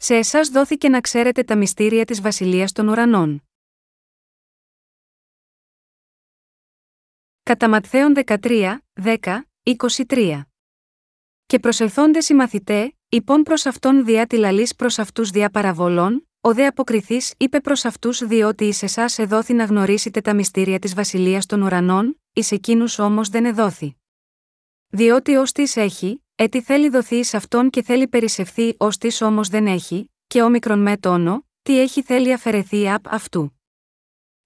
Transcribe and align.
Σε 0.00 0.14
εσάς 0.14 0.48
δόθηκε 0.48 0.88
να 0.88 1.00
ξέρετε 1.00 1.42
τα 1.42 1.56
μυστήρια 1.56 2.04
της 2.04 2.20
βασιλείας 2.20 2.72
των 2.72 2.88
ουρανών. 2.88 3.42
Κατά 7.42 7.68
Ματθαίον 7.68 8.14
13, 8.26 8.78
10, 9.02 9.40
23. 10.08 10.42
Και 11.46 11.58
προσελθόντε 11.58 12.18
οι 12.28 12.34
μαθητέ, 12.34 12.96
υπόν 13.08 13.42
προς 13.42 13.66
αυτόν 13.66 14.04
διά 14.04 14.26
τη 14.26 14.36
λαλής 14.36 14.74
προς 14.74 14.98
αυτούς 14.98 15.30
διά 15.30 15.50
παραβολών, 15.50 16.28
ο 16.40 16.54
δε 16.54 16.66
αποκριθής 16.66 17.34
είπε 17.36 17.60
προς 17.60 17.84
αυτούς 17.84 18.26
διότι 18.26 18.64
εις 18.64 18.82
εσάς 18.82 19.18
εδόθη 19.18 19.52
να 19.54 19.64
γνωρίσετε 19.64 20.20
τα 20.20 20.34
μυστήρια 20.34 20.78
της 20.78 20.94
βασιλείας 20.94 21.46
των 21.46 21.62
ουρανών, 21.62 22.20
εις 22.32 22.52
εκείνους 22.52 22.98
όμως 22.98 23.28
δεν 23.28 23.44
εδόθη. 23.44 23.96
Διότι 24.88 25.34
ως 25.36 25.52
τη 25.52 25.80
έχει, 25.80 26.24
έτι 26.40 26.60
θέλει 26.62 26.88
δοθεί 26.88 27.24
σε 27.24 27.36
αυτόν 27.36 27.70
και 27.70 27.82
θέλει 27.82 28.08
περισσευθεί 28.08 28.74
ως 28.76 28.98
τη 28.98 29.24
όμως 29.24 29.48
δεν 29.48 29.66
έχει, 29.66 30.10
και 30.26 30.42
όμικρον 30.42 30.78
με 30.78 30.96
τόνο, 30.96 31.46
τι 31.62 31.80
έχει 31.80 32.02
θέλει 32.02 32.32
αφαιρεθεί 32.32 32.90
απ' 32.90 33.08
αυτού. 33.08 33.60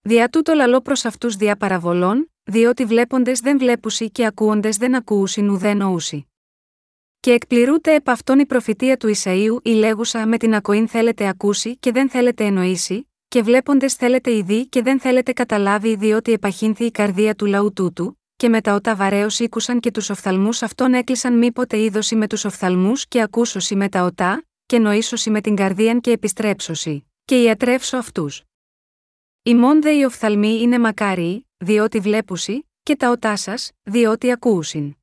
Δια 0.00 0.28
τούτο 0.28 0.54
λαλό 0.54 0.80
προς 0.80 1.04
αυτούς 1.04 1.36
δια 1.36 1.56
παραβολών, 1.56 2.32
διότι 2.42 2.84
βλέποντες 2.84 3.40
δεν 3.40 3.58
βλέπουσι 3.58 4.10
και 4.10 4.26
ακούοντες 4.26 4.76
δεν 4.76 4.94
ακούουσιν 4.94 5.50
ουδέ 5.50 5.74
νοούσι. 5.74 6.26
Και 7.20 7.32
εκπληρούται 7.32 7.94
επ' 7.94 8.08
αυτόν 8.08 8.38
η 8.38 8.46
προφητεία 8.46 8.96
του 8.96 9.12
Ισαΐου 9.16 9.56
η 9.62 9.70
λέγουσα 9.70 10.26
με 10.26 10.36
την 10.36 10.54
ακοήν 10.54 10.88
θέλετε 10.88 11.28
ακούσει 11.28 11.76
και 11.76 11.92
δεν 11.92 12.10
θέλετε 12.10 12.44
εννοήσει, 12.44 13.10
και 13.28 13.42
βλέποντες 13.42 13.94
θέλετε 13.94 14.36
ειδεί 14.36 14.66
και 14.66 14.82
δεν 14.82 15.00
θέλετε 15.00 15.32
καταλάβει 15.32 15.94
διότι 15.94 16.32
επαχύνθη 16.32 16.84
η 16.84 16.90
καρδία 16.90 17.34
του 17.34 17.46
λαού 17.46 17.72
τούτου, 17.72 18.21
και 18.42 18.48
μετά 18.48 18.80
τα 18.80 18.96
βαρέως 18.96 19.38
ήκουσαν 19.38 19.80
και 19.80 19.90
τους 19.90 20.10
οφθαλμούς 20.10 20.62
αυτών 20.62 20.94
έκλεισαν 20.94 21.38
μήποτε 21.38 21.78
είδωση 21.78 22.16
με 22.16 22.26
τους 22.26 22.44
οφθαλμούς 22.44 23.06
και 23.06 23.22
ακούσωση 23.22 23.74
με 23.74 23.88
τα 23.88 24.02
οτά, 24.02 24.44
και 24.66 24.78
νοήσωση 24.78 25.30
με 25.30 25.40
την 25.40 25.56
καρδίαν 25.56 26.00
και 26.00 26.10
επιστρέψωση, 26.10 27.10
και 27.24 27.42
ιατρεύσω 27.42 27.96
αυτούς. 27.96 28.42
Οι 29.42 29.54
δε 29.80 29.90
οι 29.90 30.04
οφθαλμοί 30.04 30.60
είναι 30.60 30.78
μακάριοι, 30.78 31.46
διότι 31.56 31.98
βλέπουσι, 31.98 32.68
και 32.82 32.96
τα 32.96 33.10
οτά 33.10 33.36
σας, 33.36 33.70
διότι 33.82 34.32
ακούσιν. 34.32 34.94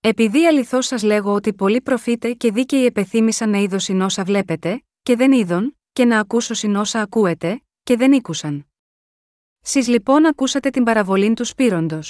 Επειδή 0.00 0.46
αληθώς 0.46 0.86
σας 0.86 1.02
λέγω 1.02 1.32
ότι 1.32 1.54
πολλοί 1.54 1.80
προφήτε 1.80 2.32
και 2.32 2.52
δίκαιοι 2.52 2.84
επεθύμησαν 2.84 3.50
να 3.50 3.58
είδωσιν 3.58 4.00
όσα 4.00 4.24
βλέπετε, 4.24 4.84
και 5.02 5.16
δεν 5.16 5.32
είδον, 5.32 5.78
και 5.92 6.04
να 6.04 6.18
ακούσωσιν 6.18 6.76
όσα 6.76 7.00
ακούετε, 7.00 7.62
και 7.82 7.96
δεν 7.96 8.12
ήκουσαν. 8.12 8.66
Σει 9.60 9.78
λοιπόν 9.78 10.26
ακούσατε 10.26 10.70
την 10.70 10.84
παραβολή 10.84 11.32
τους 11.32 11.48
σπύροντο. 11.48 12.00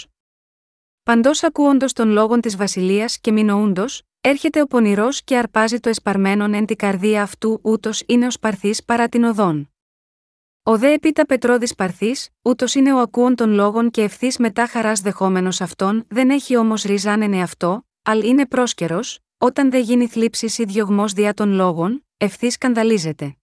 Παντός 1.04 1.42
ακούοντος 1.42 1.92
των 1.92 2.08
λόγων 2.08 2.40
της 2.40 2.56
Βασιλείας 2.56 3.18
και 3.18 3.32
μηνοούντο, 3.32 3.84
έρχεται 4.20 4.60
ο 4.60 4.66
πονηρός 4.66 5.22
και 5.24 5.36
αρπάζει 5.36 5.80
το 5.80 5.88
εσπαρμένον 5.88 6.54
εν 6.54 6.66
την 6.66 6.76
καρδία 6.76 7.22
αυτού, 7.22 7.60
ούτως 7.62 8.02
είναι 8.06 8.26
ο 8.26 8.30
σπαρθής 8.30 8.84
παρά 8.84 9.08
την 9.08 9.24
οδόν. 9.24 9.72
Ο 10.62 10.78
δε 10.78 10.92
επίτα 10.92 11.26
Πετρόδης 11.26 11.74
Παρθής, 11.74 12.28
ούτως 12.42 12.74
είναι 12.74 12.92
ο 12.92 12.98
ακούων 12.98 13.34
των 13.34 13.52
λόγων 13.52 13.90
και 13.90 14.02
ευθύς 14.02 14.38
μετά 14.38 14.66
χαράς 14.66 15.00
δεχόμενος 15.00 15.60
αυτόν, 15.60 16.04
δεν 16.08 16.30
έχει 16.30 16.56
όμως 16.56 16.82
ριζάνενε 16.82 17.42
αυτό, 17.42 17.86
αλλά 18.02 18.24
είναι 18.24 18.46
πρόσκαιρος, 18.46 19.18
όταν 19.38 19.70
δεν 19.70 19.82
γίνει 19.82 20.06
θλίψης 20.06 20.58
ή 20.58 20.64
διωγμός 20.64 21.12
διά 21.12 21.34
των 21.34 21.52
λόγων, 21.52 22.06
ευθύς 22.16 22.52
σκανδαλίζεται. 22.52 23.36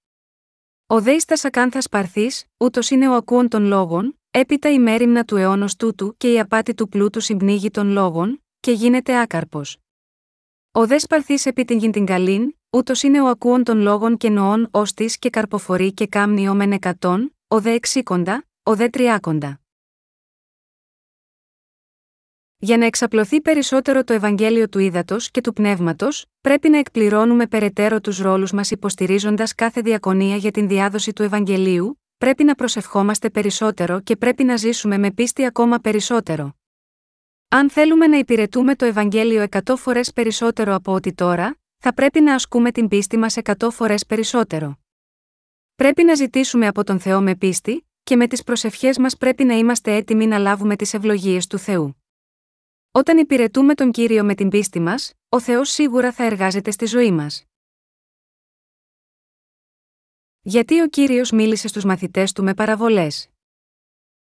Ο 0.87 1.02
δε 1.02 1.11
ίστα 1.11 1.35
ακάνθα 1.43 1.80
Παρθής, 1.91 2.45
ούτως 2.57 2.89
είναι 2.89 3.09
ο 3.09 3.13
ακούων 3.13 3.47
των 3.47 3.63
λόγων, 3.63 4.19
έπειτα 4.31 4.72
η 4.72 4.80
μέρημνα 4.80 5.23
του 5.23 5.35
αιώνος 5.35 5.75
τούτου 5.75 6.16
και 6.17 6.31
η 6.33 6.39
απάτη 6.39 6.73
του 6.73 6.89
πλούτου 6.89 7.19
συμπνίγει 7.19 7.69
των 7.69 7.89
λόγων, 7.89 8.44
και 8.59 8.71
γίνεται 8.71 9.21
άκαρπος. 9.21 9.77
Ο 10.71 10.88
δε 10.88 10.95
Παρθή 11.09 11.38
επί 11.44 11.66
την 11.66 11.77
γιν 11.77 11.91
την 11.91 12.05
καλήν, 12.05 12.53
Ούτως 12.71 13.03
είναι 13.03 13.21
ο 13.21 13.27
ακούων 13.27 13.63
των 13.63 13.80
λόγων 13.80 14.17
και 14.17 14.30
νοών 14.30 14.67
ως 14.71 14.94
της 14.94 15.17
και 15.17 15.30
καρποφορεί 15.30 15.94
και 15.94 16.08
κάμνη 16.08 16.49
ο 16.49 16.53
μεν 16.53 16.71
εκατόν, 16.71 17.36
ο 17.47 17.61
δε 17.61 17.71
εξήκοντα, 17.71 18.45
ο 18.63 18.75
δε 18.75 18.89
τριάκοντα. 18.89 19.59
Για 22.58 22.77
να 22.77 22.86
εξαπλωθεί 22.86 23.42
περισσότερο 23.42 24.04
το 24.04 24.14
Ευαγγέλιο 24.14 24.70
του 24.70 24.80
ύδατο 24.80 25.17
και 25.31 25.42
του 25.42 25.54
πνεύματος, 25.54 26.25
πρέπει 26.42 26.70
να 26.70 26.77
εκπληρώνουμε 26.77 27.48
περαιτέρω 27.48 28.02
τους 28.02 28.20
ρόλους 28.20 28.52
μας 28.52 28.71
υποστηρίζοντας 28.71 29.55
κάθε 29.55 29.81
διακονία 29.81 30.36
για 30.36 30.52
την 30.52 30.67
διάδοση 30.67 31.14
του 31.14 31.23
Ευαγγελίου, 31.23 32.02
πρέπει 32.19 32.43
να 32.43 32.55
προσευχόμαστε 32.55 33.30
περισσότερο 33.30 33.99
και 33.99 34.15
πρέπει 34.15 34.43
να 34.43 34.55
ζήσουμε 34.55 34.97
με 34.97 35.11
πίστη 35.11 35.45
ακόμα 35.45 35.77
περισσότερο. 35.77 36.53
Αν 37.47 37.69
θέλουμε 37.69 38.07
να 38.07 38.17
υπηρετούμε 38.17 38.75
το 38.75 38.85
Ευαγγέλιο 38.85 39.41
εκατό 39.41 39.75
φορές 39.75 40.13
περισσότερο 40.13 40.73
από 40.73 40.93
ό,τι 40.93 41.13
τώρα, 41.13 41.57
θα 41.77 41.93
πρέπει 41.93 42.21
να 42.21 42.33
ασκούμε 42.33 42.71
την 42.71 42.87
πίστη 42.87 43.17
μας 43.17 43.37
εκατό 43.37 43.71
φορές 43.71 44.05
περισσότερο. 44.05 44.80
Πρέπει 45.75 46.03
να 46.03 46.13
ζητήσουμε 46.13 46.67
από 46.67 46.83
τον 46.83 46.99
Θεό 46.99 47.21
με 47.21 47.35
πίστη, 47.35 47.87
και 48.03 48.15
με 48.15 48.27
τις 48.27 48.43
προσευχές 48.43 48.97
μας 48.97 49.17
πρέπει 49.17 49.43
να 49.43 49.53
είμαστε 49.53 49.95
έτοιμοι 49.95 50.27
να 50.27 50.37
λάβουμε 50.37 50.75
τις 50.75 50.93
ευλογίες 50.93 51.47
του 51.47 51.57
Θεού. 51.57 52.03
Όταν 52.91 53.17
υπηρετούμε 53.17 53.73
τον 53.73 53.91
κύριο 53.91 54.23
με 54.23 54.36
την 54.36 54.49
πίστη 54.49 54.80
μας, 54.80 55.13
ο 55.30 55.39
Θεός 55.39 55.69
σίγουρα 55.69 56.11
θα 56.11 56.23
εργάζεται 56.23 56.71
στη 56.71 56.86
ζωή 56.86 57.11
μας. 57.11 57.48
Γιατί 60.42 60.82
ο 60.82 60.88
κύριος 60.88 61.32
μίλησε 61.32 61.67
στους 61.67 61.83
μαθητές 61.83 62.32
του 62.32 62.44
με 62.44 62.54
παραβολές. 62.54 63.30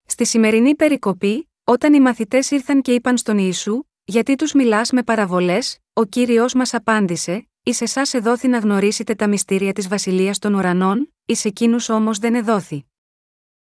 Στη 0.05 0.25
σημερινή 0.25 0.75
περικοπή, 0.75 1.49
όταν 1.63 1.93
οι 1.93 1.99
μαθητές 1.99 2.51
ήρθαν 2.51 2.81
και 2.81 2.93
είπαν 2.93 3.17
στον 3.17 3.37
Ιησού, 3.37 3.83
γιατί 4.03 4.35
τους 4.35 4.53
μιλάς 4.53 4.91
με 4.91 5.03
παραβολές, 5.03 5.79
ο 5.93 6.05
κύριος 6.05 6.53
μας 6.53 6.73
απάντησε: 6.73 7.47
Εις 7.63 7.81
εσάς 7.81 8.13
εδόθη 8.13 8.47
να 8.47 8.57
γνωρίσετε 8.57 9.15
τα 9.15 9.27
μυστήρια 9.27 9.73
της 9.73 9.87
βασιλείας 9.87 10.39
των 10.39 10.53
ουρανών, 10.53 11.13
εις 11.25 11.45
εκείνους 11.45 11.89
όμως 11.89 12.17
δεν 12.17 12.35
εδόθη. 12.35 12.85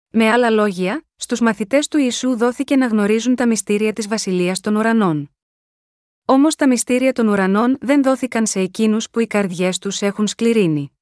Με 0.08 0.30
άλλα 0.30 0.50
λόγια, 0.50 1.04
στους 1.16 1.40
μαθητές 1.40 1.88
του 1.88 1.98
Ιησού 1.98 2.36
δόθηκε 2.36 2.76
να 2.76 2.86
γνωρίζουν 2.86 3.34
τα 3.34 3.46
μυστήρια 3.46 3.92
της 3.92 4.08
βασιλείας 4.08 4.60
των 4.60 4.76
ουρανών. 4.76 5.30
Όμως 6.24 6.54
τα 6.54 6.68
μυστήρια 6.68 7.12
των 7.12 7.28
ουρανών 7.28 7.76
δεν 7.80 8.02
δόθηκαν 8.02 8.46
σε 8.46 8.60
εκείνους 8.60 9.10
που 9.10 9.20
οι 9.20 9.26
καρδιές 9.26 9.78
τους 9.78 10.02
έχουν 10.02 10.26
σκληρύνει. 10.26 10.93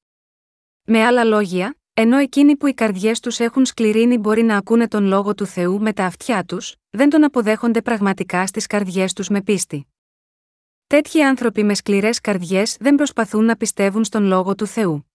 Με 0.85 1.03
άλλα 1.05 1.23
λόγια, 1.23 1.77
ενώ 1.93 2.17
εκείνοι 2.17 2.55
που 2.55 2.67
οι 2.67 2.73
καρδιές 2.73 3.19
τους 3.19 3.39
έχουν 3.39 3.65
σκληρύνει 3.65 4.17
μπορεί 4.17 4.43
να 4.43 4.57
ακούνε 4.57 4.87
τον 4.87 5.05
λόγο 5.05 5.33
του 5.33 5.45
Θεού 5.45 5.81
με 5.81 5.93
τα 5.93 6.05
αυτιά 6.05 6.43
τους, 6.43 6.75
δεν 6.89 7.09
τον 7.09 7.23
αποδέχονται 7.23 7.81
πραγματικά 7.81 8.47
στις 8.47 8.67
καρδιές 8.67 9.13
τους 9.13 9.29
με 9.29 9.41
πίστη. 9.41 9.87
Τέτοιοι 10.87 11.21
άνθρωποι 11.23 11.63
με 11.63 11.73
σκληρές 11.73 12.19
καρδιές 12.19 12.77
δεν 12.79 12.95
προσπαθούν 12.95 13.45
να 13.45 13.55
πιστεύουν 13.55 14.03
στον 14.03 14.23
λόγο 14.23 14.55
του 14.55 14.65
Θεού. 14.65 15.11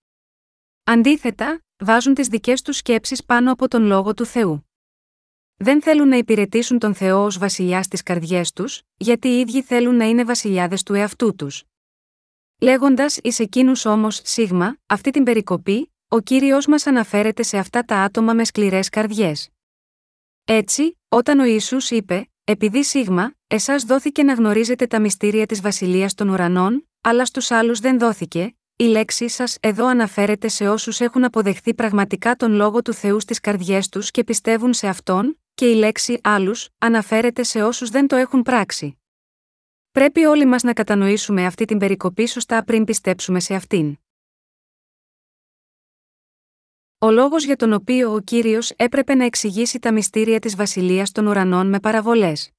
Αντίθετα, 0.85 1.63
βάζουν 1.77 2.15
τις 2.15 2.29
δικές 2.29 2.63
τους 2.63 2.77
σκέψεις 2.77 3.25
πάνω 3.25 3.53
από 3.53 3.69
τον 3.69 3.83
λόγο 3.83 4.15
του 4.15 4.25
Θεού. 4.25 4.69
Δεν 5.57 5.83
θέλουν 5.83 6.09
να 6.09 6.17
υπηρετήσουν 6.17 6.79
τον 6.79 6.95
Θεό 6.95 7.25
ως 7.25 7.39
βασιλιάς 7.39 7.85
στις 7.85 8.03
καρδιές 8.03 8.53
τους, 8.53 8.83
γιατί 8.97 9.29
οι 9.29 9.41
ίδιοι 9.41 9.63
θέλουν 9.63 9.95
να 9.97 10.05
είναι 10.05 10.25
βασιλιάδες 10.25 10.83
του 10.83 10.95
εαυτού 10.95 11.35
τους. 11.35 11.65
Λέγοντας 12.61 13.17
ει 13.17 13.33
εκείνου 13.39 13.73
όμως 13.85 14.21
σίγμα, 14.25 14.77
αυτή 14.87 15.11
την 15.11 15.25
περικοπή, 15.25 15.93
ο 16.09 16.21
κύριος 16.21 16.67
μας 16.67 16.87
αναφέρεται 16.87 17.43
σε 17.43 17.59
αυτά 17.59 17.83
τα 17.83 17.97
άτομα 17.97 18.33
με 18.33 18.45
σκληρές 18.45 18.89
καρδιές. 18.89 19.49
Έτσι, 20.45 20.99
όταν 21.09 21.39
ο 21.39 21.45
Ιησούς 21.45 21.91
είπε, 21.91 22.31
επειδή 22.45 22.85
σίγμα, 22.85 23.33
εσάς 23.47 23.83
δόθηκε 23.83 24.23
να 24.23 24.33
γνωρίζετε 24.33 24.87
τα 24.87 25.01
μυστήρια 25.01 25.47
της 25.47 25.61
βασιλείας 25.61 26.15
των 26.15 26.29
ουρανών, 26.29 26.89
αλλά 27.01 27.25
στους 27.25 27.51
άλλους 27.51 27.79
δεν 27.79 27.99
δόθηκε, 27.99 28.57
η 28.77 28.85
λέξη 28.85 29.29
σας 29.29 29.57
εδώ 29.61 29.87
αναφέρεται 29.87 30.49
σε 30.49 30.69
όσους 30.69 31.01
έχουν 31.01 31.25
αποδεχθεί 31.25 31.75
πραγματικά 31.75 32.37
τον 32.37 32.53
λόγο 32.53 32.83
του 32.83 32.93
Θεού 32.93 33.21
στις 33.21 33.41
καρδιές 33.41 33.89
τους 33.89 34.11
και 34.11 34.25
πιστεύουν 34.25 34.73
σε 34.75 34.89
αυτόν, 34.89 35.41
και 35.55 35.71
η 35.71 35.75
λέξη 35.75 36.21
άλλους 36.23 36.69
αναφέρεται 36.79 37.43
σε 37.43 37.63
όσους 37.63 37.91
δεν 37.91 38.07
το 38.07 38.17
έχουν 38.17 38.43
πράξει. 38.43 38.99
Πρέπει 39.99 40.25
όλοι 40.25 40.47
μας 40.47 40.63
να 40.63 40.73
κατανοήσουμε 40.73 41.47
αυτή 41.47 41.65
την 41.65 41.79
περικοπή 41.79 42.27
σωστά 42.27 42.65
πριν 42.65 42.85
πιστέψουμε 42.85 43.41
σε 43.41 43.55
αυτήν. 43.55 43.97
Ο 46.99 47.11
λόγος 47.11 47.45
για 47.45 47.57
τον 47.57 47.73
οποίο 47.73 48.15
ο 48.15 48.21
κύριος 48.21 48.71
έπρεπε 48.71 49.15
να 49.15 49.25
εξηγήσει 49.25 49.79
τα 49.79 49.93
μυστήρια 49.93 50.39
της 50.39 50.57
βασιλείας 50.57 51.13
των 51.13 51.27
ουρανών 51.27 51.69
με 51.69 51.81
παραβολές. 51.81 52.51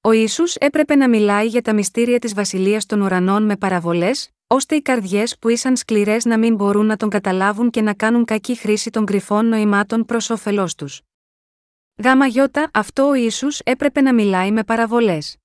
Ο 0.00 0.10
Ισού 0.12 0.44
έπρεπε 0.60 0.94
να 0.94 1.08
μιλάει 1.08 1.46
για 1.46 1.62
τα 1.62 1.74
μυστήρια 1.74 2.18
της 2.18 2.34
βασιλείας 2.34 2.86
των 2.86 3.00
ουρανών 3.00 3.44
με 3.44 3.56
παραβολές, 3.56 4.30
ώστε 4.46 4.74
οι 4.74 4.82
καρδιές 4.82 5.38
που 5.38 5.48
ήσαν 5.48 5.76
σκληρές 5.76 6.24
να 6.24 6.38
μην 6.38 6.54
μπορούν 6.54 6.86
να 6.86 6.96
τον 6.96 7.08
καταλάβουν 7.08 7.70
και 7.70 7.82
να 7.82 7.94
κάνουν 7.94 8.24
κακή 8.24 8.54
χρήση 8.54 8.90
των 8.90 9.04
κρυφών 9.04 9.46
νοημάτων 9.46 10.04
προς 10.04 10.30
όφελός 10.30 10.74
τους. 10.74 11.00
Γάμα 12.02 12.26
γιώτα, 12.26 12.70
αυτό 12.72 13.08
ο 13.08 13.14
Ισού 13.14 13.48
έπρεπε 13.64 14.00
να 14.00 14.14
μιλάει 14.14 14.52
με 14.52 14.64
παραβολές. 14.64 15.39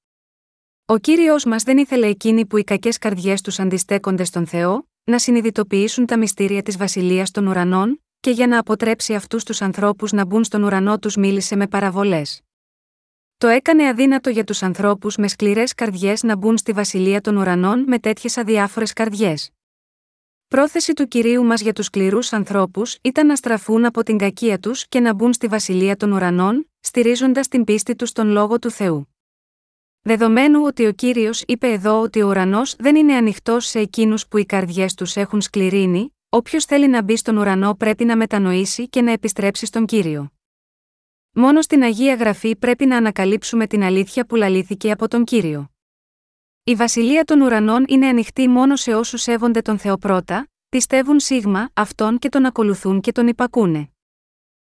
Ο 0.87 0.97
κύριος 0.97 1.45
μας 1.45 1.63
δεν 1.63 1.77
ήθελε 1.77 2.07
εκείνοι 2.07 2.45
που 2.45 2.57
οι 2.57 2.63
κακές 2.63 2.97
καρδιές 2.97 3.41
τους 3.41 3.59
αντιστέκονται 3.59 4.23
στον 4.23 4.47
Θεό, 4.47 4.87
να 5.03 5.19
συνειδητοποιήσουν 5.19 6.05
τα 6.05 6.17
μυστήρια 6.17 6.61
της 6.61 6.77
βασιλείας 6.77 7.31
των 7.31 7.47
ουρανών, 7.47 8.03
και 8.19 8.31
για 8.31 8.47
να 8.47 8.59
αποτρέψει 8.59 9.13
αυτούς 9.15 9.43
τους 9.43 9.61
ανθρώπους 9.61 10.11
να 10.11 10.25
μπουν 10.25 10.43
στον 10.43 10.63
ουρανό 10.63 10.99
τους 10.99 11.15
μίλησε 11.15 11.55
με 11.55 11.67
παραβολές. 11.67 12.41
Το 13.37 13.47
έκανε 13.47 13.87
αδύνατο 13.87 14.29
για 14.29 14.43
τους 14.43 14.63
ανθρώπους 14.63 15.15
με 15.15 15.27
σκληρές 15.27 15.73
καρδιές 15.73 16.23
να 16.23 16.35
μπουν 16.35 16.57
στη 16.57 16.71
βασιλεία 16.71 17.21
των 17.21 17.37
ουρανών 17.37 17.83
με 17.87 17.99
τέτοιες 17.99 18.37
αδιάφορες 18.37 18.93
καρδιές. 18.93 19.51
πρόθεση 20.47 20.93
του 20.93 21.07
κυρίου 21.07 21.43
μας 21.43 21.61
για 21.61 21.73
τους 21.73 21.85
σκληρούς 21.85 22.33
ανθρώπους 22.33 22.97
ήταν 23.01 23.25
να 23.25 23.35
στραφούν 23.35 23.85
από 23.85 24.03
την 24.03 24.17
κακία 24.17 24.59
τους 24.59 24.87
και 24.87 24.99
να 24.99 25.13
μπουν 25.13 25.33
στη 25.33 25.47
βασιλεία 25.47 25.95
των 25.95 26.11
ουρανών, 26.11 26.71
στηρίζοντας 26.79 27.47
την 27.47 27.63
πίστη 27.63 27.95
τους 27.95 28.09
στον 28.09 28.27
λόγο 28.27 28.59
του 28.59 28.71
Θεού. 28.71 29.14
Δεδομένου 30.07 30.62
ότι 30.63 30.86
ο 30.86 30.92
κύριος 30.92 31.44
είπε 31.48 31.72
εδώ 31.72 32.02
ότι 32.02 32.22
ο 32.22 32.28
ουρανός 32.28 32.75
δεν 32.75 32.96
είναι 32.96 33.16
ανοιχτός 33.16 33.66
σε 33.66 33.80
εκείνους 33.80 34.28
που 34.28 34.38
οι 34.38 34.46
καρδιές 34.46 34.94
τους 34.94 35.16
έχουν 35.16 35.42
σκληρύνει, 35.42 36.16
όποιος 36.30 36.66
θέλει 36.66 36.88
να 36.88 37.02
μπει 37.02 37.18
στον 37.18 37.38
ουρανό 37.38 37.75
πρέπει 37.75 38.06
να 38.06 38.18
μετανοήσει 38.18 38.90
και 38.90 39.02
να 39.02 39.12
επιστρέψει 39.12 39.66
στον 39.66 39.86
κύριο. 39.86 40.31
Μόνο 41.31 41.62
στην 41.62 41.84
Αγία 41.84 42.16
Γραφή 42.16 42.56
πρέπει 42.56 42.86
να 42.86 42.98
ανακαλύψουμε 42.98 43.68
την 43.68 43.84
αλήθεια 43.84 44.25
που 44.25 44.36
λαλήθηκε 44.36 44.92
από 44.92 45.07
τον 45.07 45.24
κύριο. 45.24 45.69
Η 46.63 46.75
βασιλεία 46.75 47.24
των 47.24 47.42
ουρανών 47.42 47.86
είναι 47.88 48.07
ανοιχτή 48.07 48.48
μόνο 48.48 48.75
σε 48.75 48.96
όσους 48.96 49.22
σέβονται 49.22 49.62
τον 49.62 49.78
Θεό 49.78 49.98
πρώτα, 49.98 50.48
πιστεύουν 50.69 51.19
σίγμα 51.19 51.69
αυτόν 51.74 52.19
και 52.19 52.30
τον 52.30 52.46
ακολουθούν 52.46 53.02
και 53.02 53.12
τον 53.12 53.28
υπακούνε. 53.28 53.90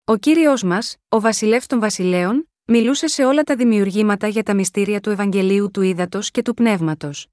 Ο 0.04 0.16
κύριος 0.18 0.64
μας, 0.64 0.96
ο 1.10 1.20
βασιλεύς 1.20 1.68
των 1.68 1.80
βασιλέων, 1.80 2.50
μιλούσε 2.68 3.08
σε 3.08 3.26
όλα 3.26 3.44
τα 3.44 3.56
δημιουργήματα 3.56 4.28
για 4.28 4.44
τα 4.44 4.54
μυστήρια 4.56 5.00
του 5.00 5.10
Ευαγγελίου 5.10 5.72
του 5.72 5.82
Ήδατος 5.82 6.32
και 6.32 6.42
του 6.42 6.54
Πνεύματος. 6.54 7.28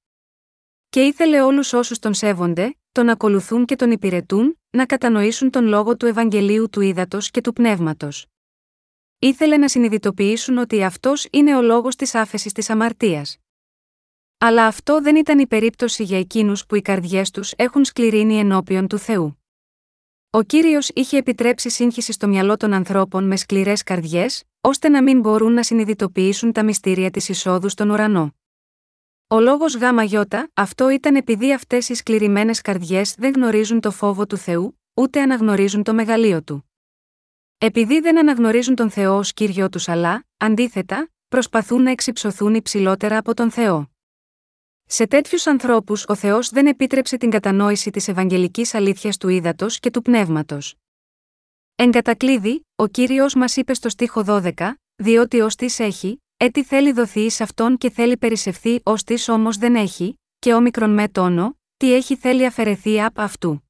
Και 0.89 1.03
ήθελε 1.03 1.41
όλους 1.43 1.73
όσους 1.73 1.99
τον 1.99 2.15
σέβονται, 2.15 2.77
τον 2.93 3.09
ακολουθούν 3.09 3.65
και 3.65 3.77
τον 3.77 3.91
υπηρετούν, 3.91 4.61
να 4.71 4.87
κατανοήσουν 4.87 5.51
τον 5.51 5.67
λόγο 5.67 5.97
του 5.97 6.07
Ευαγγελίου 6.07 6.69
του 6.71 6.81
Ήδατος 6.81 7.31
και 7.31 7.41
του 7.41 7.53
Πνεύματος. 7.53 8.27
Ήθελε 9.19 9.57
να 9.57 9.69
συνειδητοποιήσουν 9.69 10.59
ότι 10.59 10.85
αυτός 10.85 11.27
είναι 11.31 11.57
ο 11.57 11.63
λόγος 11.63 11.97
της 11.97 12.15
άφεσης 12.15 12.53
της 12.53 12.71
αμαρτίας. 12.71 13.39
Αλλά 14.39 14.67
αυτό 14.67 15.01
δεν 15.01 15.17
ήταν 15.17 15.39
η 15.39 15.47
περίπτωση 15.47 16.03
για 16.03 16.19
εκείνους 16.19 16.67
που 16.67 16.75
οι 16.75 16.83
καρδιές 16.83 17.31
τους 17.31 17.53
έχουν 17.57 17.85
σκληρύνει 17.85 18.39
ενώπιον 18.39 18.87
του 18.87 18.99
Θεού. 18.99 19.43
Ο 20.31 20.43
κύριος 20.43 20.89
είχε 20.89 21.17
επιτρέψει 21.17 21.71
σύγχυση 21.71 22.13
στο 22.13 22.29
μυαλό 22.29 22.57
των 22.57 22.73
ανθρώπων 22.73 23.25
με 23.25 23.37
σκληρές 23.37 23.83
καρδιές, 23.83 24.43
ώστε 24.65 24.89
να 24.89 25.03
μην 25.03 25.21
μπορούν 25.21 25.53
να 25.53 25.63
συνειδητοποιήσουν 25.63 26.53
τα 26.53 26.65
μυστήρια 26.65 27.11
της 27.11 27.29
εισόδου 27.29 27.69
στον 27.69 27.91
ουρανό. 27.91 28.35
Ο 29.27 29.41
λόγος 29.41 29.77
ΓΙ, 29.77 30.19
αυτό 30.55 30.89
ήταν 30.89 31.17
επειδή 31.17 31.53
αυτές 31.53 31.89
οι 31.89 31.95
σκληρημένες 31.95 32.61
καρδιές 32.61 33.15
δεν 33.15 33.33
γνωρίζουν 33.33 33.81
το 33.81 33.91
φόβο 33.91 34.27
του 34.27 34.37
Θεού, 34.37 34.81
ούτε 34.95 35.23
αναγνωρίζουν 35.23 35.83
το 35.83 35.95
μεγαλείο 35.95 36.43
του. 36.43 36.71
Επειδή 37.59 38.01
δεν 38.01 38.19
αναγνωρίζουν 38.19 38.75
τον 38.75 38.91
Θεό 38.91 39.17
ως 39.17 39.33
κύριο 39.33 39.69
τους, 39.69 39.89
αλλά, 39.89 40.25
αντίθετα, 40.37 41.11
προσπαθούν 41.29 41.83
να 41.83 41.91
εξυψωθούν 41.91 42.55
υψηλότερα 42.55 43.19
από 43.19 43.35
τον 43.35 43.51
Θεό. 43.51 43.91
Σε 44.85 45.07
τέτοιους 45.07 45.47
ανθρώπους 45.47 46.05
ο 46.09 46.15
Θεός 46.15 46.49
δεν 46.49 46.67
επίτρεψε 46.67 47.17
την 47.17 47.31
κατανόηση 47.31 47.91
της 47.91 48.09
Ευαγγελικής 48.09 48.75
αλήθειας 48.75 49.17
του 49.17 49.29
ύδατος 49.29 49.79
και 49.79 49.91
του 49.91 50.03
πνεύματος. 50.03 50.82
Εν 51.75 51.91
κατακλείδη, 51.91 52.67
ο 52.77 52.87
κύριος 52.87 53.35
μας 53.35 53.57
είπε 53.57 53.75
στο 53.75 53.89
στίχο 53.89 54.25
12, 54.27 54.53
διότι 54.97 55.41
ως 55.41 55.55
της 55.55 55.79
έχει, 55.79 56.23
έτι 56.37 56.65
θέλει 56.65 56.93
δοθεί 56.93 57.21
εις 57.21 57.41
αυτόν 57.41 57.79
και 57.79 57.91
θέλει 57.91 58.17
περισσευθεί 58.17 58.81
ως 58.83 59.05
της 59.05 59.29
όμως 59.29 59.57
δεν 59.57 59.75
έχει, 59.75 60.21
και 60.39 60.55
όμικρον 60.55 60.91
με 60.91 61.09
τόνο, 61.09 61.59
τι 61.77 61.95
έχει 61.95 62.17
θέλει 62.17 62.47
αφαιρεθεί 62.47 63.03
απ' 63.03 63.21
αυτού. 63.21 63.63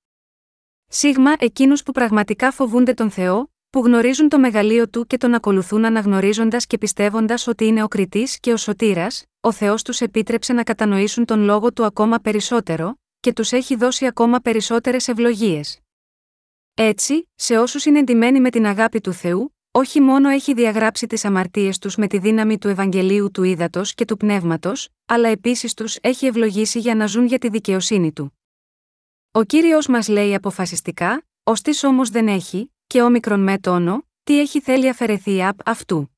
Σίγμα 0.87 1.33
εκείνους 1.39 1.83
που 1.83 1.93
πραγματικά 1.93 2.51
φοβούνται 2.51 2.95
τον 2.95 3.11
Θεό, 3.11 3.51
που 3.71 3.81
γνωρίζουν 3.81 4.29
το 4.29 4.39
μεγαλείο 4.39 4.89
του 4.89 5.07
και 5.07 5.17
τον 5.17 5.35
ακολουθούν 5.35 5.85
αναγνωρίζοντας 5.85 6.67
και 6.67 6.79
πιστεύοντας 6.79 7.47
ότι 7.47 7.65
είναι 7.67 7.83
ο 7.83 7.89
κριτής 7.89 8.41
και 8.41 8.53
ο 8.53 8.57
σωτήρας, 8.57 9.25
ο 9.41 9.53
Θεός 9.53 9.83
τους 9.83 10.01
επίτρεψε 10.01 10.53
να 10.53 10.63
κατανοήσουν 10.63 11.25
τον 11.25 11.41
λόγο 11.41 11.73
του 11.73 11.85
ακόμα 11.85 12.19
περισσότερο, 12.19 12.99
και 13.21 13.33
τους 13.33 13.53
έχει 13.53 13.77
δώσει 13.77 14.07
ακόμα 14.07 14.39
περισσότερες 14.39 15.09
ευλογίες. 15.09 15.82
Έτσι, 16.75 17.29
σε 17.35 17.59
όσους 17.59 17.85
είναι 17.85 17.99
εντυμένοι 17.99 18.41
με 18.41 18.51
την 18.51 18.67
αγάπη 18.67 19.01
του 19.01 19.13
Θεού, 19.13 19.57
όχι 19.71 20.01
μόνο 20.01 20.29
έχει 20.29 20.55
διαγράψει 20.55 21.07
τις 21.07 21.25
αμαρτίες 21.25 21.79
τους 21.79 21.97
με 21.97 22.07
τη 22.07 22.19
δύναμη 22.19 22.59
του 22.59 22.69
Ευαγγελίου 22.69 23.31
του 23.31 23.43
Ήδατος 23.43 23.95
και 23.95 24.05
του 24.05 24.17
Πνεύματος, 24.17 24.89
αλλά 25.07 25.29
επίσης 25.29 25.75
τους 25.75 25.97
έχει 26.01 26.27
ευλογήσει 26.27 26.79
για 26.79 26.95
να 26.95 27.07
ζουν 27.07 27.27
για 27.27 27.39
τη 27.39 27.49
δικαιοσύνη 27.49 28.13
του. 28.13 28.39
Ο 29.33 29.43
κύριος 29.43 29.87
μας 29.87 30.09
λέει 30.09 30.35
αποφασιστικά, 30.35 31.27
ως 31.43 31.61
τη 31.61 31.87
όμως 31.87 32.09
δεν 32.09 32.29
έχει, 32.29 32.75
και 32.87 33.03
όμικρον 33.03 33.41
με 33.41 33.59
τόνο, 33.59 34.07
τι 34.23 34.41
έχει 34.41 34.61
θέλει 34.61 34.89
αφαιρεθεί 34.89 35.45
απ' 35.45 35.69
αυτού. 35.69 36.17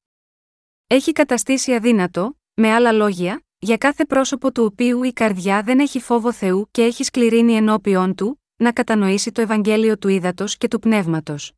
Έχει 0.86 1.12
καταστήσει 1.12 1.74
αδύνατο, 1.74 2.38
με 2.54 2.72
άλλα 2.72 2.92
λόγια, 2.92 3.44
για 3.58 3.76
κάθε 3.76 4.04
πρόσωπο 4.04 4.52
του 4.52 4.64
οποίου 4.64 5.02
η 5.02 5.12
καρδιά 5.12 5.62
δεν 5.62 5.78
έχει 5.78 6.00
φόβο 6.00 6.32
Θεού 6.32 6.68
και 6.70 6.82
έχει 6.82 7.04
σκληρύνει 7.04 7.54
ενώπιον 7.54 8.14
του, 8.14 8.43
να 8.56 8.72
κατανοήσει 8.72 9.32
το 9.32 9.40
Ευαγγέλιο 9.40 9.98
του 9.98 10.08
ύδατο 10.08 10.44
και 10.58 10.68
του 10.68 10.78
πνεύματος. 10.78 11.52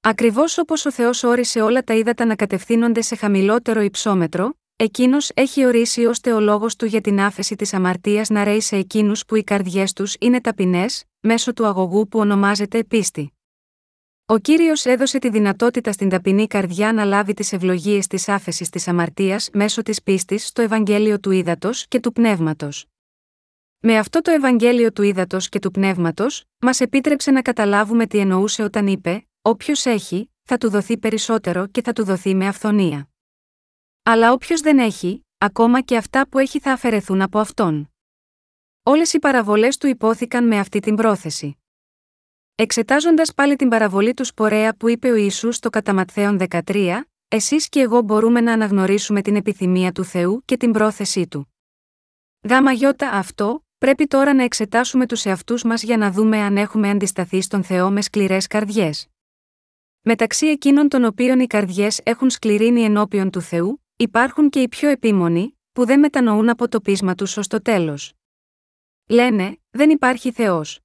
Ακριβώς 0.00 0.58
όπως 0.58 0.86
ο 0.86 0.92
Θεός 0.92 1.22
όρισε 1.22 1.60
όλα 1.60 1.82
τα 1.82 1.94
ύδατα 1.94 2.24
να 2.24 2.36
κατευθύνονται 2.36 3.00
σε 3.00 3.16
χαμηλότερο 3.16 3.80
υψόμετρο, 3.80 4.54
εκείνος 4.76 5.30
έχει 5.34 5.66
ορίσει 5.66 6.04
ώστε 6.04 6.32
ο 6.32 6.40
λόγο 6.40 6.66
του 6.78 6.86
για 6.86 7.00
την 7.00 7.20
άφεση 7.20 7.56
της 7.56 7.74
αμαρτίας 7.74 8.28
να 8.28 8.44
ρέει 8.44 8.60
σε 8.60 8.76
εκείνους 8.76 9.24
που 9.24 9.36
οι 9.36 9.44
καρδιές 9.44 9.92
τους 9.92 10.16
είναι 10.20 10.40
ταπεινές, 10.40 11.04
μέσω 11.20 11.52
του 11.52 11.66
αγωγού 11.66 12.08
που 12.08 12.18
ονομάζεται 12.18 12.84
πίστη. 12.84 13.32
Ο 14.26 14.38
κύριος 14.38 14.84
έδωσε 14.84 15.18
τη 15.18 15.30
δυνατότητα 15.30 15.92
στην 15.92 16.08
ταπεινή 16.08 16.46
καρδιά 16.46 16.92
να 16.92 17.04
λάβει 17.04 17.34
τις 17.34 17.52
ευλογίες 17.52 18.06
της 18.06 18.28
άφεσης 18.28 18.68
της 18.68 18.88
αμαρτίας 18.88 19.48
μέσω 19.52 19.82
της 19.82 20.02
πίστης 20.02 20.46
στο 20.46 20.62
Ευαγγέλιο 20.62 21.20
του 21.20 21.30
Ήδατος 21.30 21.88
και 21.88 22.00
του 22.00 22.12
Πνεύματος. 22.12 22.86
Με 23.80 23.98
αυτό 23.98 24.20
το 24.20 24.30
Ευαγγέλιο 24.30 24.92
του 24.92 25.02
Ήδατος 25.02 25.48
και 25.48 25.58
του 25.58 25.70
Πνεύματος, 25.70 26.44
μας 26.58 26.80
επίτρεψε 26.80 27.30
να 27.30 27.42
καταλάβουμε 27.42 28.06
τι 28.06 28.18
εννοούσε 28.18 28.62
όταν 28.62 28.86
είπε: 28.86 29.26
Όποιος 29.42 29.86
έχει, 29.86 30.30
θα 30.42 30.58
του 30.58 30.70
δοθεί 30.70 30.98
περισσότερο 30.98 31.66
και 31.66 31.82
θα 31.82 31.92
του 31.92 32.04
δοθεί 32.04 32.34
με 32.34 32.46
αυθονία. 32.46 33.08
Αλλά 34.02 34.32
όποιος 34.32 34.60
δεν 34.60 34.78
έχει, 34.78 35.26
ακόμα 35.38 35.80
και 35.80 35.96
αυτά 35.96 36.28
που 36.28 36.38
έχει 36.38 36.60
θα 36.60 36.72
αφαιρεθούν 36.72 37.22
από 37.22 37.38
αυτόν. 37.38 37.90
Όλες 38.82 39.12
οι 39.12 39.18
παραβολές 39.18 39.76
του 39.76 39.86
υπόθηκαν 39.86 40.46
με 40.46 40.58
αυτή 40.58 40.80
την 40.80 40.96
πρόθεση. 40.96 41.58
Εξετάζοντας 42.54 43.34
πάλι 43.34 43.56
την 43.56 43.68
παραβολή 43.68 44.14
του 44.14 44.24
Σπορέα 44.24 44.76
που 44.76 44.88
είπε 44.88 45.10
ο 45.10 45.14
Ιησούς 45.14 45.56
στο 45.56 45.70
κατά 45.70 46.04
13, 46.14 47.00
εσείς 47.28 47.68
και 47.68 47.80
εγώ 47.80 48.00
μπορούμε 48.00 48.40
να 48.40 48.52
αναγνωρίσουμε 48.52 49.22
την 49.22 49.36
επιθυμία 49.36 49.92
του 49.92 50.04
Θεού 50.04 50.42
και 50.44 50.56
την 50.56 50.72
πρόθεσή 50.72 51.26
του. 51.28 51.52
Γάμα 52.48 52.72
γιώτα 52.72 53.10
αυτό, 53.10 53.62
πρέπει 53.78 54.06
τώρα 54.06 54.34
να 54.34 54.42
εξετάσουμε 54.42 55.06
τους 55.06 55.24
εαυτούς 55.24 55.62
μας 55.62 55.82
για 55.82 55.96
να 55.96 56.10
δούμε 56.10 56.38
αν 56.38 56.56
έχουμε 56.56 56.90
αντισταθεί 56.90 57.40
στον 57.40 57.62
Θεό 57.62 57.90
με 57.90 58.00
σκληρές 58.00 58.46
καρδιές. 58.46 59.08
Μεταξύ 60.02 60.46
εκείνων 60.46 60.88
των 60.88 61.04
οποίων 61.04 61.40
οι 61.40 61.46
καρδιές 61.46 62.00
έχουν 62.02 62.30
σκληρύνει 62.30 62.82
ενώπιον 62.82 63.30
του 63.30 63.40
Θεού, 63.40 63.84
υπάρχουν 63.96 64.48
και 64.48 64.60
οι 64.60 64.68
πιο 64.68 64.88
επίμονοι, 64.88 65.58
που 65.72 65.84
δεν 65.86 65.98
μετανοούν 65.98 66.48
από 66.48 66.68
το 66.68 66.80
πείσμα 66.80 67.14
τους 67.14 67.36
ως 67.36 67.46
το 67.46 67.62
τέλος. 67.62 68.12
Λένε, 69.08 69.58
δεν 69.70 69.90
υπάρχει 69.90 70.32
Θεός. 70.32 70.80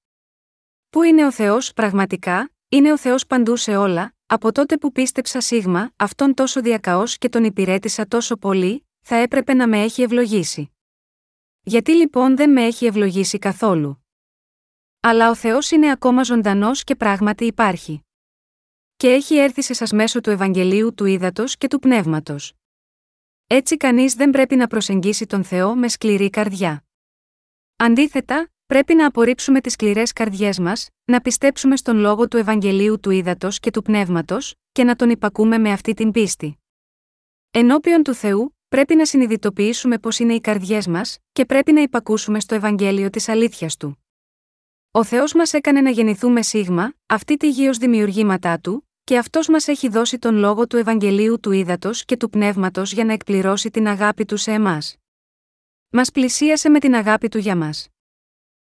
Πού 0.90 1.04
είναι 1.04 1.26
ο 1.26 1.32
Θεός 1.32 1.74
πραγματικά, 1.74 2.52
είναι 2.70 2.92
ο 2.92 2.98
Θεός 2.98 3.28
παντού 3.28 3.56
σε 3.56 3.76
όλα, 3.76 4.14
από 4.26 4.52
τότε 4.52 4.78
που 4.78 4.92
πίστεψα 4.92 5.42
σίγμα, 5.42 5.92
αυτόν 5.96 6.34
τόσο 6.34 6.62
διακαώς 6.62 7.18
και 7.18 7.30
τον 7.30 7.44
υπηρέτησα 7.44 8.08
τόσο 8.08 8.38
πολύ, 8.38 8.88
θα 9.02 9.16
έπρεπε 9.16 9.54
να 9.54 9.68
με 9.68 9.82
έχει 9.82 10.02
ευλογήσει. 10.02 10.73
Γιατί 11.64 11.92
λοιπόν 11.92 12.36
δεν 12.36 12.52
με 12.52 12.66
έχει 12.66 12.86
ευλογήσει 12.86 13.40
καθόλου. 13.40 14.06
Αλλά 15.00 15.30
ο 15.30 15.36
Θεός 15.36 15.72
είναι 15.72 15.92
ακόμα 15.92 16.24
ζωντανός 16.24 16.84
και 16.84 16.96
πράγματι 16.96 17.46
υπάρχει. 17.46 18.02
Και 18.96 19.08
έχει 19.08 19.36
έρθει 19.36 19.62
σε 19.62 19.74
σας 19.74 19.92
μέσω 19.92 20.22
του 20.22 20.30
Ευαγγελίου 20.30 20.94
του 20.94 21.06
Ήδατος 21.06 21.58
και 21.58 21.68
του 21.68 21.80
Πνεύματος. 21.80 22.54
Έτσι 23.48 23.78
κανείς 23.78 24.14
δεν 24.14 24.30
πρέπει 24.30 24.56
να 24.56 24.68
προσεγγίσει 24.68 25.26
τον 25.26 25.44
Θεό 25.44 25.76
με 25.76 25.88
σκληρή 25.88 26.30
καρδιά. 26.30 26.86
Αντίθετα, 27.76 28.54
Πρέπει 28.66 28.96
να 28.96 29.06
απορρίψουμε 29.06 29.62
τις 29.62 29.74
σκληρές 29.74 30.14
καρδιές 30.14 30.60
μας, 30.60 30.90
να 31.06 31.22
πιστέψουμε 31.22 31.76
στον 31.76 31.98
λόγο 31.98 32.28
του 32.28 32.38
Ευαγγελίου 32.38 33.00
του 33.00 33.10
Ήδατος 33.10 33.60
και 33.60 33.72
του 33.72 33.82
Πνεύματος, 33.82 34.56
και 34.72 34.84
να 34.84 34.96
τον 34.96 35.10
υπακούμε 35.10 35.58
με 35.58 35.72
αυτή 35.72 35.94
την 35.94 36.12
πίστη. 36.12 36.58
Ενώπιον 37.52 38.04
του 38.04 38.14
Θεού, 38.14 38.58
πρέπει 38.74 38.96
να 38.96 39.06
συνειδητοποιήσουμε 39.06 40.00
πώς 40.00 40.20
είναι 40.20 40.34
οι 40.34 40.42
καρδιές 40.42 40.88
μας, 40.88 41.18
και 41.32 41.46
πρέπει 41.46 41.72
να 41.72 41.82
υπακούσουμε 41.82 42.40
στο 42.40 42.56
Ευαγγέλιο 42.56 43.10
της 43.10 43.30
αλήθειας 43.30 43.78
του. 43.78 44.04
Ο 44.92 45.04
Θεός 45.04 45.34
μας 45.34 45.54
έκανε 45.54 45.82
να 45.82 45.90
γεννηθούμε 45.90 46.42
σίγμα, 46.42 46.94
αυτή 47.06 47.38
τη 47.38 47.50
γη 47.50 47.68
ως 47.68 47.78
δημιουργήματά 47.78 48.60
του, 48.60 48.90
και 49.04 49.18
αυτός 49.18 49.48
μας 49.48 49.68
έχει 49.68 49.90
δώσει 49.90 50.20
τον 50.20 50.36
λόγο 50.36 50.68
του 50.68 50.78
Ευαγγελίου 50.78 51.40
του 51.40 51.52
Ήδατος 51.52 52.06
και 52.06 52.18
του 52.18 52.30
Πνεύματος 52.30 52.94
για 52.94 53.06
να 53.06 53.14
εκπληρώσει 53.14 53.70
την 53.70 53.88
αγάπη 53.88 54.26
του 54.26 54.38
σε 54.38 54.52
εμάς. 54.52 54.96
Μας 55.90 56.12
πλησίασε 56.12 56.70
με 56.70 56.80
την 56.80 56.96
αγάπη 56.96 57.28
του 57.28 57.38
για 57.38 57.56
μας. 57.56 57.88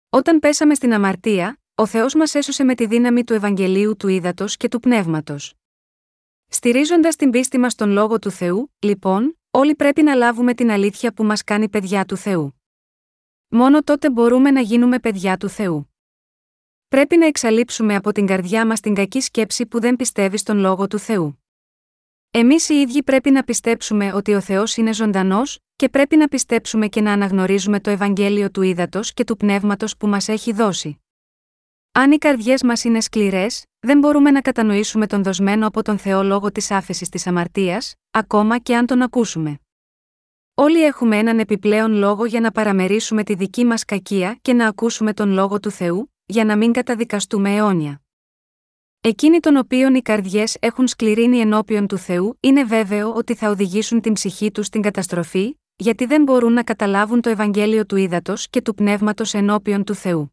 Όταν 0.10 0.40
πέσαμε 0.40 0.74
στην 0.74 0.94
αμαρτία, 0.94 1.60
ο 1.76 1.86
Θεός 1.86 2.14
μας 2.14 2.36
έσωσε 2.36 2.64
με 2.64 2.76
τη 2.76 2.86
δύναμη 2.86 3.24
του 3.24 3.34
Ευαγγελίου 3.34 3.96
του 3.98 4.08
Ήδατος 4.08 4.58
και 4.58 4.68
του 4.68 4.80
Πνεύματος. 4.80 5.54
Στηρίζοντας 6.48 7.16
την 7.16 7.30
πίστη 7.30 7.58
μας 7.58 7.72
στον 7.72 7.90
λόγο 7.90 8.20
του 8.20 8.32
Θεού, 8.32 8.74
λοιπόν, 8.80 9.36
όλοι 9.52 9.76
πρέπει 9.76 10.02
να 10.02 10.16
λάβουμε 10.16 10.54
την 10.54 10.72
αλήθεια 10.72 11.14
που 11.14 11.24
μας 11.24 11.44
κάνει 11.44 11.70
παιδιά 11.70 12.06
του 12.06 12.18
Θεού. 12.18 12.62
Μόνο 13.48 13.84
τότε 13.84 14.10
μπορούμε 14.10 14.52
να 14.52 14.62
γίνουμε 14.62 15.00
παιδιά 15.00 15.38
του 15.38 15.50
Θεού. 15.50 15.94
Πρέπει 16.88 17.18
να 17.18 17.26
εξαλείψουμε 17.26 17.96
από 17.96 18.12
την 18.12 18.26
καρδιά 18.26 18.66
μας 18.66 18.80
την 18.80 18.94
κακή 18.94 19.22
σκέψη 19.22 19.66
που 19.66 19.80
δεν 19.80 19.96
πιστεύει 19.96 20.38
στον 20.38 20.58
λόγο 20.58 20.88
του 20.88 21.00
Θεού. 21.00 21.44
Εμείς 22.32 22.70
οι 22.70 22.74
ίδιοι 22.74 23.04
πρέπει 23.04 23.32
να 23.32 23.44
πιστέψουμε 23.44 24.14
ότι 24.14 24.34
ο 24.34 24.42
Θεός 24.42 24.78
είναι 24.78 24.94
ζωντανός, 24.94 25.60
και 25.76 25.90
πρέπει 25.90 26.16
να 26.16 26.28
πιστέψουμε 26.28 26.88
και 26.88 27.02
να 27.02 27.12
αναγνωρίζουμε 27.12 27.80
το 27.80 27.90
Ευαγγέλιο 27.90 28.52
του 28.52 28.62
ύδατο 28.62 29.00
και 29.14 29.24
του 29.24 29.38
πνεύματος 29.38 29.98
που 29.98 30.08
μας 30.08 30.28
έχει 30.28 30.52
δώσει. 30.52 31.01
Αν 31.94 32.12
οι 32.12 32.18
καρδιές 32.18 32.64
μας 32.64 32.84
είναι 32.84 33.02
σκληρές, 33.02 33.66
δεν 33.80 34.00
μπορούμε 34.00 34.32
να 34.32 34.42
κατανοήσουμε 34.42 35.08
τον 35.08 35.24
δοσμένο 35.24 35.68
από 35.68 35.82
τον 35.82 35.98
Θεό 35.98 36.24
λόγο 36.24 36.52
της 36.52 36.72
άφεσης 36.72 37.10
της 37.10 37.28
αμαρτίας, 37.28 37.96
ακόμα 38.12 38.58
και 38.60 38.76
αν 38.76 38.86
τον 38.86 39.02
ακούσουμε. 39.02 39.60
Όλοι 40.54 40.86
έχουμε 40.86 41.18
έναν 41.18 41.40
επιπλέον 41.40 41.94
λόγο 41.94 42.26
για 42.26 42.40
να 42.40 42.52
παραμερίσουμε 42.52 43.24
τη 43.24 43.34
δική 43.36 43.66
μας 43.66 43.86
κακία 43.86 44.38
και 44.42 44.54
να 44.54 44.68
ακούσουμε 44.68 45.14
τον 45.14 45.32
λόγο 45.32 45.60
του 45.60 45.72
Θεού, 45.72 46.14
για 46.26 46.46
να 46.46 46.58
μην 46.58 46.72
καταδικαστούμε 46.72 47.56
αιώνια. 47.56 48.02
Εκείνοι 49.02 49.40
των 49.40 49.56
οποίων 49.58 49.96
οι 49.96 50.02
καρδιές 50.02 50.58
έχουν 50.60 50.88
σκληρύνει 50.88 51.40
ενώπιον 51.40 51.88
του 51.88 51.98
Θεού, 51.98 52.38
είναι 52.40 52.64
βέβαιο 52.64 53.14
ότι 53.14 53.36
θα 53.36 53.50
οδηγήσουν 53.50 54.02
την 54.02 54.14
ψυχή 54.14 54.52
τους 54.52 54.66
στην 54.66 54.82
καταστροφή, 54.82 55.60
γιατί 55.76 56.06
δεν 56.06 56.24
μπορούν 56.24 56.54
να 56.54 56.64
καταλάβουν 56.64 57.22
το 57.22 57.30
Ευαγγέλιο 57.30 57.86
του 57.86 57.96
ύδατο 57.96 58.34
και 58.50 58.62
του 58.62 58.74
πνεύματος 58.74 59.34
ενώπιον 59.34 59.84
του 59.84 59.96
Θεού. 59.96 60.32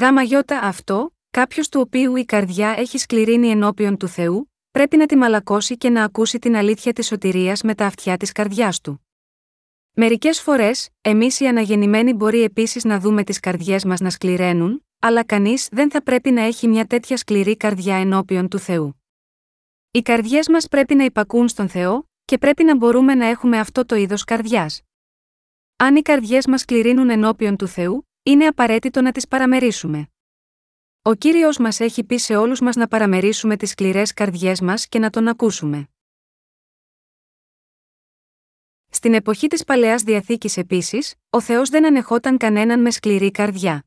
Γάμα 0.00 0.22
γιώτα 0.22 0.58
αυτό, 0.58 1.14
κάποιος 1.30 1.68
του 1.68 1.80
οποίου 1.80 2.16
η 2.16 2.24
καρδιά 2.24 2.74
έχει 2.78 2.98
σκληρύνει 2.98 3.48
ενώπιον 3.48 3.96
του 3.96 4.08
Θεού, 4.08 4.52
πρέπει 4.70 4.96
να 4.96 5.06
τη 5.06 5.16
μαλακώσει 5.16 5.76
και 5.76 5.90
να 5.90 6.04
ακούσει 6.04 6.38
την 6.38 6.56
αλήθεια 6.56 6.92
της 6.92 7.06
σωτηρίας 7.06 7.62
με 7.62 7.74
τα 7.74 7.86
αυτιά 7.86 8.16
της 8.16 8.32
καρδιάς 8.32 8.80
του. 8.80 9.06
Μερικές 9.92 10.40
φορές, 10.40 10.88
εμείς 11.00 11.40
οι 11.40 11.46
αναγεννημένοι 11.46 12.12
μπορεί 12.12 12.42
επίσης 12.42 12.84
να 12.84 13.00
δούμε 13.00 13.24
τις 13.24 13.40
καρδιές 13.40 13.84
μας 13.84 14.00
να 14.00 14.10
σκληραίνουν, 14.10 14.84
αλλά 14.98 15.24
κανείς 15.24 15.68
δεν 15.70 15.90
θα 15.90 16.02
πρέπει 16.02 16.30
να 16.30 16.42
έχει 16.42 16.68
μια 16.68 16.86
τέτοια 16.86 17.16
σκληρή 17.16 17.56
καρδιά 17.56 17.96
ενώπιον 17.96 18.48
του 18.48 18.58
Θεού. 18.58 19.02
Οι 19.90 20.02
καρδιές 20.02 20.48
μας 20.48 20.68
πρέπει 20.68 20.94
να 20.94 21.04
υπακούν 21.04 21.48
στον 21.48 21.68
Θεό, 21.68 22.08
και 22.24 22.38
πρέπει 22.38 22.64
να 22.64 22.76
μπορούμε 22.76 23.14
να 23.14 23.26
έχουμε 23.26 23.58
αυτό 23.58 23.86
το 23.86 23.96
είδος 23.96 24.24
καρδιάς. 24.24 24.82
Αν 25.76 25.96
οι 25.96 26.02
καρδιές 26.02 26.46
μας 26.46 26.60
σκληρύνουν 26.60 27.10
ενώπιον 27.10 27.56
του 27.56 27.66
Θεού, 27.66 28.07
είναι 28.22 28.46
απαραίτητο 28.46 29.00
να 29.02 29.12
τις 29.12 29.28
παραμερίσουμε. 29.28 30.08
Ο 31.02 31.14
κύριος 31.14 31.58
μας 31.58 31.80
έχει 31.80 32.04
πει 32.04 32.16
σε 32.16 32.36
όλους 32.36 32.60
μας 32.60 32.76
να 32.76 32.88
παραμερίσουμε 32.88 33.56
τις 33.56 33.70
σκληρές 33.70 34.12
καρδιές 34.14 34.60
μας 34.60 34.88
και 34.88 34.98
να 34.98 35.10
τον 35.10 35.28
ακούσουμε. 35.28 35.88
Στην 38.90 39.14
εποχή 39.14 39.46
της 39.46 39.64
παλαιάς 39.64 40.02
διαθήκης 40.02 40.56
επίσης, 40.56 41.14
ο 41.30 41.40
Θεός 41.40 41.68
δεν 41.68 41.86
ανεχόταν 41.86 42.36
κανέναν 42.36 42.80
με 42.80 42.90
σκληρή 42.90 43.30
καρδιά. 43.30 43.84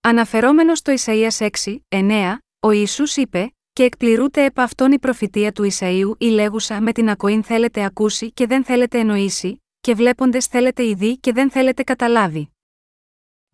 Αναφερόμενος 0.00 0.78
στο 0.78 0.90
Ισαία 0.92 1.30
6, 1.30 1.50
9, 1.88 2.38
ο 2.60 2.70
Ιησούς 2.70 3.16
είπε: 3.16 3.54
Και 3.72 3.82
εκπληρούται 3.82 4.44
επ' 4.44 4.60
αυτόν 4.60 4.92
η 4.92 4.98
προφητεία 4.98 5.52
του 5.52 5.62
Ισαίου 5.62 6.16
η 6.18 6.26
λέγουσα 6.26 6.80
με 6.80 6.92
την 6.92 7.08
ακοήν 7.08 7.42
θέλετε 7.42 7.84
ακούσει 7.84 8.32
και 8.32 8.46
δεν 8.46 8.64
θέλετε 8.64 8.98
εννοήσει, 8.98 9.62
και 9.80 9.94
βλέποντες 9.94 10.46
θέλετε 10.46 10.86
ειδεί 10.86 11.18
και 11.18 11.32
δεν 11.32 11.50
θέλετε 11.50 11.82
καταλάβει. 11.82 12.53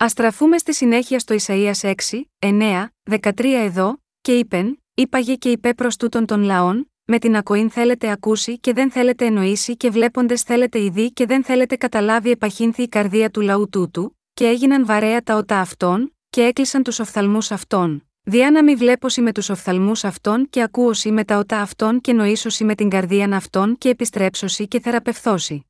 Α 0.05 0.09
στραφούμε 0.09 0.59
στη 0.59 0.75
συνέχεια 0.75 1.19
στο 1.19 1.35
Ισαία 1.35 1.75
6, 1.81 1.93
9, 2.39 2.87
13 3.11 3.45
εδώ, 3.45 4.03
και 4.21 4.39
είπεν, 4.39 4.83
είπαγε 4.95 5.35
και 5.35 5.51
είπε 5.51 5.75
προς 5.75 5.97
τούτον 5.97 6.27
των 6.27 6.43
λαών, 6.43 6.91
με 7.05 7.19
την 7.19 7.37
ακοήν 7.37 7.71
θέλετε 7.71 8.11
ακούσει 8.11 8.59
και 8.59 8.73
δεν 8.73 8.91
θέλετε 8.91 9.25
εννοήσει 9.27 9.77
και 9.77 9.91
βλέποντες 9.91 10.43
θέλετε 10.43 10.83
ειδεί 10.83 11.13
και 11.13 11.27
δεν 11.27 11.45
θέλετε 11.45 11.77
καταλάβει 11.77 12.31
επαχύνθη 12.31 12.83
η 12.83 12.89
καρδία 12.89 13.31
του 13.31 13.41
λαού 13.41 13.69
τούτου, 13.69 14.19
και 14.35 14.47
έγιναν 14.47 14.87
βαρέα 14.87 15.23
τα 15.23 15.37
οτά 15.37 15.61
αυτών, 15.61 16.17
και 16.31 16.43
έκλεισαν 16.43 16.83
τους 16.83 16.99
οφθαλμούς 16.99 17.51
αυτών. 17.51 18.05
Διά 18.23 18.51
να 18.51 18.63
μη 18.65 18.75
βλέπωση 18.75 19.21
με 19.21 19.33
τους 19.33 19.49
οφθαλμούς 19.49 20.05
αυτών 20.05 20.49
και 20.51 20.63
ακούωση 20.63 21.11
με 21.11 21.25
τα 21.25 21.39
οτά 21.39 21.61
αυτών 21.61 22.01
και 22.01 22.13
νοήσωση 22.13 22.65
με 22.65 22.75
την 22.75 22.89
καρδίαν 22.89 23.33
αυτών 23.33 23.79
και 23.79 23.89
επιστρέψωση 23.89 24.69
και 24.69 24.81
θεραπευθώσει. 24.81 25.67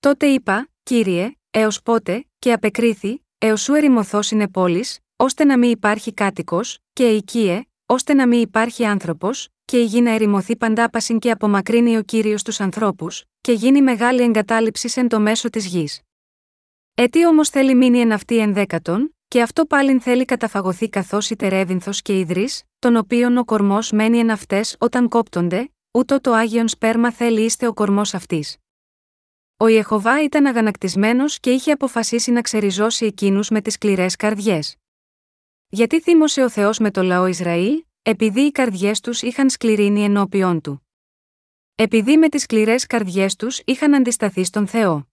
Τότε 0.00 0.26
είπα, 0.26 0.68
κύριε, 0.82 1.34
έως 1.50 1.82
πότε, 1.82 2.24
και 2.38 2.52
απεκρίθη, 2.52 3.22
έως 3.42 3.60
σου 3.62 3.74
ερημοθώ 3.74 4.20
είναι 4.30 4.48
πόλης, 4.48 4.98
ώστε 5.16 5.44
να 5.44 5.58
μην 5.58 5.70
υπάρχει 5.70 6.12
κάτοικος, 6.12 6.78
και 6.92 7.08
οικίε, 7.08 7.62
ώστε 7.86 8.14
να 8.14 8.26
μην 8.26 8.40
υπάρχει 8.40 8.84
άνθρωπος, 8.84 9.48
και 9.64 9.78
η 9.78 9.84
γη 9.84 10.00
να 10.00 10.10
ερημωθεί 10.10 10.56
παντάπασιν 10.56 11.18
και 11.18 11.30
απομακρύνει 11.30 11.96
ο 11.96 12.02
κύριος 12.02 12.42
τους 12.42 12.60
ανθρώπους, 12.60 13.24
και 13.40 13.52
γίνει 13.52 13.82
μεγάλη 13.82 14.22
εγκατάλειψη 14.22 14.92
εν 14.94 15.08
το 15.08 15.20
μέσο 15.20 15.50
της 15.50 15.66
γης. 15.66 16.00
Έτι 16.94 17.26
όμως 17.26 17.48
θέλει 17.48 17.74
μείνει 17.74 18.00
εν 18.00 18.12
αυτή 18.12 18.38
ενδέκατον, 18.38 19.14
και 19.28 19.42
αυτό 19.42 19.64
πάλιν 19.64 20.00
θέλει 20.00 20.24
καταφαγωθεί 20.24 20.88
καθώς 20.88 21.28
τερέβινθο 21.38 21.90
και 22.02 22.18
ιδρύ, 22.18 22.48
τον 22.78 22.96
οποίον 22.96 23.36
ο 23.36 23.44
κορμός 23.44 23.90
μένει 23.90 24.18
εν 24.18 24.30
αυτές 24.30 24.76
όταν 24.78 25.08
κόπτονται, 25.08 25.72
ούτω 25.90 26.20
το 26.20 26.32
άγιον 26.32 26.68
σπέρμα 26.68 27.12
θέλει 27.12 27.44
είστε 27.44 27.66
ο 27.66 27.74
κορμός 27.74 28.14
αυτής. 28.14 28.56
Ο 29.62 29.66
Ιεχοβά 29.66 30.22
ήταν 30.22 30.46
αγανακτισμένος 30.46 31.40
και 31.40 31.50
είχε 31.50 31.72
αποφασίσει 31.72 32.30
να 32.30 32.40
ξεριζώσει 32.40 33.06
εκείνους 33.06 33.48
με 33.48 33.60
τις 33.60 33.74
σκληρές 33.74 34.16
καρδιές. 34.16 34.76
Γιατί 35.68 36.00
θύμωσε 36.00 36.42
ο 36.42 36.48
Θεός 36.48 36.78
με 36.78 36.90
το 36.90 37.02
λαό 37.02 37.26
Ισραήλ, 37.26 37.84
επειδή 38.02 38.40
οι 38.40 38.50
καρδιές 38.50 39.00
τους 39.00 39.22
είχαν 39.22 39.50
σκληρύνει 39.50 40.04
ενώπιον 40.04 40.60
του. 40.60 40.86
Επειδή 41.74 42.16
με 42.16 42.28
τις 42.28 42.42
σκληρές 42.42 42.86
καρδιές 42.86 43.36
τους 43.36 43.60
είχαν 43.64 43.94
αντισταθεί 43.94 44.44
στον 44.44 44.66
Θεό. 44.66 45.08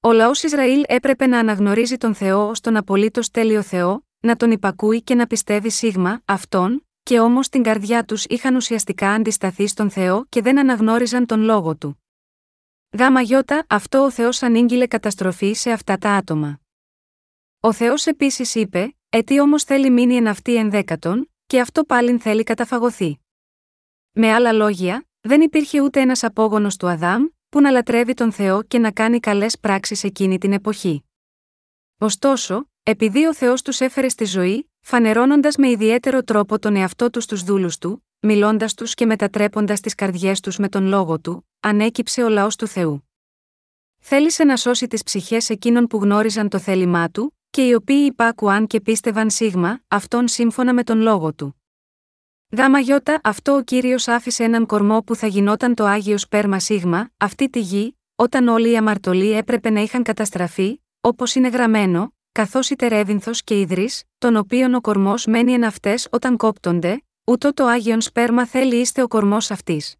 Ο 0.00 0.12
λαός 0.12 0.42
Ισραήλ 0.42 0.82
έπρεπε 0.86 1.26
να 1.26 1.38
αναγνωρίζει 1.38 1.96
τον 1.96 2.14
Θεό 2.14 2.48
ως 2.48 2.60
τον 2.60 2.76
απολύτως 2.76 3.30
τέλειο 3.30 3.62
Θεό, 3.62 4.06
να 4.20 4.36
τον 4.36 4.50
υπακούει 4.50 5.02
και 5.02 5.14
να 5.14 5.26
πιστεύει 5.26 5.70
σίγμα, 5.70 6.22
αυτόν, 6.24 6.86
και 7.02 7.20
όμως 7.20 7.46
στην 7.46 7.62
καρδιά 7.62 8.04
τους 8.04 8.24
είχαν 8.24 8.56
ουσιαστικά 8.56 9.10
αντισταθεί 9.10 9.66
στον 9.66 9.90
Θεό 9.90 10.26
και 10.28 10.42
δεν 10.42 10.58
αναγνώριζαν 10.58 11.26
τον 11.26 11.40
λόγο 11.40 11.76
του. 11.76 11.94
Γάμα 12.98 13.20
γιώτα, 13.20 13.66
αυτό 13.68 14.04
ο 14.04 14.10
Θεός 14.10 14.42
ανήγγειλε 14.42 14.86
καταστροφή 14.86 15.52
σε 15.52 15.70
αυτά 15.70 15.96
τα 15.96 16.10
άτομα. 16.10 16.60
Ο 17.60 17.72
Θεός 17.72 18.06
επίσης 18.06 18.54
είπε, 18.54 18.94
Ετί 19.08 19.40
όμως 19.40 19.64
θέλει 19.64 19.90
μείνει 19.90 20.16
εν 20.16 20.26
αυτή 20.26 20.56
ενδέκατον, 20.56 21.30
και 21.46 21.60
αυτό 21.60 21.84
πάλιν 21.84 22.20
θέλει 22.20 22.42
καταφαγωθεί. 22.42 23.20
Με 24.12 24.32
άλλα 24.32 24.52
λόγια, 24.52 25.06
δεν 25.20 25.40
υπήρχε 25.40 25.80
ούτε 25.80 26.00
ένας 26.00 26.24
απόγονος 26.24 26.76
του 26.76 26.88
Αδάμ, 26.88 27.26
που 27.48 27.60
να 27.60 27.70
λατρεύει 27.70 28.14
τον 28.14 28.32
Θεό 28.32 28.62
και 28.62 28.78
να 28.78 28.90
κάνει 28.90 29.20
καλές 29.20 29.58
πράξεις 29.58 30.04
εκείνη 30.04 30.38
την 30.38 30.52
εποχή. 30.52 31.04
Ωστόσο, 31.98 32.70
επειδή 32.82 33.26
ο 33.26 33.34
Θεός 33.34 33.62
τους 33.62 33.80
έφερε 33.80 34.08
στη 34.08 34.24
ζωή, 34.24 34.70
φανερώνοντας 34.80 35.56
με 35.56 35.70
ιδιαίτερο 35.70 36.22
τρόπο 36.22 36.58
τον 36.58 36.76
εαυτό 36.76 37.10
τους 37.10 37.24
στους 37.24 37.42
δούλους 37.42 37.78
του, 37.78 38.06
μιλώντας 38.20 38.74
τους 38.74 38.94
και 38.94 39.06
μετατρέποντας 39.06 39.80
τις 39.80 39.94
καρδιές 39.94 40.40
τους 40.40 40.58
με 40.58 40.68
τον 40.68 40.86
λόγο 40.86 41.20
του, 41.20 41.48
ανέκυψε 41.60 42.22
ο 42.22 42.28
λαός 42.28 42.56
του 42.56 42.66
Θεού. 42.66 43.08
Θέλησε 43.98 44.44
να 44.44 44.56
σώσει 44.56 44.86
τις 44.86 45.02
ψυχές 45.02 45.50
εκείνων 45.50 45.86
που 45.86 45.96
γνώριζαν 45.96 46.48
το 46.48 46.58
θέλημά 46.58 47.10
του, 47.10 47.38
και 47.50 47.66
οι 47.66 47.74
οποίοι 47.74 48.04
υπάκουαν 48.10 48.66
και 48.66 48.80
πίστευαν 48.80 49.30
σίγμα, 49.30 49.80
αυτόν 49.88 50.28
σύμφωνα 50.28 50.74
με 50.74 50.82
τον 50.82 51.00
λόγο 51.00 51.34
του. 51.34 51.54
Γάμα 52.56 52.78
γιώτα, 52.78 53.20
αυτό 53.22 53.54
ο 53.54 53.62
κύριος 53.62 54.08
άφησε 54.08 54.44
έναν 54.44 54.66
κορμό 54.66 55.02
που 55.02 55.14
θα 55.14 55.26
γινόταν 55.26 55.74
το 55.74 55.84
άγιο 55.84 56.18
σπέρμα 56.18 56.58
σίγμα, 56.58 57.10
αυτή 57.16 57.50
τη 57.50 57.60
γη, 57.60 57.98
όταν 58.16 58.48
όλοι 58.48 58.70
οι 58.70 58.76
αμαρτωλοί 58.76 59.30
έπρεπε 59.32 59.70
να 59.70 59.80
είχαν 59.80 60.02
καταστραφεί, 60.02 60.80
όπως 61.00 61.34
είναι 61.34 61.48
γραμμένο, 61.48 62.14
καθώς 62.32 62.70
η 62.70 62.76
τερέβινθο 62.76 63.30
και 63.44 63.60
ιδρύς, 63.60 64.02
τον 64.18 64.36
οποίον 64.36 64.74
ο 64.74 64.80
κορμός 64.80 65.26
μένει 65.26 65.52
εν 65.52 65.64
αυτές 65.64 66.08
όταν 66.10 66.36
κόπτονται, 66.36 67.04
ούτω 67.30 67.54
το 67.54 67.64
άγιον 67.64 68.00
σπέρμα 68.00 68.46
θέλει 68.46 68.76
είστε 68.76 69.02
ο 69.02 69.08
κορμός 69.08 69.50
αυτής. 69.50 69.96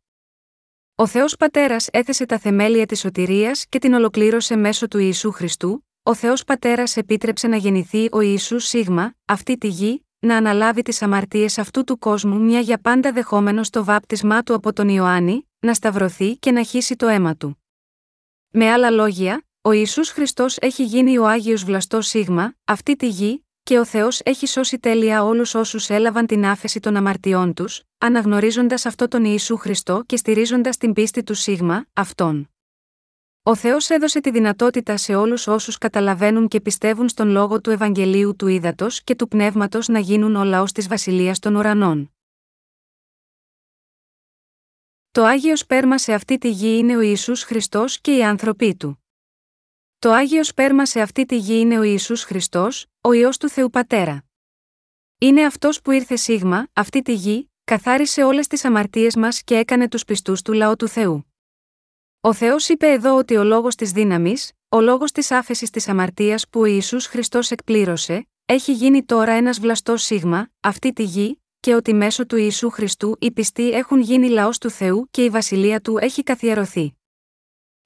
Ο 0.95 1.07
Θεός 1.07 1.37
Πατέρας 1.37 1.89
έθεσε 1.93 2.27
τα 2.27 2.39
θεμέλια 2.39 2.87
της 2.87 3.01
σωτηρίας 3.01 3.67
και 3.67 3.79
την 3.79 3.95
ολοκλήρωσε 3.95 4.57
μέσω 4.57 4.89
του 4.89 4.99
Ιησού 4.99 5.31
Χριστού, 5.31 5.87
ο 6.03 6.15
Θεός 6.15 6.45
Πατέρας 6.45 6.97
επίτρεψε 6.97 7.49
να 7.49 7.57
γεννηθεί 7.57 8.09
ο 8.13 8.21
Ιησούς 8.21 8.65
Σίγμα, 8.65 9.15
αυτή 9.25 9.59
τη 9.59 9.69
γη, 9.69 10.07
να 10.19 10.37
αναλάβει 10.37 10.83
τις 10.83 11.03
αμαρτίες 11.03 11.59
αυτού 11.59 11.85
του 11.85 11.99
κόσμου 11.99 12.41
μια 12.41 12.61
για 12.61 12.79
πάντα 12.81 13.13
δεχόμενο 13.13 13.61
το 13.71 13.85
βάπτισμά 13.85 14.43
του 14.43 14.55
από 14.55 14.73
τον 14.73 14.89
Ιωάννη, 14.89 15.49
να 15.59 15.75
σταυρωθεί 15.75 16.37
και 16.37 16.51
να 16.51 16.63
χύσει 16.63 16.97
το 16.97 17.07
αίμα 17.07 17.37
του. 17.37 17.63
Με 18.51 18.71
άλλα 18.71 18.91
λόγια, 18.91 19.45
ο 19.61 19.73
Ιησούς 19.73 20.11
Χριστός 20.11 20.57
έχει 20.61 20.85
γίνει 20.85 21.19
ο 21.19 21.27
Άγιος 21.27 21.65
Βλαστός 21.65 22.07
Σίγμα, 22.07 22.55
αυτή 22.65 22.97
τη 22.97 23.09
γη, 23.09 23.45
και 23.71 23.79
ο 23.79 23.85
Θεός 23.85 24.21
έχει 24.25 24.47
σώσει 24.47 24.79
τέλεια 24.79 25.25
όλους 25.25 25.55
όσους 25.55 25.89
έλαβαν 25.89 26.27
την 26.27 26.45
άφεση 26.45 26.81
των 26.81 26.97
αμαρτιών 26.97 27.55
τους, 27.55 27.83
αναγνωρίζοντας 27.99 28.87
αυτό 28.87 29.09
τον 29.09 29.25
Ιησού 29.25 29.57
Χριστό 29.57 30.03
και 30.07 30.17
στηρίζοντας 30.17 30.77
την 30.77 30.93
πίστη 30.93 31.23
του 31.23 31.35
Σίγμα, 31.35 31.87
αυτόν. 31.93 32.51
Ο 33.43 33.55
Θεός 33.55 33.91
έδωσε 33.91 34.21
τη 34.21 34.31
δυνατότητα 34.31 34.97
σε 34.97 35.15
όλους 35.15 35.47
όσους 35.47 35.79
καταλαβαίνουν 35.79 36.49
και 36.49 36.61
πιστεύουν 36.61 37.09
στον 37.09 37.29
λόγο 37.29 37.61
του 37.61 37.71
Ευαγγελίου 37.71 38.37
του 38.37 38.47
Ήδατος 38.47 39.03
και 39.03 39.15
του 39.15 39.29
Πνεύματος 39.29 39.89
να 39.89 39.99
γίνουν 39.99 40.37
ο 40.37 40.45
λαός 40.45 40.73
της 40.73 40.89
Βασιλείας 40.89 41.39
των 41.39 41.55
Ουρανών. 41.55 42.15
Το 45.11 45.25
Άγιο 45.25 45.57
Σπέρμα 45.57 45.99
σε 45.99 46.13
αυτή 46.13 46.39
τη 46.39 46.51
γη 46.51 46.79
είναι 46.79 46.97
ο 46.97 47.01
Ισού 47.01 47.37
Χριστός 47.37 48.01
και 48.01 48.17
οι 48.17 48.25
άνθρωποι 48.25 48.77
του. 48.77 49.05
Το 49.99 50.11
Άγιο 50.13 50.45
Σπέρμα 50.45 50.87
σε 50.87 51.01
αυτή 51.01 51.27
τη 51.27 51.37
γη 51.37 51.59
είναι 51.59 51.79
ο 51.79 51.83
Ισού 51.83 52.17
Χριστός, 52.17 52.90
ο 53.03 53.13
ιό 53.13 53.31
του 53.41 53.49
Θεού 53.49 53.71
Πατέρα. 53.71 54.25
Είναι 55.19 55.45
αυτός 55.45 55.81
που 55.83 55.91
ήρθε 55.91 56.17
σίγμα, 56.17 56.69
αυτή 56.73 57.03
τη 57.03 57.13
γη, 57.13 57.51
καθάρισε 57.65 58.23
όλες 58.23 58.47
τις 58.47 58.65
αμαρτίες 58.65 59.17
μας 59.17 59.43
και 59.43 59.57
έκανε 59.57 59.89
τους 59.89 60.05
πιστούς 60.05 60.43
του 60.43 60.53
λαό 60.53 60.77
του 60.77 60.89
Θεού. 60.89 61.33
Ο 62.21 62.33
Θεός 62.33 62.69
είπε 62.69 62.91
εδώ 62.91 63.17
ότι 63.17 63.37
ο 63.37 63.45
λόγος 63.45 63.75
της 63.75 63.93
δύναμης, 63.93 64.53
ο 64.69 64.81
λόγος 64.81 65.13
της 65.13 65.31
άφεσης 65.31 65.71
της 65.71 65.89
αμαρτίας 65.89 66.49
που 66.49 66.61
ο 66.61 66.65
Ιησούς 66.65 67.07
Χριστός 67.07 67.51
εκπλήρωσε, 67.51 68.29
έχει 68.47 68.73
γίνει 68.73 69.05
τώρα 69.05 69.33
ένας 69.33 69.61
βλαστός 69.61 70.03
σίγμα, 70.03 70.51
αυτή 70.61 70.93
τη 70.93 71.03
γη, 71.03 71.43
και 71.61 71.75
ότι 71.75 71.95
μέσω 71.95 72.27
του 72.27 72.37
Ιησού 72.37 72.71
Χριστού 72.71 73.17
οι 73.21 73.31
πιστοί 73.31 73.71
έχουν 73.71 74.01
γίνει 74.01 74.29
λαός 74.29 74.59
του 74.59 74.71
Θεού 74.71 75.09
και 75.11 75.25
η 75.25 75.31
βασιλεία 75.31 75.81
του 75.81 75.99
έχει 75.99 76.23
καθιερωθεί. 76.23 76.95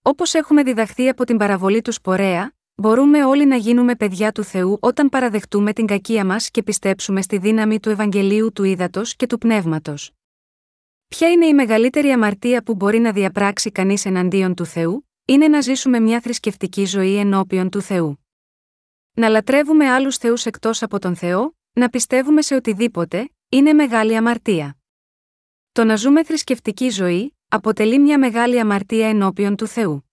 Όπως 0.02 0.34
έχουμε 0.34 0.62
διδαχθεί 0.62 1.08
από 1.08 1.24
την 1.24 1.36
παραβολή 1.36 1.82
του 1.82 1.92
Σπορέα, 1.92 2.54
μπορούμε 2.74 3.24
όλοι 3.24 3.46
να 3.46 3.56
γίνουμε 3.56 3.94
παιδιά 3.94 4.32
του 4.32 4.44
Θεού 4.44 4.78
όταν 4.80 5.08
παραδεχτούμε 5.08 5.72
την 5.72 5.86
κακία 5.86 6.24
μας 6.24 6.50
και 6.50 6.62
πιστέψουμε 6.62 7.22
στη 7.22 7.38
δύναμη 7.38 7.80
του 7.80 7.90
Ευαγγελίου 7.90 8.52
του 8.52 8.64
Ήδατος 8.64 9.16
και 9.16 9.26
του 9.26 9.38
Πνεύματος. 9.38 10.12
Ποια 11.08 11.30
είναι 11.30 11.46
η 11.46 11.54
μεγαλύτερη 11.54 12.10
αμαρτία 12.10 12.62
που 12.62 12.74
μπορεί 12.74 12.98
να 12.98 13.12
διαπράξει 13.12 13.70
κανείς 13.70 14.04
εναντίον 14.04 14.54
του 14.54 14.64
Θεού, 14.64 15.08
είναι 15.24 15.48
να 15.48 15.60
ζήσουμε 15.60 16.00
μια 16.00 16.20
θρησκευτική 16.20 16.84
ζωή 16.84 17.16
ενώπιον 17.16 17.70
του 17.70 17.80
Θεού. 17.80 18.26
Να 19.14 19.28
λατρεύουμε 19.28 19.90
άλλους 19.90 20.16
Θεούς 20.16 20.46
εκτός 20.46 20.82
από 20.82 20.98
τον 20.98 21.16
Θεό, 21.16 21.56
να 21.72 21.88
πιστεύουμε 21.88 22.42
σε 22.42 22.54
οτιδήποτε, 22.54 23.30
είναι 23.48 23.72
μεγάλη 23.72 24.16
αμαρτία. 24.16 24.76
Το 25.72 25.84
να 25.84 25.96
ζούμε 25.96 26.24
θρησκευτική 26.24 26.88
ζωή, 26.88 27.36
αποτελεί 27.48 27.98
μια 27.98 28.18
μεγάλη 28.18 28.60
αμαρτία 28.60 29.08
ενώπιον 29.08 29.56
του 29.56 29.66
Θεού. 29.66 30.10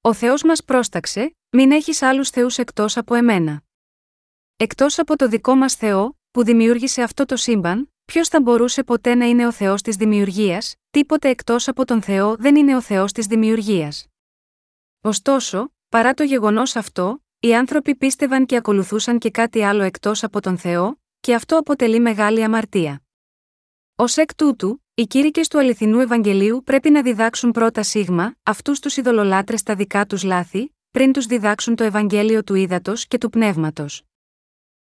Ο 0.00 0.12
Θεός 0.12 0.42
μας 0.42 0.64
πρόσταξε, 0.64 1.36
μην 1.54 1.70
έχεις 1.70 2.02
άλλους 2.02 2.30
Θεούς 2.30 2.58
εκτός 2.58 2.96
από 2.96 3.14
εμένα. 3.14 3.62
Εκτός 4.56 4.98
από 4.98 5.16
το 5.16 5.28
δικό 5.28 5.54
μας 5.54 5.74
Θεό, 5.74 6.18
που 6.30 6.44
δημιούργησε 6.44 7.02
αυτό 7.02 7.24
το 7.24 7.36
σύμπαν, 7.36 7.92
ποιος 8.04 8.28
θα 8.28 8.40
μπορούσε 8.40 8.82
ποτέ 8.82 9.14
να 9.14 9.24
είναι 9.24 9.46
ο 9.46 9.52
Θεός 9.52 9.82
της 9.82 9.96
δημιουργίας, 9.96 10.74
τίποτε 10.90 11.28
εκτός 11.28 11.68
από 11.68 11.84
τον 11.84 12.02
Θεό 12.02 12.36
δεν 12.36 12.56
είναι 12.56 12.76
ο 12.76 12.80
Θεός 12.80 13.12
της 13.12 13.26
δημιουργίας. 13.26 14.06
Ωστόσο, 15.00 15.72
παρά 15.88 16.14
το 16.14 16.22
γεγονός 16.22 16.76
αυτό, 16.76 17.24
οι 17.40 17.54
άνθρωποι 17.54 17.94
πίστευαν 17.94 18.46
και 18.46 18.56
ακολουθούσαν 18.56 19.18
και 19.18 19.30
κάτι 19.30 19.62
άλλο 19.62 19.82
εκτός 19.82 20.22
από 20.22 20.40
τον 20.40 20.58
Θεό, 20.58 21.00
και 21.20 21.34
αυτό 21.34 21.58
αποτελεί 21.58 22.00
μεγάλη 22.00 22.42
αμαρτία. 22.42 23.02
Ω 23.96 24.04
εκ 24.14 24.34
τούτου, 24.34 24.84
οι 24.94 25.06
κήρυκες 25.06 25.48
του 25.48 25.58
αληθινού 25.58 26.00
Ευαγγελίου 26.00 26.62
πρέπει 26.64 26.90
να 26.90 27.02
διδάξουν 27.02 27.50
πρώτα 27.50 27.82
σίγμα, 27.82 28.34
αυτούς 28.42 28.80
τους 28.80 28.96
ειδωλολάτρε 28.96 29.56
τα 29.64 29.74
δικά 29.74 30.06
τους 30.06 30.22
λάθη, 30.22 30.74
πριν 30.92 31.12
τους 31.12 31.26
διδάξουν 31.26 31.74
το 31.74 31.84
Ευαγγέλιο 31.84 32.44
του 32.44 32.54
ύδατο 32.54 32.92
και 33.08 33.18
του 33.18 33.30
πνεύματος. 33.30 34.02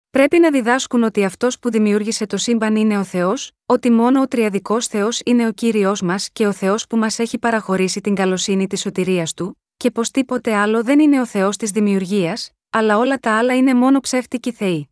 Πρέπει 0.09 0.39
να 0.39 0.51
διδάσκουν 0.51 1.03
ότι 1.03 1.23
αυτός 1.23 1.59
που 1.59 1.71
δημιούργησε 1.71 2.25
το 2.25 2.37
σύμπαν 2.37 2.75
είναι 2.75 2.97
ο 2.97 3.03
Θεός, 3.03 3.51
ότι 3.65 3.91
μόνο 3.91 4.21
ο 4.21 4.27
τριαδικός 4.27 4.87
Θεός 4.87 5.21
είναι 5.25 5.47
ο 5.47 5.51
κύριος 5.51 6.01
μας 6.01 6.29
και 6.29 6.47
ο 6.47 6.51
Θεός 6.51 6.87
που 6.87 6.97
μας 6.97 7.19
έχει 7.19 7.37
παραχωρήσει 7.39 8.01
την 8.01 8.15
καλοσύνη 8.15 8.67
της 8.67 8.81
σωτηρίας 8.81 9.33
του, 9.33 9.61
και 9.77 9.91
πως 9.91 10.11
τίποτε 10.11 10.53
άλλο 10.53 10.83
δεν 10.83 10.99
είναι 10.99 11.21
ο 11.21 11.25
Θεός 11.25 11.57
της 11.57 11.71
δημιουργίας, 11.71 12.51
αλλά 12.69 12.97
όλα 12.97 13.17
τα 13.17 13.37
άλλα 13.37 13.55
είναι 13.55 13.73
μόνο 13.73 13.99
ψεύτικοι 13.99 14.51
θεοί. 14.51 14.89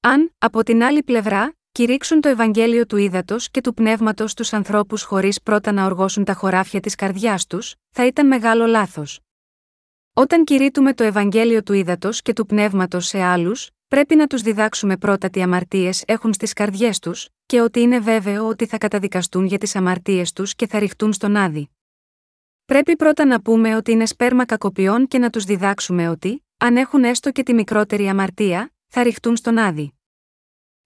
Αν, 0.00 0.34
από 0.38 0.62
την 0.62 0.82
άλλη 0.82 1.02
πλευρά, 1.02 1.54
κηρύξουν 1.72 2.20
το 2.20 2.28
Ευαγγέλιο 2.28 2.86
του 2.86 2.96
ύδατο 2.96 3.36
και 3.50 3.60
του 3.60 3.74
πνεύματος 3.74 4.30
στου 4.30 4.56
ανθρώπους 4.56 5.02
χωρίς 5.02 5.42
πρώτα 5.42 5.72
να 5.72 5.84
οργώσουν 5.84 6.24
τα 6.24 6.34
χωράφια 6.34 6.80
της 6.80 6.94
καρδιάς 6.94 7.46
τους, 7.46 7.74
θα 7.90 8.06
ήταν 8.06 8.26
μεγάλο 8.26 8.66
λάθος. 8.66 9.23
Όταν 10.16 10.44
κηρύττουμε 10.44 10.94
το 10.94 11.04
Ευαγγέλιο 11.04 11.62
του 11.62 11.72
ύδατο 11.72 12.10
και 12.12 12.32
του 12.32 12.46
πνεύματος 12.46 13.06
σε 13.06 13.22
άλλους, 13.22 13.70
πρέπει 13.88 14.14
να 14.14 14.26
τους 14.26 14.42
διδάξουμε 14.42 14.96
πρώτα 14.96 15.30
τι 15.30 15.42
αμαρτίες 15.42 16.02
έχουν 16.06 16.32
στις 16.32 16.52
καρδιές 16.52 16.98
τους, 16.98 17.28
και 17.46 17.60
ότι 17.60 17.80
είναι 17.80 17.98
βέβαιο 17.98 18.46
ότι 18.48 18.66
θα 18.66 18.78
καταδικαστούν 18.78 19.44
για 19.44 19.58
τις 19.58 19.76
αμαρτίες 19.76 20.32
τους 20.32 20.54
και 20.54 20.66
θα 20.66 20.78
ρηχτούν 20.78 21.12
στον 21.12 21.36
άδει. 21.36 21.70
Πρέπει 22.64 22.96
πρώτα 22.96 23.24
να 23.24 23.40
πούμε 23.40 23.76
ότι 23.76 23.92
είναι 23.92 24.06
σπέρμα 24.06 24.44
κακοποιών 24.44 25.06
και 25.06 25.18
να 25.18 25.30
τους 25.30 25.44
διδάξουμε 25.44 26.08
ότι, 26.08 26.44
αν 26.56 26.76
έχουν 26.76 27.04
έστω 27.04 27.30
και 27.30 27.42
τη 27.42 27.54
μικρότερη 27.54 28.08
αμαρτία, 28.08 28.72
θα 28.88 29.02
ρηχτούν 29.02 29.36
στον 29.36 29.58
άδει. 29.58 29.92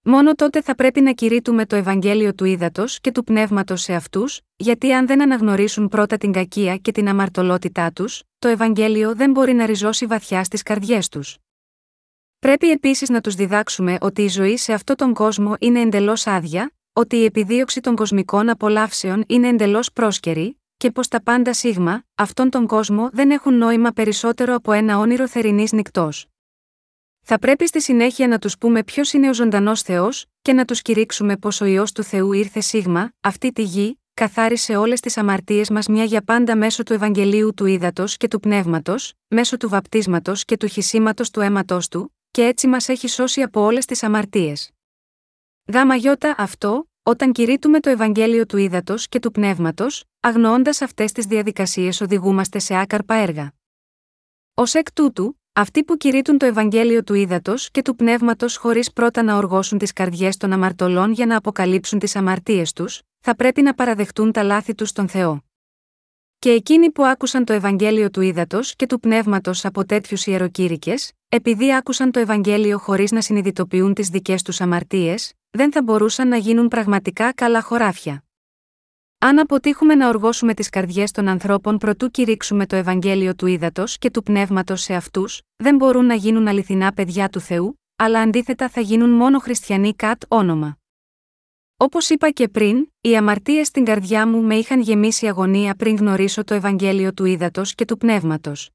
Μόνο 0.02 0.34
τότε 0.34 0.62
θα 0.62 0.74
πρέπει 0.74 1.00
να 1.00 1.12
κηρύττουμε 1.12 1.66
το 1.66 1.76
Ευαγγέλιο 1.76 2.34
του 2.34 2.44
ύδατο 2.44 2.84
και 3.00 3.12
του 3.12 3.24
πνεύματος 3.24 3.82
σε 3.82 3.94
αυτούς, 3.94 4.40
γιατί 4.56 4.92
αν 4.92 5.06
δεν 5.06 5.22
αναγνωρίσουν 5.22 5.88
πρώτα 5.88 6.16
την 6.16 6.32
κακία 6.32 6.76
και 6.76 6.92
την 6.92 7.08
αμαρτωλότητά 7.08 7.92
τους, 7.92 8.22
το 8.38 8.48
Ευαγγέλιο 8.48 9.14
δεν 9.14 9.30
μπορεί 9.30 9.52
να 9.52 9.66
ριζώσει 9.66 10.06
βαθιά 10.06 10.44
στις 10.44 10.62
καρδιές 10.62 11.08
τους. 11.08 11.36
Πρέπει 12.38 12.70
επίσης 12.70 13.08
να 13.08 13.20
τους 13.20 13.34
διδάξουμε 13.34 13.98
ότι 14.00 14.22
η 14.22 14.28
ζωή 14.28 14.56
σε 14.56 14.72
αυτόν 14.72 14.96
τον 14.96 15.14
κόσμο 15.14 15.54
είναι 15.58 15.80
εντελώς 15.80 16.26
άδεια, 16.26 16.72
ότι 16.92 17.16
η 17.16 17.24
επιδίωξη 17.24 17.80
των 17.80 17.96
κοσμικών 17.96 18.48
απολαύσεων 18.48 19.24
είναι 19.26 19.48
εντελώς 19.48 19.92
πρόσκαιρη, 19.92 20.60
και 20.76 20.90
πως 20.90 21.08
τα 21.08 21.22
πάντα 21.22 21.54
σίγμα, 21.54 22.04
αυτόν 22.14 22.50
τον 22.50 22.66
κόσμο 22.66 23.10
δεν 23.12 23.30
έχουν 23.30 23.54
νόημα 23.54 23.90
περισσότερο 23.90 24.54
από 24.54 24.72
ένα 24.72 24.98
όνειρο 24.98 25.28
θερινής 25.28 25.72
νυχτός. 25.72 26.26
Θα 27.20 27.38
πρέπει 27.38 27.66
στη 27.66 27.80
συνέχεια 27.80 28.28
να 28.28 28.38
τους 28.38 28.58
πούμε 28.58 28.84
ποιος 28.84 29.12
είναι 29.12 29.28
ο 29.28 29.34
ζωντανός 29.34 29.82
Θεός, 29.82 30.26
και 30.42 30.52
να 30.52 30.64
τους 30.64 30.82
κηρύξουμε 30.82 31.36
πως 31.36 31.60
ο 31.60 31.64
ιό 31.64 31.84
του 31.94 32.02
Θεού 32.02 32.32
ήρθε 32.32 32.60
σίγμα, 32.60 33.12
αυτή 33.20 33.52
τη 33.52 33.62
γη, 33.62 34.00
καθάρισε 34.18 34.76
όλες 34.76 35.00
τις 35.00 35.16
αμαρτίες 35.16 35.70
μας 35.70 35.86
μια 35.86 36.04
για 36.04 36.22
πάντα 36.22 36.56
μέσω 36.56 36.82
του 36.82 36.92
Ευαγγελίου 36.92 37.54
του 37.54 37.66
Ήδατος 37.66 38.16
και 38.16 38.28
του 38.28 38.40
Πνεύματος, 38.40 39.12
μέσω 39.28 39.56
του 39.56 39.68
βαπτίσματος 39.68 40.44
και 40.44 40.56
του 40.56 40.66
χυσίματος 40.66 41.30
του 41.30 41.40
αίματός 41.40 41.88
του, 41.88 42.16
και 42.30 42.44
έτσι 42.44 42.66
μας 42.66 42.88
έχει 42.88 43.08
σώσει 43.08 43.42
από 43.42 43.60
όλες 43.60 43.84
τις 43.84 44.02
αμαρτίες. 44.02 44.70
Γάμα 45.72 45.94
γιώτα 45.94 46.34
αυτό, 46.38 46.88
όταν 47.02 47.32
κηρύττουμε 47.32 47.80
το 47.80 47.90
Ευαγγέλιο 47.90 48.46
του 48.46 48.56
Ήδατος 48.56 49.08
και 49.08 49.18
του 49.18 49.30
Πνεύματος, 49.30 50.04
αγνοώντας 50.20 50.82
αυτές 50.82 51.12
τις 51.12 51.24
διαδικασίες 51.24 52.00
οδηγούμαστε 52.00 52.58
σε 52.58 52.80
άκαρπα 52.80 53.14
έργα. 53.14 53.52
Ω 54.54 54.62
εκ 54.72 54.92
τούτου, 54.92 55.40
αυτοί 55.52 55.84
που 55.84 55.96
κηρύττουν 55.96 56.38
το 56.38 56.46
Ευαγγέλιο 56.46 57.04
του 57.04 57.14
ύδατο 57.14 57.54
και 57.70 57.82
του 57.82 57.96
πνεύματος 57.96 58.56
χωρίς 58.56 58.92
πρώτα 58.92 59.22
να 59.22 59.36
οργώσουν 59.36 59.78
τις 59.78 59.92
καρδιές 59.92 60.36
των 60.36 60.52
αμαρτωλών 60.52 61.12
για 61.12 61.26
να 61.26 61.36
αποκαλύψουν 61.36 61.98
τις 61.98 62.16
αμαρτίες 62.16 62.72
τους, 62.72 63.02
θα 63.20 63.36
πρέπει 63.36 63.62
να 63.62 63.74
παραδεχτούν 63.74 64.32
τα 64.32 64.42
λάθη 64.42 64.74
τους 64.74 64.88
στον 64.88 65.08
Θεό. 65.08 65.42
Και 66.38 66.50
εκείνοι 66.50 66.90
που 66.90 67.04
άκουσαν 67.04 67.44
το 67.44 67.52
Ευαγγέλιο 67.52 68.10
του 68.10 68.20
ύδατο 68.20 68.60
και 68.76 68.86
του 68.86 69.00
πνεύματος 69.00 69.64
από 69.64 69.84
τέτοιους 69.84 70.26
ιεροκήρυκες, 70.26 71.12
επειδή 71.28 71.74
άκουσαν 71.74 72.10
το 72.10 72.20
Ευαγγέλιο 72.20 72.78
χωρίς 72.78 73.10
να 73.12 73.20
συνειδητοποιούν 73.20 73.94
τις 73.94 74.08
δικές 74.08 74.42
τους 74.42 74.60
αμαρτίες, 74.60 75.32
δεν 75.50 75.72
θα 75.72 75.82
μπορούσαν 75.82 76.28
να 76.28 76.36
γίνουν 76.36 76.68
πραγματικά 76.68 77.32
καλά 77.34 77.62
χωράφια. 77.62 78.22
Αν 79.20 79.38
αποτύχουμε 79.38 79.94
να 79.94 80.08
οργώσουμε 80.08 80.54
τις 80.54 80.68
καρδιές 80.68 81.10
των 81.10 81.28
ανθρώπων 81.28 81.78
προτού 81.78 82.10
κηρύξουμε 82.10 82.66
το 82.66 82.76
Ευαγγέλιο 82.76 83.34
του 83.34 83.46
ύδατο 83.46 83.84
και 83.98 84.10
του 84.10 84.22
πνεύματος 84.22 84.82
σε 84.82 84.94
αυτούς, 84.94 85.40
δεν 85.56 85.76
μπορούν 85.76 86.06
να 86.06 86.14
γίνουν 86.14 86.48
αληθινά 86.48 86.92
παιδιά 86.92 87.28
του 87.28 87.40
Θεού, 87.40 87.80
αλλά 87.96 88.20
αντίθετα 88.20 88.68
θα 88.68 88.80
γίνουν 88.80 89.10
μόνο 89.10 89.38
χριστιανοί 89.38 89.94
κατ' 89.94 90.22
όνομα. 90.28 90.78
Όπως 91.80 92.08
είπα 92.10 92.30
και 92.30 92.48
πριν, 92.48 92.92
οι 93.00 93.16
αμαρτίες 93.16 93.66
στην 93.66 93.84
καρδιά 93.84 94.26
μου 94.28 94.42
με 94.42 94.54
είχαν 94.54 94.80
γεμίσει 94.80 95.26
αγωνία 95.26 95.74
πριν 95.74 95.96
γνωρίσω 95.96 96.44
το 96.44 96.54
Ευαγγέλιο 96.54 97.12
του 97.12 97.24
ύδατο 97.24 97.62
και 97.64 97.84
του 97.84 97.96
πνεύματος. 97.96 98.70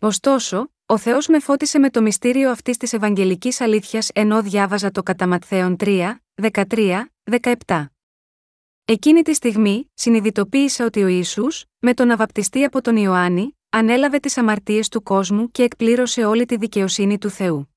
Ωστόσο, 0.00 0.72
ο 0.86 0.98
Θεός 0.98 1.28
με 1.28 1.38
φώτισε 1.38 1.78
με 1.78 1.90
το 1.90 2.02
μυστήριο 2.02 2.50
αυτής 2.50 2.76
της 2.76 2.92
Ευαγγελικής 2.92 3.60
αλήθειας 3.60 4.08
ενώ 4.14 4.42
διάβαζα 4.42 4.90
το 4.90 5.02
κατά 5.02 5.26
Ματθαίον 5.26 5.76
3, 5.78 6.14
13, 6.52 7.04
17. 7.66 7.84
Εκείνη 8.84 9.22
τη 9.22 9.34
στιγμή, 9.34 9.90
συνειδητοποίησα 9.94 10.84
ότι 10.84 11.02
ο 11.02 11.06
Ισού, 11.06 11.46
με 11.78 11.94
τον 11.94 12.10
αβαπτιστή 12.10 12.64
από 12.64 12.80
τον 12.80 12.96
Ιωάννη, 12.96 13.58
ανέλαβε 13.70 14.18
τις 14.18 14.38
αμαρτίες 14.38 14.88
του 14.88 15.02
κόσμου 15.02 15.50
και 15.50 15.62
εκπλήρωσε 15.62 16.24
όλη 16.24 16.46
τη 16.46 16.56
δικαιοσύνη 16.56 17.18
του 17.18 17.30
Θεού. 17.30 17.73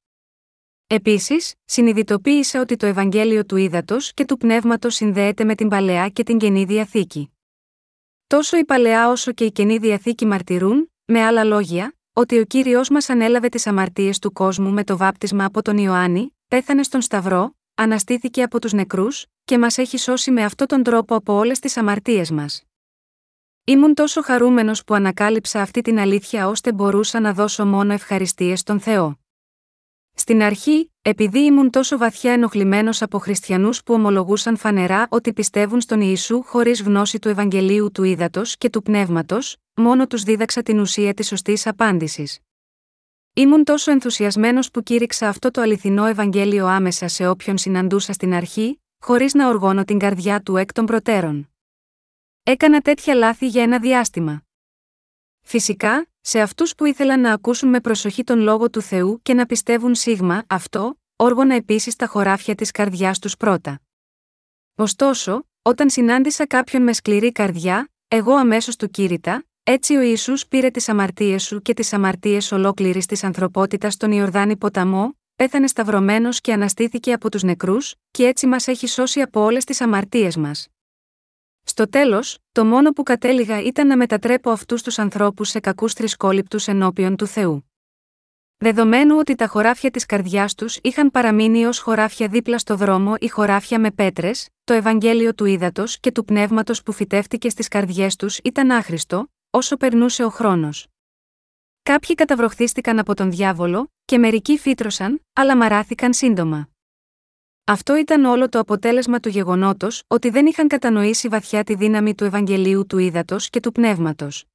Επίσης, 0.90 1.54
συνειδητοποίησα 1.66 2.62
ότι 2.62 2.76
το 2.76 2.86
Ευαγγέλιο 2.86 3.46
του 3.46 3.56
Ήδατος 3.56 4.14
και 4.14 4.26
του 4.26 4.38
Πνεύματος 4.38 4.96
συνδέεται 4.96 5.44
με 5.44 5.56
την 5.56 5.68
παλαιά 5.68 6.10
και 6.10 6.24
την 6.24 6.38
καινή 6.38 6.64
διαθήκη. 6.64 7.32
Τόσο 8.28 8.58
η 8.58 8.66
παλαιά 8.66 9.10
όσο 9.10 9.32
και 9.32 9.46
η 9.46 9.52
καινή 9.52 9.78
διαθήκη 9.78 10.26
μαρτυρούν, 10.26 10.92
με 11.06 11.24
άλλα 11.24 11.44
λόγια, 11.44 11.96
ότι 12.14 12.40
ο 12.40 12.44
κύριος 12.44 12.90
μας 12.90 13.10
ανέλαβε 13.10 13.50
τις 13.50 13.68
αμαρτίες 13.68 14.20
του 14.20 14.32
κόσμου 14.32 14.72
με 14.72 14.84
το 14.84 14.98
βάπτισμα 14.98 15.46
από 15.46 15.62
τον 15.62 15.78
Ιωάννη, 15.78 16.36
πέθανε 16.48 16.84
στον 16.84 17.02
Σταυρό, 17.02 17.56
αναστήθηκε 17.76 18.44
από 18.44 18.60
τους 18.60 18.74
νεκρούς, 18.74 19.26
και 19.44 19.58
μας 19.58 19.78
έχει 19.78 19.98
σώσει 19.98 20.32
με 20.32 20.44
αυτόν 20.44 20.68
τον 20.68 20.84
τρόπο 20.84 21.16
από 21.16 21.34
όλες 21.34 21.60
τις 21.60 21.78
αμαρτίες 21.78 22.32
μας. 22.32 22.64
Ήμουν 23.64 23.94
τόσο 23.94 24.22
χαρούμενος 24.22 24.84
που 24.84 24.94
ανακάλυψα 24.94 25.62
αυτή 25.62 25.82
την 25.82 26.00
αλήθεια 26.00 26.48
ώστε 26.48 26.74
μπορούσα 26.74 27.20
να 27.20 27.34
δώσω 27.34 27.66
μόνο 27.66 27.94
ευχαριστίες 27.94 28.60
στον 28.60 28.80
Θεό. 28.80 29.20
Στην 30.20 30.42
αρχή, 30.42 30.92
επειδή 31.02 31.40
ήμουν 31.40 31.70
τόσο 31.70 31.98
βαθιά 31.98 32.34
ενοχλημένος 32.34 33.02
από 33.02 33.18
χριστιανούς 33.20 33.84
που 33.84 33.94
ομολογούσαν 33.94 34.58
φανερά 34.58 35.08
ότι 35.10 35.34
πιστεύουν 35.34 35.82
στον 35.82 36.02
Ιησού 36.02 36.44
χωρίς 36.44 36.82
γνώση 36.82 37.20
του 37.20 37.30
Ευαγγελίου 37.30 37.92
του 37.92 38.04
Ήδατος 38.04 38.58
και 38.58 38.70
του 38.70 38.82
Πνεύματος, 38.82 39.58
μόνο 39.76 40.08
τους 40.08 40.24
δίδαξα 40.24 40.62
την 40.64 40.80
ουσία 40.80 41.14
της 41.14 41.28
σωστής 41.28 41.68
απάντησης. 41.68 42.40
Ήμουν 43.34 43.64
τόσο 43.64 43.92
ενθουσιασμένος 43.92 44.72
που 44.72 44.84
κήρυξα 44.84 45.28
αυτό 45.28 45.52
το 45.52 45.62
αληθινό 45.62 46.06
Ευαγγέλιο 46.06 46.66
άμεσα 46.66 47.08
σε 47.08 47.28
όποιον 47.28 47.58
συναντούσα 47.58 48.14
στην 48.14 48.34
αρχή, 48.34 48.82
χωρίς 49.00 49.34
να 49.34 49.48
οργώνω 49.48 49.84
την 49.84 50.00
καρδιά 50.00 50.42
του 50.42 50.58
εκ 50.58 50.74
των 50.74 50.86
προτέρων. 50.86 51.50
Έκανα 52.44 52.82
τέτοια 52.82 53.16
λάθη 53.16 53.48
για 53.48 53.64
ένα 53.64 53.80
διάστημα. 53.80 54.42
Φυσικά, 55.42 56.08
σε 56.30 56.40
αυτούς 56.40 56.76
που 56.76 56.86
ήθελαν 56.86 57.20
να 57.20 57.34
ακούσουν 57.34 57.70
με 57.70 57.82
προσοχή 57.82 58.24
τον 58.24 58.40
λόγο 58.40 58.70
του 58.70 58.82
Θεού 58.82 59.20
και 59.24 59.34
να 59.34 59.46
πιστεύουν 59.46 59.96
σίγμα, 59.96 60.44
αυτό, 60.48 61.00
όργωνα 61.16 61.56
επίσης 61.56 61.96
τα 61.96 62.08
χωράφια 62.08 62.56
της 62.56 62.72
καρδιάς 62.72 63.20
τους 63.20 63.38
πρώτα. 63.38 63.82
Ωστόσο, 64.76 65.48
όταν 65.62 65.90
συνάντησα 65.90 66.48
κάποιον 66.48 66.84
με 66.84 66.94
σκληρή 66.94 67.32
καρδιά, 67.32 67.90
εγώ 68.08 68.34
αμέσως 68.34 68.76
του 68.76 68.90
κήρυτα, 68.90 69.46
έτσι 69.64 69.96
ο 69.96 70.02
Ιησούς 70.02 70.48
πήρε 70.48 70.70
τις 70.70 70.90
αμαρτίες 70.90 71.44
σου 71.44 71.62
και 71.62 71.74
τις 71.74 71.94
αμαρτίες 71.94 72.52
ολόκληρης 72.52 73.06
της 73.06 73.24
ανθρωπότητας 73.24 73.94
στον 73.94 74.12
Ιορδάνη 74.12 74.58
ποταμό, 74.58 75.18
πέθανε 75.36 75.68
σταυρωμένος 75.68 76.42
και 76.42 76.54
αναστήθηκε 76.54 77.14
από 77.14 77.32
τους 77.32 77.44
νεκρούς, 77.44 77.96
και 78.12 78.26
έτσι 78.26 78.48
μας 78.48 78.68
έχει 78.68 78.88
σώσει 78.88 79.22
από 79.22 79.42
όλες 79.42 79.64
τις 79.64 79.82
αμαρτίες 79.82 80.38
μας. 80.38 80.68
Στο 81.70 81.90
τέλος, 81.90 82.38
το 82.52 82.66
μόνο 82.66 82.92
που 82.92 83.04
κατέληγα 83.04 83.62
ήταν 83.62 83.88
να 83.88 83.98
μετατρέπω 83.98 84.50
αυτούς 84.50 84.82
τους 84.82 85.00
ανθρώπους 85.00 85.50
σε 85.50 85.60
κακούς 85.60 85.94
θρησκόληπτους 85.94 86.68
ενώπιον 86.68 87.16
του 87.16 87.28
Θεού. 87.28 87.72
Δεδομένου 88.58 89.16
ότι 89.18 89.36
τα 89.36 89.48
χωράφια 89.48 89.92
της 89.92 90.06
καρδιάς 90.06 90.56
τους 90.56 90.80
είχαν 90.82 91.12
παραμείνει 91.12 91.66
ως 91.66 91.80
χωράφια 91.80 92.28
δίπλα 92.28 92.58
στο 92.58 92.76
δρόμο 92.76 93.14
ή 93.20 93.28
χωράφια 93.28 93.80
με 93.80 93.92
πέτρες, 93.92 94.50
το 94.64 94.74
Ευαγγέλιο 94.74 95.34
του 95.34 95.46
ύδατο 95.46 95.84
και 96.00 96.12
του 96.12 96.26
πνεύματος 96.26 96.84
που 96.84 96.92
φυτεύτηκε 96.92 97.50
στις 97.50 97.68
καρδιές 97.68 98.16
τους 98.16 98.38
ήταν 98.44 98.72
άχρηστο, 98.72 99.28
όσο 99.50 99.78
περνούσε 99.78 100.24
ο 100.24 100.30
χρόνος. 100.30 100.88
Κάποιοι 101.84 102.16
καταβροχθίστηκαν 102.16 103.00
από 103.00 103.14
τον 103.14 103.32
διάβολο, 103.32 103.92
και 104.06 104.18
μερικοί 104.18 104.58
φύτρωσαν, 104.58 105.22
αλλά 105.34 105.58
μαράθηκαν 105.58 106.14
σύντομα. 106.14 106.70
Αυτό 107.70 107.96
ήταν 107.96 108.26
όλο 108.26 108.50
το 108.50 108.60
αποτέλεσμα 108.60 109.20
του 109.20 109.30
γεγονότος 109.30 110.04
ότι 110.08 110.30
δεν 110.30 110.46
είχαν 110.46 110.68
κατανοήσει 110.68 111.28
βαθιά 111.28 111.64
τη 111.64 111.76
δύναμη 111.76 112.16
του 112.16 112.24
Ευαγγελίου 112.24 112.86
του 112.86 112.98
ύδατο 112.98 113.38
και 113.40 113.60
του 113.60 113.72
πνεύματος. 113.72 114.46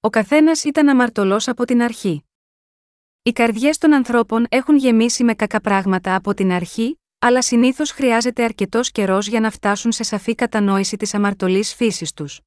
Ο 0.00 0.10
καθένας 0.10 0.64
ήταν 0.64 0.88
αμαρτωλός 0.88 1.48
από 1.48 1.64
την 1.64 1.82
αρχή. 1.82 2.24
Οι 3.22 3.32
καρδιές 3.32 3.78
των 3.78 3.92
ανθρώπων 3.92 4.46
έχουν 4.48 4.76
γεμίσει 4.76 5.24
με 5.24 5.34
κακά 5.34 5.60
πράγματα 5.60 6.14
από 6.14 6.34
την 6.34 6.50
αρχή, 6.50 7.00
αλλά 7.18 7.42
συνήθως 7.42 7.90
χρειάζεται 7.90 8.44
αρκετός 8.44 8.90
καιρός 8.90 9.26
για 9.26 9.40
να 9.40 9.50
φτάσουν 9.50 9.92
σε 9.92 10.02
σαφή 10.02 10.34
κατανόηση 10.34 10.96
της 10.96 11.14
αμαρτωλής 11.14 11.74
φύσης 11.74 12.12
τους. 12.12 12.40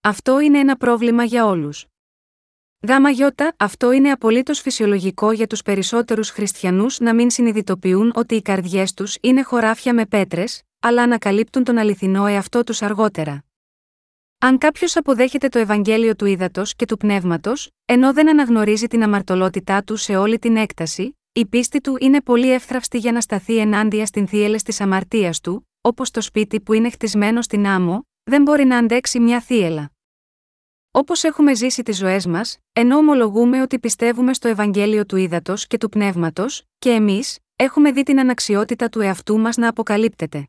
Αυτό 0.00 0.40
είναι 0.40 0.58
ένα 0.58 0.76
πρόβλημα 0.76 1.24
για 1.24 1.46
όλους. 1.46 1.86
Γάμα 2.86 3.10
γιώτα, 3.10 3.54
αυτό 3.56 3.92
είναι 3.92 4.10
απολύτως 4.10 4.60
φυσιολογικό 4.60 5.32
για 5.32 5.46
τους 5.46 5.62
περισσότερους 5.62 6.30
χριστιανούς 6.30 6.98
να 7.00 7.14
μην 7.14 7.30
συνειδητοποιούν 7.30 8.12
ότι 8.14 8.34
οι 8.34 8.42
καρδιές 8.42 8.94
τους 8.94 9.16
είναι 9.20 9.42
χωράφια 9.42 9.94
με 9.94 10.06
πέτρες, 10.06 10.62
αλλά 10.80 11.02
ανακαλύπτουν 11.02 11.64
τον 11.64 11.78
αληθινό 11.78 12.26
εαυτό 12.26 12.64
τους 12.64 12.82
αργότερα. 12.82 13.44
Αν 14.38 14.58
κάποιος 14.58 14.96
αποδέχεται 14.96 15.48
το 15.48 15.58
Ευαγγέλιο 15.58 16.16
του 16.16 16.26
ύδατο 16.26 16.62
και 16.76 16.84
του 16.84 16.96
πνεύματος, 16.96 17.70
ενώ 17.84 18.12
δεν 18.12 18.28
αναγνωρίζει 18.28 18.86
την 18.86 19.02
αμαρτωλότητά 19.02 19.82
του 19.82 19.96
σε 19.96 20.16
όλη 20.16 20.38
την 20.38 20.56
έκταση, 20.56 21.18
η 21.32 21.46
πίστη 21.46 21.80
του 21.80 21.96
είναι 22.00 22.20
πολύ 22.20 22.52
εύθραυστη 22.52 22.98
για 22.98 23.12
να 23.12 23.20
σταθεί 23.20 23.58
ενάντια 23.58 24.06
στην 24.06 24.26
θύελες 24.26 24.62
της 24.62 24.80
αμαρτίας 24.80 25.40
του, 25.40 25.68
όπως 25.80 26.10
το 26.10 26.20
σπίτι 26.20 26.60
που 26.60 26.72
είναι 26.72 26.90
χτισμένο 26.90 27.42
στην 27.42 27.66
άμμο, 27.66 28.06
δεν 28.22 28.42
μπορεί 28.42 28.64
να 28.64 28.76
αντέξει 28.76 29.20
μια 29.20 29.40
θύελα. 29.40 29.90
Όπως 30.90 31.24
έχουμε 31.24 31.54
ζήσει 31.54 31.82
τις 31.82 31.96
ζωές 31.96 32.26
μας, 32.26 32.58
ενώ 32.72 32.96
ομολογούμε 32.96 33.62
ότι 33.62 33.78
πιστεύουμε 33.78 34.34
στο 34.34 34.48
Ευαγγέλιο 34.48 35.06
του 35.06 35.16
ύδατο 35.16 35.54
και 35.56 35.78
του 35.78 35.88
πνεύματος, 35.88 36.62
και 36.78 36.90
εμείς, 36.90 37.38
έχουμε 37.56 37.92
δει 37.92 38.02
την 38.02 38.20
αναξιότητα 38.20 38.88
του 38.88 39.00
εαυτού 39.00 39.38
μας 39.38 39.56
να 39.56 39.68
αποκαλύπτεται. 39.68 40.48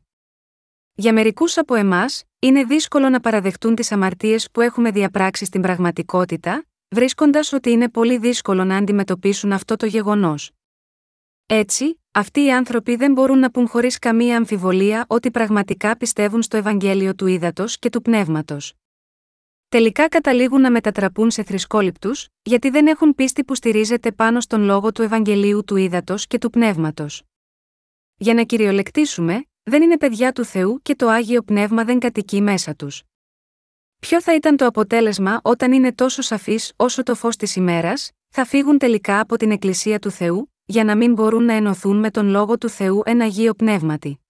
Για 0.94 1.12
μερικούς 1.12 1.58
από 1.58 1.74
εμάς, 1.74 2.24
είναι 2.38 2.64
δύσκολο 2.64 3.08
να 3.08 3.20
παραδεχτούν 3.20 3.74
τις 3.74 3.92
αμαρτίες 3.92 4.50
που 4.50 4.60
έχουμε 4.60 4.90
διαπράξει 4.90 5.44
στην 5.44 5.62
πραγματικότητα, 5.62 6.64
βρίσκοντας 6.88 7.52
ότι 7.52 7.70
είναι 7.70 7.88
πολύ 7.88 8.18
δύσκολο 8.18 8.64
να 8.64 8.76
αντιμετωπίσουν 8.76 9.52
αυτό 9.52 9.76
το 9.76 9.86
γεγονός. 9.86 10.50
Έτσι, 11.46 12.00
αυτοί 12.10 12.44
οι 12.44 12.52
άνθρωποι 12.52 12.96
δεν 12.96 13.12
μπορούν 13.12 13.38
να 13.38 13.50
πούν 13.50 13.68
χωρίς 13.68 13.98
καμία 13.98 14.36
αμφιβολία 14.36 15.04
ότι 15.08 15.30
πραγματικά 15.30 15.96
πιστεύουν 15.96 16.42
στο 16.42 16.56
Ευαγγέλιο 16.56 17.14
του 17.14 17.26
ύδατο 17.26 17.64
και 17.78 17.90
του 17.90 18.02
πνεύματος. 18.02 18.74
Τελικά 19.70 20.08
καταλήγουν 20.08 20.60
να 20.60 20.70
μετατραπούν 20.70 21.30
σε 21.30 21.42
θρησκόληπτους, 21.42 22.28
γιατί 22.42 22.70
δεν 22.70 22.86
έχουν 22.86 23.14
πίστη 23.14 23.44
που 23.44 23.54
στηρίζεται 23.54 24.12
πάνω 24.12 24.40
στον 24.40 24.62
λόγο 24.62 24.92
του 24.92 25.02
Ευαγγελίου 25.02 25.64
του 25.64 25.76
ύδατο 25.76 26.14
και 26.18 26.38
του 26.38 26.50
πνεύματος. 26.50 27.22
Για 28.16 28.34
να 28.34 28.42
κυριολεκτήσουμε, 28.42 29.44
δεν 29.62 29.82
είναι 29.82 29.96
παιδιά 29.96 30.32
του 30.32 30.44
Θεού 30.44 30.80
και 30.82 30.94
το 30.94 31.08
άγιο 31.08 31.42
πνεύμα 31.42 31.84
δεν 31.84 31.98
κατοικεί 31.98 32.40
μέσα 32.40 32.74
τους. 32.74 33.02
Ποιο 33.98 34.22
θα 34.22 34.34
ήταν 34.34 34.56
το 34.56 34.66
αποτέλεσμα 34.66 35.40
όταν 35.42 35.72
είναι 35.72 35.92
τόσο 35.92 36.22
σαφεί 36.22 36.58
όσο 36.76 37.02
το 37.02 37.14
φως 37.14 37.36
της 37.36 37.56
ημέρας, 37.56 38.10
θα 38.28 38.44
φύγουν 38.44 38.78
τελικά 38.78 39.20
από 39.20 39.36
την 39.36 39.50
Εκκλησία 39.50 39.98
του 39.98 40.10
Θεού, 40.10 40.52
για 40.64 40.84
να 40.84 40.96
μην 40.96 41.12
μπορούν 41.12 41.44
να 41.44 41.52
ενωθούν 41.52 41.98
με 41.98 42.10
τον 42.10 42.28
λόγο 42.28 42.58
του 42.58 42.68
Θεού 42.68 43.02
ένα 43.04 43.24
αγίο 43.24 43.54
πνεύματι. 43.54 44.20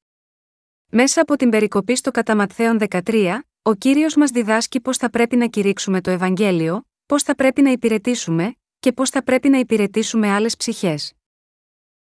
Μέσα 0.90 1.20
από 1.20 1.36
την 1.36 1.50
περικοπή 1.50 1.96
στο 1.96 2.10
κατά 2.10 2.36
Ματθαίον 2.36 2.78
13, 2.88 3.38
ο 3.62 3.74
κύριος 3.74 4.16
μας 4.16 4.30
διδάσκει 4.30 4.80
πώς 4.80 4.96
θα 4.96 5.10
πρέπει 5.10 5.36
να 5.36 5.46
κηρύξουμε 5.46 6.00
το 6.00 6.10
Ευαγγέλιο, 6.10 6.86
πώς 7.06 7.22
θα 7.22 7.34
πρέπει 7.34 7.62
να 7.62 7.70
υπηρετήσουμε, 7.70 8.54
και 8.78 8.92
πώς 8.92 9.10
θα 9.10 9.22
πρέπει 9.22 9.48
να 9.48 9.58
υπηρετήσουμε 9.58 10.30
άλλες 10.30 10.56
ψυχές. 10.56 11.12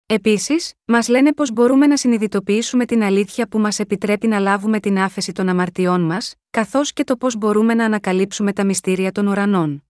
Επίσης, 0.07 0.73
μας 0.85 1.09
λένε 1.09 1.33
πω 1.33 1.45
μπορούμε 1.53 1.87
να 1.87 1.97
συνειδητοποιήσουμε 1.97 2.85
την 2.85 3.03
αλήθεια 3.03 3.49
που 3.49 3.59
μας 3.59 3.79
επιτρέπει 3.79 4.27
να 4.27 4.39
λάβουμε 4.39 4.81
την 4.81 4.99
άφεση 4.99 5.33
των 5.33 5.49
αμαρτιών 5.49 6.01
μας, 6.01 6.35
καθώς 6.51 6.93
και 6.93 7.05
το 7.05 7.17
πώς 7.17 7.37
μπορούμε 7.37 7.75
να 7.75 7.85
ανακαλύψουμε 7.85 8.53
τα 8.53 8.65
μυστήρια 8.65 9.13
των 9.13 9.27
ουρανών. 9.27 9.85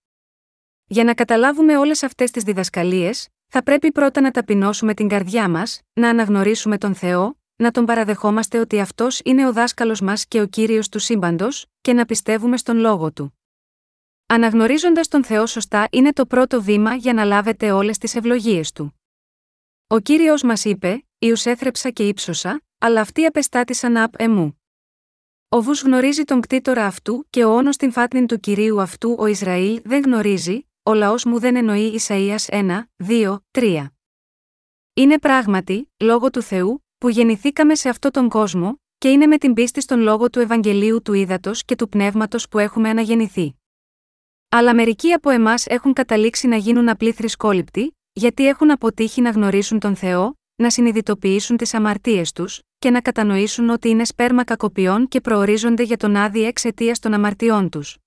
Για 0.87 1.05
να 1.05 1.15
καταλάβουμε 1.15 1.77
όλες 1.77 2.03
αυτές 2.03 2.31
τις 2.31 2.43
διδασκαλίες, 2.43 3.29
θα 3.47 3.63
πρέπει 3.63 3.93
πρώτα 3.93 4.21
να 4.21 4.31
ταπεινώσουμε 4.31 4.95
την 4.95 5.09
καρδιά 5.09 5.49
μας, 5.49 5.81
να 5.93 6.09
αναγνωρίσουμε 6.09 6.79
τον 6.79 6.95
Θεό, 6.95 7.38
να 7.61 7.71
τον 7.71 7.85
παραδεχόμαστε 7.85 8.59
ότι 8.59 8.81
αυτός 8.81 9.21
είναι 9.25 9.47
ο 9.47 9.53
δάσκαλος 9.53 10.01
μας 10.01 10.27
και 10.27 10.41
ο 10.41 10.47
κύριος 10.47 10.89
του 10.89 10.99
σύμπαντος, 10.99 11.67
και 11.81 11.93
να 11.93 12.05
πιστεύουμε 12.05 12.57
στον 12.57 12.77
λόγο 12.77 13.13
του. 13.13 13.39
Αναγνωρίζοντας 14.27 15.09
τον 15.09 15.25
Θεό 15.25 15.47
σωστά 15.47 15.89
είναι 15.91 16.13
το 16.13 16.27
πρώτο 16.27 16.63
βήμα 16.63 16.95
για 16.95 17.13
να 17.13 17.25
λάβετε 17.25 17.71
όλες 17.71 17.99
τις 17.99 18.15
ευλογίες 18.15 18.73
του. 18.73 19.01
Ο 19.87 19.99
κύριος 19.99 20.43
μας 20.43 20.65
είπε: 20.65 21.07
Ιουσέθρεψα 21.19 21.91
και 21.91 22.07
ύψωσα, 22.07 22.63
αλλά 22.79 23.01
αυτοί 23.01 23.25
απεστάτησαν 23.25 23.97
απ' 23.97 24.21
εμού. 24.21 24.63
Ο 25.49 25.63
Βους 25.63 25.83
γνωρίζει 25.83 26.23
τον 26.23 26.41
κτήτορα 26.41 26.87
αυτού 26.87 27.27
και 27.31 27.45
ο 27.45 27.55
όνος 27.55 27.77
την 27.77 27.93
φάτνην 27.93 28.27
του 28.27 28.41
κυρίου 28.41 28.81
αυτού 28.81 29.17
ο 29.19 29.27
Ισραήλ 29.27 29.81
δεν 29.85 30.03
γνωρίζει, 30.03 30.69
ο 30.83 30.95
λαός 30.95 31.25
μου 31.25 31.39
δεν 31.39 31.57
εννοεί 31.57 31.99
Ισαΐας 32.01 32.45
1, 32.47 32.83
2, 32.97 33.39
3. 33.51 33.87
Είναι 34.95 35.19
πράγματι, 35.19 35.93
λόγω 35.97 36.31
του 36.31 36.43
Θεού, 36.43 36.88
που 36.99 37.09
γεννηθήκαμε 37.09 37.75
σε 37.75 37.89
αυτόν 37.89 38.11
τον 38.11 38.29
κόσμο, 38.29 38.81
και 38.99 39.09
είναι 39.09 39.27
με 39.27 39.39
την 39.39 39.55
πίστη 39.55 39.81
στον 39.81 40.01
λόγο 40.01 40.31
του 40.31 40.41
Ευαγγελίου 40.41 41.03
του 41.03 41.13
Ήδατος 41.13 41.65
και 41.65 41.77
του 41.77 41.89
Πνεύματος 41.89 42.49
που 42.49 42.59
έχουμε 42.59 42.89
αναγεννηθεί. 42.89 43.55
Αλλά 44.49 44.75
μερικοί 44.75 45.13
από 45.13 45.31
εμάς 45.31 45.67
έχουν 45.67 45.93
καταλήξει 45.93 46.47
να 46.47 46.57
γίνουν 46.57 46.89
απλοί 46.89 47.13
θρησκόληπτοι, 47.13 47.97
γιατί 48.13 48.47
έχουν 48.47 48.71
αποτύχει 48.71 49.21
να 49.21 49.31
γνωρίσουν 49.31 49.79
τον 49.79 49.97
Θεό, 49.97 50.37
να 50.57 50.71
συνειδητοποιήσουν 50.71 51.57
τις 51.57 51.75
αμαρτίες 51.75 52.33
τους, 52.33 52.61
και 52.79 52.91
να 52.91 53.01
κατανοήσουν 53.01 53.69
ότι 53.69 53.89
είναι 53.89 54.05
σπέρμα 54.05 54.45
κακοποιών 54.45 55.09
και 55.09 55.21
προορίζονται 55.21 55.83
για 55.83 55.97
τον 55.97 56.17
άδει 56.17 56.43
εξαιτίας 56.43 56.99
των 56.99 57.15
αμαρτιών 57.15 57.69
τους. 57.69 57.99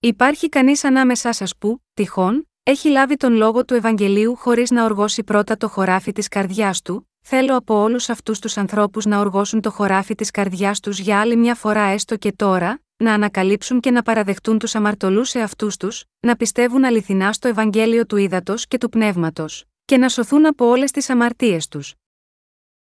Υπάρχει 0.00 0.48
κανείς 0.48 0.84
ανάμεσά 0.84 1.32
σας 1.32 1.56
που, 1.56 1.82
τυχόν, 1.94 2.48
έχει 2.62 2.88
λάβει 2.88 3.16
τον 3.16 3.32
λόγο 3.32 3.64
του 3.64 3.74
Ευαγγελίου 3.74 4.36
χωρίς 4.36 4.70
να 4.70 4.84
οργώσει 4.84 5.24
πρώτα 5.24 5.56
το 5.56 5.68
χωράφι 5.68 6.12
της 6.12 6.28
καρδιάς 6.28 6.82
του, 6.82 7.10
θέλω 7.28 7.56
από 7.56 7.74
όλους 7.74 8.08
αυτούς 8.08 8.38
τους 8.38 8.56
ανθρώπους 8.56 9.04
να 9.04 9.20
οργώσουν 9.20 9.60
το 9.60 9.70
χωράφι 9.70 10.14
της 10.14 10.30
καρδιάς 10.30 10.80
τους 10.80 10.98
για 10.98 11.20
άλλη 11.20 11.36
μια 11.36 11.54
φορά 11.54 11.80
έστω 11.80 12.16
και 12.16 12.32
τώρα, 12.32 12.80
να 12.96 13.12
ανακαλύψουν 13.12 13.80
και 13.80 13.90
να 13.90 14.02
παραδεχτούν 14.02 14.58
τους 14.58 14.74
αμαρτωλούς 14.74 15.34
εαυτούς 15.34 15.76
τους, 15.76 16.04
να 16.20 16.36
πιστεύουν 16.36 16.84
αληθινά 16.84 17.32
στο 17.32 17.48
Ευαγγέλιο 17.48 18.06
του 18.06 18.16
ύδατο 18.16 18.54
και 18.68 18.78
του 18.78 18.88
πνεύματος, 18.88 19.64
και 19.84 19.96
να 19.96 20.08
σωθούν 20.08 20.46
από 20.46 20.66
όλες 20.66 20.90
τις 20.90 21.10
αμαρτίες 21.10 21.68
τους. 21.68 21.94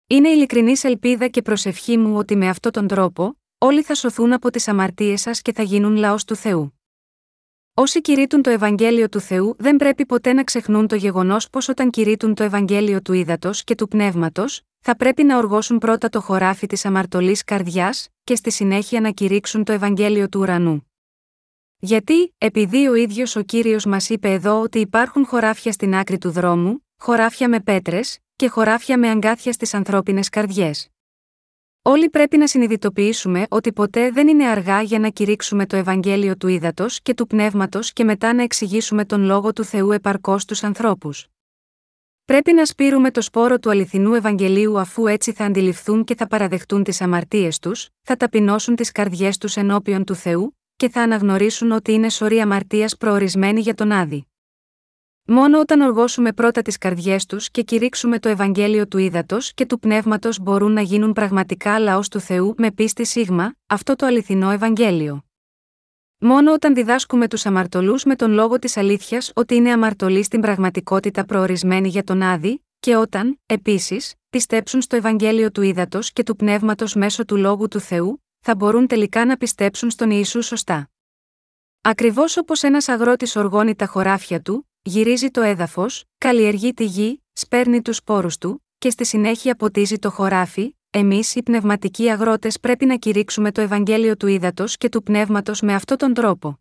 Είναι 0.08 0.29
ειλικρινής 0.29 0.84
ελπίδα 0.84 1.27
και 1.27 1.41
προσευχή 1.41 1.97
μου 1.97 2.17
ότι 2.17 2.36
με 2.36 2.49
αυτόν 2.49 2.71
τον 2.71 2.88
τρόπο, 2.88 3.38
όλοι 3.58 3.81
θα 3.81 3.95
σωθούν 3.95 4.34
από 4.34 4.49
τις 4.49 4.67
αμαρτίες 4.67 5.21
σας 5.21 5.41
και 5.41 5.53
θα 5.53 5.63
γίνουν 5.63 5.95
λαός 5.95 6.23
του 6.23 6.36
Θεού. 6.36 6.74
Όσοι 7.77 8.01
κηρύττουν 8.01 8.41
το 8.41 8.49
Ευαγγέλιο 8.49 9.09
του 9.09 9.19
Θεού 9.19 9.55
δεν 9.57 9.75
πρέπει 9.75 10.05
ποτέ 10.05 10.33
να 10.33 10.43
ξεχνούν 10.43 10.88
το 10.88 10.95
γεγονός 10.95 11.49
πως 11.49 11.67
όταν 11.67 11.89
κηρύττουν 11.89 12.33
το 12.33 12.43
Ευαγγέλιο 12.43 13.01
του 13.01 13.13
ύδατο 13.13 13.49
και 13.63 13.75
του 13.75 13.88
πνεύματος, 13.88 14.61
θα 14.79 14.95
πρέπει 14.95 15.23
να 15.23 15.38
οργώσουν 15.38 15.77
πρώτα 15.77 16.09
το 16.09 16.21
χωράφι 16.21 16.67
της 16.67 16.85
αμαρτωλής 16.85 17.43
καρδιάς, 17.43 18.07
και 18.23 18.35
στη 18.35 18.51
συνέχεια 18.51 19.01
να 19.01 19.09
κηρύξουν 19.09 19.63
το 19.63 19.71
Ευαγγέλιο 19.71 20.29
του 20.29 20.39
ουρανού. 20.39 20.91
Γιατί, 21.79 22.35
επειδή 22.38 22.88
ο 22.88 22.93
ίδιος 22.93 23.35
ο 23.35 23.41
κύριος 23.41 23.85
μας 23.85 24.09
είπε 24.09 24.31
εδώ 24.31 24.61
ότι 24.61 24.79
υπάρχουν 24.79 25.25
χωράφια 25.25 25.71
στην 25.71 25.95
άκρη 25.95 26.17
του 26.17 26.31
δρόμου, 26.31 26.85
χωράφια 26.97 27.49
με 27.49 27.59
πέτρες, 27.59 28.19
και 28.35 28.49
χωράφια 28.49 28.97
με 28.97 29.09
αγκάθια 29.09 29.51
στις 29.51 29.73
ανθρώπινες 29.73 30.29
καρδιές. 30.29 30.89
Όλοι 31.88 32.10
πρέπει 32.10 32.38
να 32.38 32.48
συνειδητοποιήσουμε 32.48 33.45
ότι 33.50 33.74
ποτέ 33.74 34.12
δεν 34.12 34.28
είναι 34.28 34.48
αργά 34.48 34.82
για 34.82 35.00
να 35.00 35.10
κηρύξουμε 35.10 35.65
το 35.65 35.76
Ευαγγέλιο 35.76 36.38
του 36.38 36.48
ύδατο 36.48 36.86
και 37.04 37.13
του 37.13 37.28
πνεύματος 37.28 37.93
και 37.93 38.04
μετά 38.04 38.34
να 38.34 38.43
εξηγήσουμε 38.43 39.06
τον 39.06 39.24
λόγο 39.24 39.54
του 39.54 39.63
Θεού 39.63 39.91
επαρκώς 39.91 40.41
στους 40.41 40.63
ανθρώπους. 40.63 41.28
Πρέπει 42.26 42.54
να 42.54 42.65
σπείρουμε 42.65 43.12
το 43.12 43.21
σπόρο 43.21 43.60
του 43.60 43.69
αληθινού 43.69 44.13
Ευαγγελίου 44.13 44.80
αφού 44.80 45.08
έτσι 45.08 45.32
θα 45.32 45.45
αντιληφθούν 45.45 46.04
και 46.04 46.15
θα 46.15 46.28
παραδεχτούν 46.28 46.84
τις 46.84 47.02
αμαρτίες 47.02 47.60
τους, 47.60 47.89
θα 48.02 48.15
ταπεινώσουν 48.17 48.76
τις 48.76 48.91
καρδιές 48.91 49.38
τους 49.38 49.56
ενώπιον 49.56 50.04
του 50.04 50.15
Θεού, 50.15 50.58
και 50.76 50.89
θα 50.89 51.02
αναγνωρίσουν 51.02 51.71
ότι 51.71 51.91
είναι 51.91 52.10
σωρή 52.10 52.39
αμαρτίας 52.39 52.98
προορισμένη 52.98 53.62
για 53.62 53.74
τον 53.74 53.91
Άδη. 53.91 54.28
Μόνο 55.27 55.59
όταν 55.59 55.81
οργώσουμε 55.81 56.33
πρώτα 56.33 56.61
τις 56.61 56.77
καρδιές 56.77 57.25
τους 57.25 57.49
και 57.51 57.61
κηρύξουμε 57.61 58.19
το 58.19 58.29
Ευαγγέλιο 58.29 58.88
του 58.88 58.97
ύδατο 58.97 59.38
και 59.53 59.65
του 59.65 59.79
πνεύματος 59.79 60.39
μπορούν 60.39 60.71
να 60.71 60.81
γίνουν 60.81 61.13
πραγματικά 61.13 61.79
λαός 61.79 62.09
του 62.09 62.19
Θεού 62.19 62.53
με 62.57 62.71
πίστη 62.71 63.05
σίγμα, 63.05 63.55
αυτό 63.67 63.95
το 63.95 64.05
αληθινό 64.05 64.51
Ευαγγέλιο. 64.51 65.23
Μόνο 66.17 66.53
όταν 66.53 66.73
διδάσκουμε 66.73 67.27
τους 67.27 67.45
αμαρτωλούς 67.45 68.03
με 68.03 68.15
τον 68.15 68.31
λόγο 68.31 68.59
της 68.59 68.77
αλήθειας 68.77 69.31
ότι 69.35 69.55
είναι 69.55 69.71
αμαρτωλοί 69.71 70.23
στην 70.23 70.41
πραγματικότητα 70.41 71.25
προορισμένη 71.25 71.88
για 71.88 72.03
τον 72.03 72.21
Άδη, 72.21 72.65
και 72.79 72.95
όταν, 72.95 73.39
επίσης, 73.45 74.13
πιστέψουν 74.29 74.81
στο 74.81 74.95
Ευαγγέλιο 74.95 75.51
του 75.51 75.61
ύδατο 75.61 75.99
και 76.13 76.23
του 76.23 76.35
πνεύματος 76.35 76.95
μέσω 76.95 77.25
του 77.25 77.35
λόγου 77.35 77.67
του 77.67 77.79
Θεού, 77.79 78.23
θα 78.39 78.55
μπορούν 78.55 78.88
τελικά 78.88 79.25
να 79.25 79.38
πιστέψουν 79.38 79.89
στον 79.89 80.09
Ιησού 80.11 80.41
σωστά. 80.41 80.89
Ακριβώς 81.81 82.38
όπως 82.38 82.63
ένας 82.63 82.88
αγρότης 82.88 83.35
οργώνει 83.35 83.75
τα 83.75 83.85
χωράφια 83.85 84.41
του, 84.41 84.69
γυρίζει 84.88 85.30
το 85.30 85.41
έδαφος, 85.41 86.04
καλλιεργεί 86.17 86.74
τη 86.74 86.86
γη, 86.86 87.24
σπέρνει 87.34 87.82
τους 87.82 87.95
σπόρους 87.95 88.38
του, 88.38 88.65
και 88.78 88.89
στη 88.89 89.06
συνέχεια 89.06 89.56
ποτίζει 89.56 89.98
το 89.98 90.10
χωράφι, 90.12 90.76
εμείς 90.89 91.36
οι 91.36 91.43
πνευματικοί 91.43 92.10
αγρότες 92.10 92.60
πρέπει 92.60 92.86
να 92.86 92.95
κηρύξουμε 92.98 93.52
το 93.52 93.62
Ευαγγέλιο 93.62 94.17
του 94.17 94.28
ύδατο 94.28 94.65
και 94.67 94.89
του 94.89 95.04
πνεύματος 95.04 95.62
με 95.62 95.74
αυτόν 95.74 95.98
τον 95.98 96.13
τρόπο. 96.13 96.60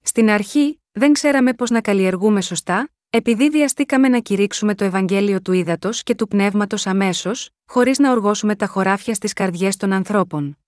Στην 0.00 0.30
αρχή, 0.30 0.82
δεν 0.92 1.12
ξέραμε 1.12 1.54
πώς 1.54 1.70
να 1.70 1.80
καλλιεργούμε 1.80 2.40
σωστά, 2.40 2.90
επειδή 3.10 3.50
βιαστήκαμε 3.50 4.08
να 4.08 4.18
κηρύξουμε 4.18 4.74
το 4.74 4.84
Ευαγγέλιο 4.84 5.40
του 5.40 5.52
ύδατο 5.52 5.90
και 5.92 6.14
του 6.14 6.28
πνεύματος 6.28 6.86
αμέσως, 6.86 7.50
χωρίς 7.66 7.98
να 7.98 8.10
οργώσουμε 8.10 8.56
τα 8.56 8.66
χωράφια 8.66 9.14
στις 9.14 9.32
καρδιές 9.32 9.76
των 9.76 9.92
ανθρώπων. 9.92 10.58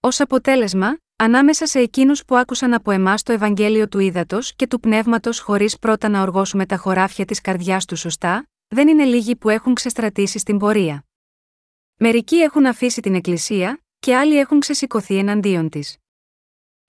Ω 0.00 0.08
αποτέλεσμα, 0.18 0.98
ανάμεσα 1.16 1.66
σε 1.66 1.78
εκείνους 1.78 2.24
που 2.24 2.36
άκουσαν 2.36 2.74
από 2.74 2.90
εμάς 2.90 3.22
το 3.22 3.32
Ευαγγέλιο 3.32 3.88
του 3.88 3.98
ύδατο 3.98 4.38
και 4.56 4.66
του 4.66 4.80
πνεύματος 4.80 5.40
χωρίς 5.40 5.78
πρώτα 5.78 6.08
να 6.08 6.22
οργώσουμε 6.22 6.66
τα 6.66 6.76
χωράφια 6.76 7.24
της 7.24 7.40
καρδιάς 7.40 7.84
τους 7.84 8.00
σωστά, 8.00 8.48
δεν 8.68 8.88
είναι 8.88 9.04
λίγοι 9.04 9.36
που 9.36 9.48
έχουν 9.48 9.74
ξεστρατήσει 9.74 10.38
στην 10.38 10.58
πορεία. 10.58 11.04
Μερικοί 11.96 12.36
έχουν 12.36 12.66
αφήσει 12.66 13.00
την 13.00 13.14
Εκκλησία, 13.14 13.80
και 13.98 14.16
άλλοι 14.16 14.38
έχουν 14.38 14.60
ξεσηκωθεί 14.60 15.16
εναντίον 15.16 15.68
της. 15.68 15.96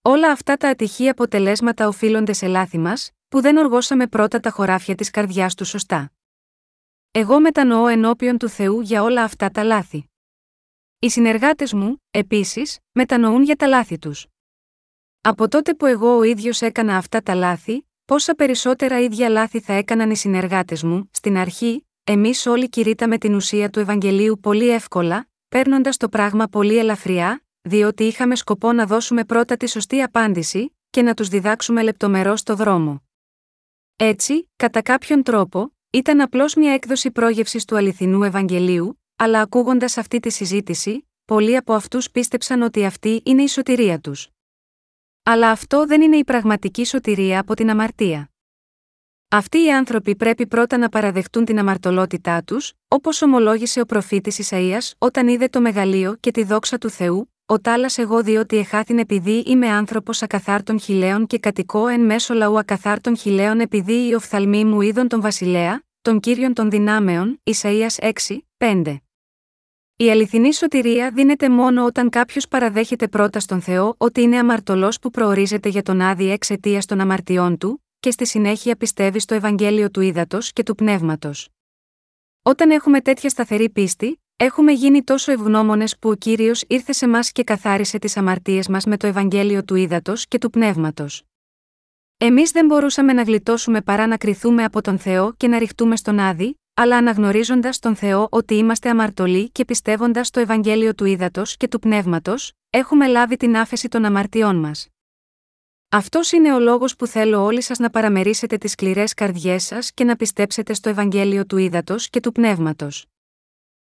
Όλα 0.02 0.32
αυτά 0.32 0.58
τα 0.58 0.70
ατυχή 0.70 1.10
αποτελέσματα 1.10 1.88
οφείλονται 1.88 2.34
σε 2.34 2.48
λάθη 2.48 2.78
μας, 2.78 3.12
που 3.28 3.42
δεν 3.42 3.58
οργώσαμε 3.58 4.08
πρώτα 4.08 4.40
τα 4.40 4.50
χωράφια 4.50 4.96
της 4.96 5.10
καρδιάς 5.10 5.56
τους 5.56 5.68
σωστά. 5.68 6.12
Εγώ 7.12 7.40
μετανοώ 7.40 7.88
ενώπιον 7.88 8.38
του 8.38 8.50
Θεού 8.50 8.82
για 8.82 9.04
όλα 9.04 9.24
αυτά 9.24 9.50
τα 9.50 9.64
λάθη. 9.64 10.10
Οι 11.00 11.10
συνεργάτες 11.10 11.74
μου, 11.74 12.04
επίσης, 12.12 12.80
μετανοούν 12.92 13.44
για 13.44 13.56
τα 13.56 13.68
λάθη 13.68 13.98
τους. 13.98 14.28
Από 15.22 15.48
τότε 15.48 15.74
που 15.74 15.86
εγώ 15.86 16.18
ο 16.18 16.24
ίδιος 16.24 16.62
έκανα 16.62 16.98
αυτά 16.98 17.22
τα 17.22 17.36
λάθη, 17.36 17.88
πόσα 18.06 18.36
περισσότερα 18.36 19.00
ίδια 19.00 19.30
λάθη 19.30 19.60
θα 19.60 19.74
έκαναν 19.74 20.12
οι 20.12 20.16
συνεργάτες 20.16 20.84
μου, 20.84 21.10
στην 21.14 21.38
αρχή, 21.38 21.88
εμείς 22.04 22.46
όλοι 22.46 22.70
κηρύτταμε 22.70 23.18
την 23.18 23.36
ουσία 23.36 23.70
του 23.70 23.80
Ευαγγελίου 23.80 24.40
πολύ 24.40 24.70
εύκολα, 24.70 25.30
παίρνοντας 25.50 25.98
το 25.98 26.10
πράγμα 26.10 26.48
πολύ 26.48 26.78
ελαφριά, 26.78 27.44
διότι 27.62 28.04
είχαμε 28.04 28.36
σκοπό 28.36 28.74
να 28.74 28.86
δώσουμε 28.86 29.26
πρώτα 29.26 29.58
τη 29.58 29.70
σωστή 29.70 30.02
απάντηση, 30.02 30.76
και 30.90 31.02
να 31.02 31.14
τους 31.14 31.28
διδάξουμε 31.28 31.82
λεπτομερό 31.82 32.36
στο 32.36 32.56
δρόμο. 32.56 33.04
Έτσι, 33.96 34.50
κατά 34.56 34.82
κάποιον 34.82 35.24
τρόπο, 35.24 35.76
ήταν 35.90 36.22
απλώς 36.22 36.56
μια 36.56 36.74
έκδοση 36.74 37.12
πρόγευσης 37.12 37.66
του 37.66 37.76
αληθινού 37.76 38.24
Ευαγγελίου, 38.24 39.02
αλλά 39.20 39.42
ακούγοντας 39.42 39.98
αυτή 39.98 40.20
τη 40.20 40.30
συζήτηση, 40.30 41.08
πολλοί 41.26 41.56
από 41.56 41.74
αυτούς 41.74 42.12
πίστεψαν 42.12 42.62
ότι 42.62 42.86
αυτή 42.86 43.22
είναι 43.26 43.44
η 43.44 43.48
σωτηρία 43.48 44.00
τους. 44.00 44.28
Αλλά 45.24 45.50
αυτό 45.50 45.86
δεν 45.86 46.02
είναι 46.02 46.18
η 46.18 46.24
πραγματική 46.24 46.86
σωτηρία 46.86 47.40
από 47.40 47.54
την 47.54 47.70
αμαρτία. 47.70 48.32
Αυτοί 49.30 49.64
οι 49.64 49.74
άνθρωποι 49.74 50.16
πρέπει 50.16 50.48
πρώτα 50.48 50.78
να 50.78 50.90
παραδεχτούν 50.90 51.46
την 51.46 51.60
αμαρτωλότητά 51.60 52.44
τους, 52.44 52.74
όπως 52.88 53.22
ομολόγησε 53.22 53.82
ο 53.82 53.86
προφήτης 53.86 54.40
Ισαία 54.40 54.78
όταν 54.98 55.28
είδε 55.28 55.48
το 55.48 55.62
μεγαλείο 55.62 56.16
και 56.20 56.32
τη 56.32 56.44
δόξα 56.44 56.78
του 56.78 56.90
Θεού, 56.90 57.34
ο 57.46 57.60
τάλας 57.60 57.98
εγώ 57.98 58.24
διότι 58.24 58.58
εχάθην 58.58 59.00
επειδή 59.00 59.44
είμαι 59.48 59.68
άνθρωπος 59.68 60.22
ακαθάρτων 60.22 60.80
χιλέων 60.80 61.28
και 61.28 61.40
κατοικώ 61.40 61.88
εν 61.88 62.02
μέσω 62.02 62.34
λαού 62.34 62.58
ακαθάρτων 62.58 63.18
χιλέων 63.18 63.60
επειδή 63.60 64.08
οι 64.08 64.14
οφθαλμοί 64.14 64.66
μου 64.66 64.82
είδον 64.82 65.08
τον 65.08 65.22
βασιλέα, 65.22 65.84
τον 66.02 66.20
κύριον 66.20 66.54
των 66.54 66.70
δυνάμεων, 66.70 67.42
Ισαΐας 67.44 67.96
6, 68.00 68.12
5. 68.58 69.07
Η 70.00 70.10
αληθινή 70.10 70.54
σωτηρία 70.54 71.12
δίνεται 71.12 71.50
μόνο 71.50 71.86
όταν 71.86 72.10
κάποιος 72.10 72.48
παραδέχεται 72.48 73.08
πρώτα 73.08 73.40
στον 73.40 73.62
Θεό 73.62 73.96
ότι 73.98 74.22
είναι 74.22 74.38
αμαρτωλός 74.38 75.00
που 75.00 75.10
προορίζεται 75.10 75.70
για 75.70 75.84
τον 75.84 76.02
άδει 76.02 76.30
εξαιτίας 76.30 76.86
των 76.86 77.00
αμαρτιών 77.00 77.58
του, 77.58 77.86
και 78.00 78.12
στη 78.12 78.26
συνέχεια 78.26 78.76
πιστεύει 78.76 79.20
στο 79.20 79.34
Ευαγγέλιο 79.34 79.92
του 79.92 80.02
ύδατο 80.02 80.38
και 80.42 80.64
του 80.64 80.76
πνεύματος. 80.76 81.50
Όταν 82.42 82.72
έχουμε 82.72 83.02
τέτοια 83.02 83.30
σταθερή 83.30 83.70
πίστη, 83.70 84.22
έχουμε 84.36 84.72
γίνει 84.72 85.04
τόσο 85.04 85.32
ευγνώμονες 85.32 85.98
που 86.00 86.10
ο 86.10 86.16
κύριος 86.16 86.64
ήρθε 86.68 86.92
σε 86.92 87.08
μας 87.08 87.32
και 87.32 87.44
καθάρισε 87.44 87.98
τις 87.98 88.18
αμαρτίες 88.18 88.68
μας 88.68 88.86
με 88.86 88.98
το 88.98 89.08
Ευαγγέλιο 89.08 89.64
του 89.64 89.76
ύδατο 89.76 90.14
και 90.28 90.38
του 90.38 90.50
πνεύματος. 90.50 91.24
Εμείς 92.18 92.52
δεν 92.52 92.66
μπορούσαμε 92.66 93.14
να 93.14 93.22
γλιτώσουμε 93.22 93.82
παρά 93.82 94.08
να 94.08 94.18
κρυθούμε 94.18 94.64
από 94.64 94.82
τον 94.82 95.00
Θεό 95.00 95.34
και 95.38 95.48
να 95.48 95.58
ρηχτούμε 95.58 95.96
στον 95.96 96.20
άδει, 96.20 96.58
αλλά 96.80 96.98
αναγνωρίζοντας 96.98 97.80
τον 97.80 97.96
Θεό 97.96 98.28
ότι 98.32 98.56
είμαστε 98.56 98.90
αμαρτωλοί 98.90 99.50
και 99.50 99.66
πιστεύοντας 99.66 100.30
το 100.30 100.40
Ευαγγέλιο 100.40 100.96
του 100.96 101.06
ύδατο 101.06 101.44
και 101.58 101.68
του 101.68 101.80
πνεύματος, 101.80 102.52
έχουμε 102.70 103.08
λάβει 103.08 103.38
την 103.38 103.58
άφεση 103.58 103.88
των 103.88 104.06
αμαρτιών 104.06 104.56
μας. 104.56 104.88
Αυτός 105.90 106.32
είναι 106.32 106.54
ο 106.54 106.60
λόγος 106.60 106.96
που 106.96 107.08
θέλω 107.08 107.44
όλοι 107.44 107.62
σας 107.62 107.80
να 107.80 107.90
παραμερίσετε 107.90 108.58
τις 108.58 108.72
σκληρές 108.72 109.14
καρδιές 109.14 109.64
σας 109.64 109.92
και 109.94 110.04
να 110.04 110.16
πιστέψετε 110.16 110.74
στο 110.74 110.90
Ευαγγέλιο 110.90 111.46
του 111.46 111.58
ύδατο 111.58 111.96
και 111.98 112.20
του 112.20 112.32
πνεύματος. 112.32 113.06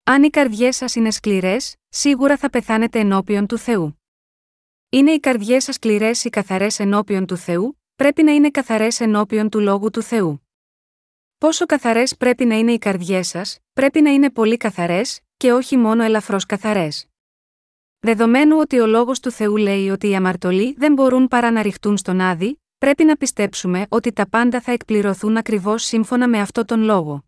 Αν 0.03 0.23
οι 0.23 0.29
καρδιές 0.29 0.75
σας 0.75 0.95
είναι 0.95 1.11
σκληρές, 1.11 1.75
σίγουρα 1.89 2.37
θα 2.37 2.49
πεθάνετε 2.49 2.99
ενώπιον 2.99 3.47
του 3.47 3.57
Θεού. 3.57 4.01
Είναι 4.89 5.11
οι 5.11 5.19
καρδιές 5.19 5.63
σας 5.63 5.75
σκληρές 5.75 6.23
ή 6.23 6.29
καθαρές 6.29 6.79
ενώπιον 6.79 7.25
του 7.25 7.37
Θεού, 7.37 7.81
πρέπει 7.95 8.23
να 8.23 8.31
είναι 8.31 8.49
καθαρές 8.49 8.99
ενώπιον 8.99 9.49
του 9.49 9.59
λόγου 9.59 9.89
του 9.89 10.01
Θεού. 10.01 10.41
Πόσο 11.41 11.65
καθαρές 11.65 12.17
πρέπει 12.17 12.45
να 12.45 12.55
είναι 12.55 12.71
οι 12.71 12.77
καρδιές 12.77 13.27
σας, 13.27 13.59
πρέπει 13.73 14.01
να 14.01 14.09
είναι 14.09 14.29
πολύ 14.31 14.57
καθαρές, 14.57 15.19
και 15.37 15.53
όχι 15.53 15.77
μόνο 15.77 16.03
ελαφρώς 16.03 16.45
καθαρές. 16.45 17.07
Δεδομένου 17.99 18.57
ότι 18.59 18.79
ο 18.79 18.85
λόγος 18.85 19.19
του 19.19 19.31
Θεού 19.31 19.57
λέει 19.57 19.89
ότι 19.89 20.09
οι 20.09 20.15
αμαρτωλοί 20.15 20.75
δεν 20.77 20.93
μπορούν 20.93 21.27
παρά 21.27 21.51
να 21.51 21.61
ρηχτούν 21.61 21.97
στον 21.97 22.19
άδει, 22.19 22.61
πρέπει 22.77 23.03
να 23.03 23.15
πιστέψουμε 23.15 23.85
ότι 23.89 24.11
τα 24.13 24.29
πάντα 24.29 24.61
θα 24.61 24.71
εκπληρωθούν 24.71 25.37
ακριβώς 25.37 25.83
σύμφωνα 25.83 26.27
με 26.27 26.39
αυτό 26.39 26.65
τον 26.65 26.81
λόγο. 26.81 27.23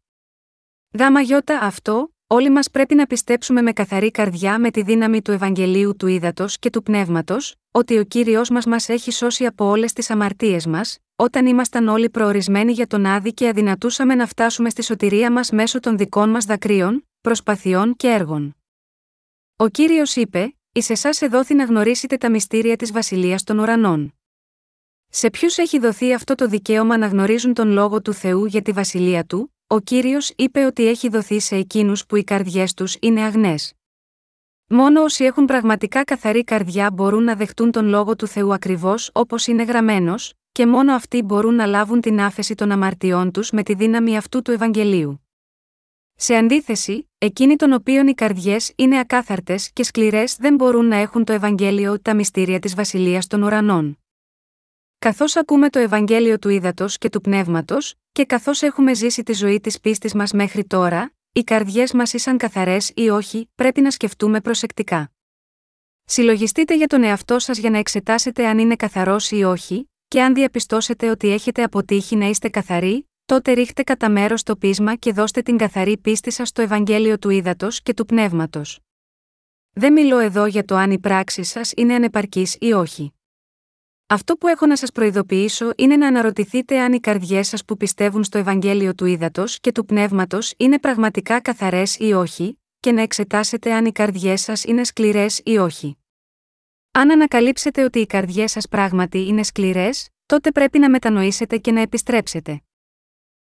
Γάμα 0.99 1.21
γιώτα 1.21 1.59
αυτό, 1.59 2.13
όλοι 2.27 2.49
μας 2.49 2.69
πρέπει 2.71 2.95
να 2.95 3.05
πιστέψουμε 3.05 3.61
με 3.61 3.73
καθαρή 3.73 4.11
καρδιά 4.11 4.59
με 4.59 4.71
τη 4.71 4.81
δύναμη 4.81 5.21
του 5.21 5.31
Ευαγγελίου 5.31 5.95
του 5.95 6.07
Ήδατος 6.07 6.59
και 6.59 6.69
του 6.69 6.83
Πνεύματος, 6.83 7.55
ότι 7.71 7.97
ο 7.97 8.03
κύριος 8.03 8.49
μας 8.49 8.65
μας 8.65 8.89
έχει 8.89 9.11
σώσει 9.11 9.45
από 9.45 9.65
όλες 9.65 9.93
τις 9.93 10.09
αμαρτίες 10.09 10.65
μας, 10.65 10.97
όταν 11.23 11.45
ήμασταν 11.45 11.87
όλοι 11.87 12.09
προορισμένοι 12.09 12.71
για 12.71 12.87
τον 12.87 13.05
άδη 13.05 13.33
και 13.33 13.47
αδυνατούσαμε 13.47 14.15
να 14.15 14.25
φτάσουμε 14.25 14.69
στη 14.69 14.83
σωτηρία 14.83 15.31
μας 15.31 15.51
μέσω 15.51 15.79
των 15.79 15.97
δικών 15.97 16.29
μας 16.29 16.45
δακρύων, 16.45 17.07
προσπαθειών 17.21 17.95
και 17.95 18.07
έργων. 18.07 18.55
Ο 19.55 19.67
κύριος 19.67 20.15
είπε: 20.15 20.55
Εις 20.71 20.89
εσάς 20.89 21.21
εδόθη 21.21 21.53
να 21.53 21.63
γνωρίσετε 21.63 22.17
τα 22.17 22.29
μυστήρια 22.29 22.75
της 22.75 22.91
βασιλείας 22.91 23.43
των 23.43 23.59
ουρανών. 23.59 24.13
Σε 25.09 25.29
ποιους 25.29 25.57
έχει 25.57 25.79
δοθεί 25.79 26.13
αυτό 26.13 26.35
το 26.35 26.47
δικαίωμα 26.47 26.97
να 26.97 27.07
γνωρίζουν 27.07 27.53
τον 27.53 27.67
λόγο 27.67 28.01
του 28.01 28.13
Θεού 28.13 28.45
για 28.45 28.61
τη 28.61 28.71
βασιλεία 28.71 29.23
του, 29.23 29.53
ο 29.67 29.79
κύριος 29.79 30.33
είπε 30.35 30.65
ότι 30.65 30.87
έχει 30.87 31.09
δοθεί 31.09 31.39
σε 31.39 31.55
εκείνους 31.55 32.05
που 32.05 32.15
οι 32.15 32.23
καρδιές 32.23 32.73
τους 32.73 32.97
είναι 32.99 33.21
αγνές. 33.21 33.73
Μόνο 34.67 35.03
όσοι 35.03 35.23
έχουν 35.23 35.45
πραγματικά 35.45 36.03
καθαρή 36.03 36.43
καρδιά 36.43 36.91
μπορούν 36.91 37.23
να 37.23 37.35
δεχτούν 37.35 37.71
τον 37.71 37.85
λόγο 37.85 38.15
του 38.15 38.27
Θεού 38.27 38.53
ακριβώς 38.53 39.09
όπως 39.13 39.47
είναι 39.47 39.63
γραμμένος, 39.63 40.33
και 40.53 40.65
μόνο 40.65 40.93
αυτοί 40.93 41.21
μπορούν 41.21 41.55
να 41.55 41.65
λάβουν 41.65 42.01
την 42.01 42.21
άφεση 42.21 42.55
των 42.55 42.71
αμαρτιών 42.71 43.31
τους 43.31 43.51
με 43.51 43.63
τη 43.63 43.73
δύναμη 43.73 44.17
αυτού 44.17 44.41
του 44.41 44.51
Ευαγγελίου. 44.51 45.27
Σε 46.15 46.35
αντίθεση, 46.35 47.09
εκείνοι 47.17 47.55
των 47.55 47.73
οποίων 47.73 48.07
οι 48.07 48.13
καρδιές 48.13 48.73
είναι 48.75 48.99
ακάθαρτες 48.99 49.71
και 49.71 49.83
σκληρές 49.83 50.35
δεν 50.35 50.55
μπορούν 50.55 50.85
να 50.85 50.95
έχουν 50.95 51.23
το 51.23 51.33
Ευαγγέλιο 51.33 51.99
τα 52.01 52.15
μυστήρια 52.15 52.59
της 52.59 52.75
Βασιλείας 52.75 53.27
των 53.27 53.43
Ουρανών. 53.43 53.99
Καθώς 54.99 55.35
ακούμε 55.35 55.69
το 55.69 55.79
Ευαγγέλιο 55.79 56.39
του 56.39 56.49
Ήδατος 56.49 56.97
και 56.97 57.09
του 57.09 57.21
Πνεύματος, 57.21 57.95
και 58.11 58.25
καθώς 58.25 58.61
έχουμε 58.61 58.93
ζήσει 58.93 59.23
τη 59.23 59.33
ζωή 59.33 59.59
της 59.59 59.79
πίστης 59.79 60.13
μας 60.13 60.31
μέχρι 60.31 60.65
τώρα, 60.65 61.13
οι 61.31 61.43
καρδιές 61.43 61.93
μας 61.93 62.13
ήσαν 62.13 62.37
καθαρές 62.37 62.91
ή 62.95 63.09
όχι, 63.09 63.49
πρέπει 63.55 63.81
να 63.81 63.91
σκεφτούμε 63.91 64.41
προσεκτικά. 64.41 65.11
Συλλογιστείτε 66.05 66.75
για 66.75 66.87
τον 66.87 67.03
εαυτό 67.03 67.39
σας 67.39 67.57
για 67.57 67.69
να 67.69 67.77
εξετάσετε 67.77 68.47
αν 68.47 68.57
είναι 68.57 68.75
καθαρός 68.75 69.31
ή 69.31 69.43
όχι, 69.43 69.87
και 70.13 70.21
αν 70.21 70.33
διαπιστώσετε 70.33 71.09
ότι 71.09 71.29
έχετε 71.29 71.63
αποτύχει 71.63 72.15
να 72.15 72.25
είστε 72.25 72.49
καθαροί, 72.49 73.09
τότε 73.25 73.51
ρίχτε 73.51 73.83
κατά 73.83 74.09
μέρος 74.09 74.43
το 74.43 74.55
πείσμα 74.55 74.95
και 74.95 75.11
δώστε 75.11 75.41
την 75.41 75.57
καθαρή 75.57 75.97
πίστη 75.97 76.31
σας 76.31 76.47
στο 76.47 76.61
Ευαγγέλιο 76.61 77.19
του 77.19 77.29
Ήδατος 77.29 77.81
και 77.81 77.93
του 77.93 78.05
Πνεύματος. 78.05 78.79
Δεν 79.73 79.93
μιλώ 79.93 80.19
εδώ 80.19 80.45
για 80.45 80.65
το 80.65 80.75
αν 80.75 80.91
η 80.91 80.99
πράξη 80.99 81.43
σας 81.43 81.71
είναι 81.75 81.93
ανεπαρκής 81.93 82.57
ή 82.59 82.73
όχι. 82.73 83.13
Αυτό 84.07 84.35
που 84.35 84.47
έχω 84.47 84.65
να 84.65 84.75
σας 84.75 84.91
προειδοποιήσω 84.91 85.71
είναι 85.77 85.95
να 85.95 86.07
αναρωτηθείτε 86.07 86.79
αν 86.79 86.93
οι 86.93 86.99
καρδιές 86.99 87.47
σας 87.47 87.65
που 87.65 87.77
πιστεύουν 87.77 88.23
στο 88.23 88.37
Ευαγγέλιο 88.37 88.95
του 88.95 89.05
Ήδατος 89.05 89.59
και 89.59 89.71
του 89.71 89.85
Πνεύματος 89.85 90.53
είναι 90.57 90.79
πραγματικά 90.79 91.41
καθαρές 91.41 91.97
ή 91.99 92.13
όχι, 92.13 92.59
και 92.79 92.91
να 92.91 93.01
εξετάσετε 93.01 93.73
αν 93.73 93.85
οι 93.85 93.91
καρδιές 93.91 94.41
σας 94.41 94.63
είναι 94.63 94.83
σκληρές 94.83 95.41
ή 95.43 95.57
όχι. 95.57 95.97
Αν 96.95 97.11
ανακαλύψετε 97.11 97.83
ότι 97.83 97.99
οι 97.99 98.05
καρδιές 98.05 98.51
σας 98.51 98.67
πράγματι 98.67 99.27
είναι 99.27 99.43
σκληρές, 99.43 100.09
τότε 100.25 100.51
πρέπει 100.51 100.79
να 100.79 100.89
μετανοήσετε 100.89 101.57
και 101.57 101.71
να 101.71 101.81
επιστρέψετε. 101.81 102.61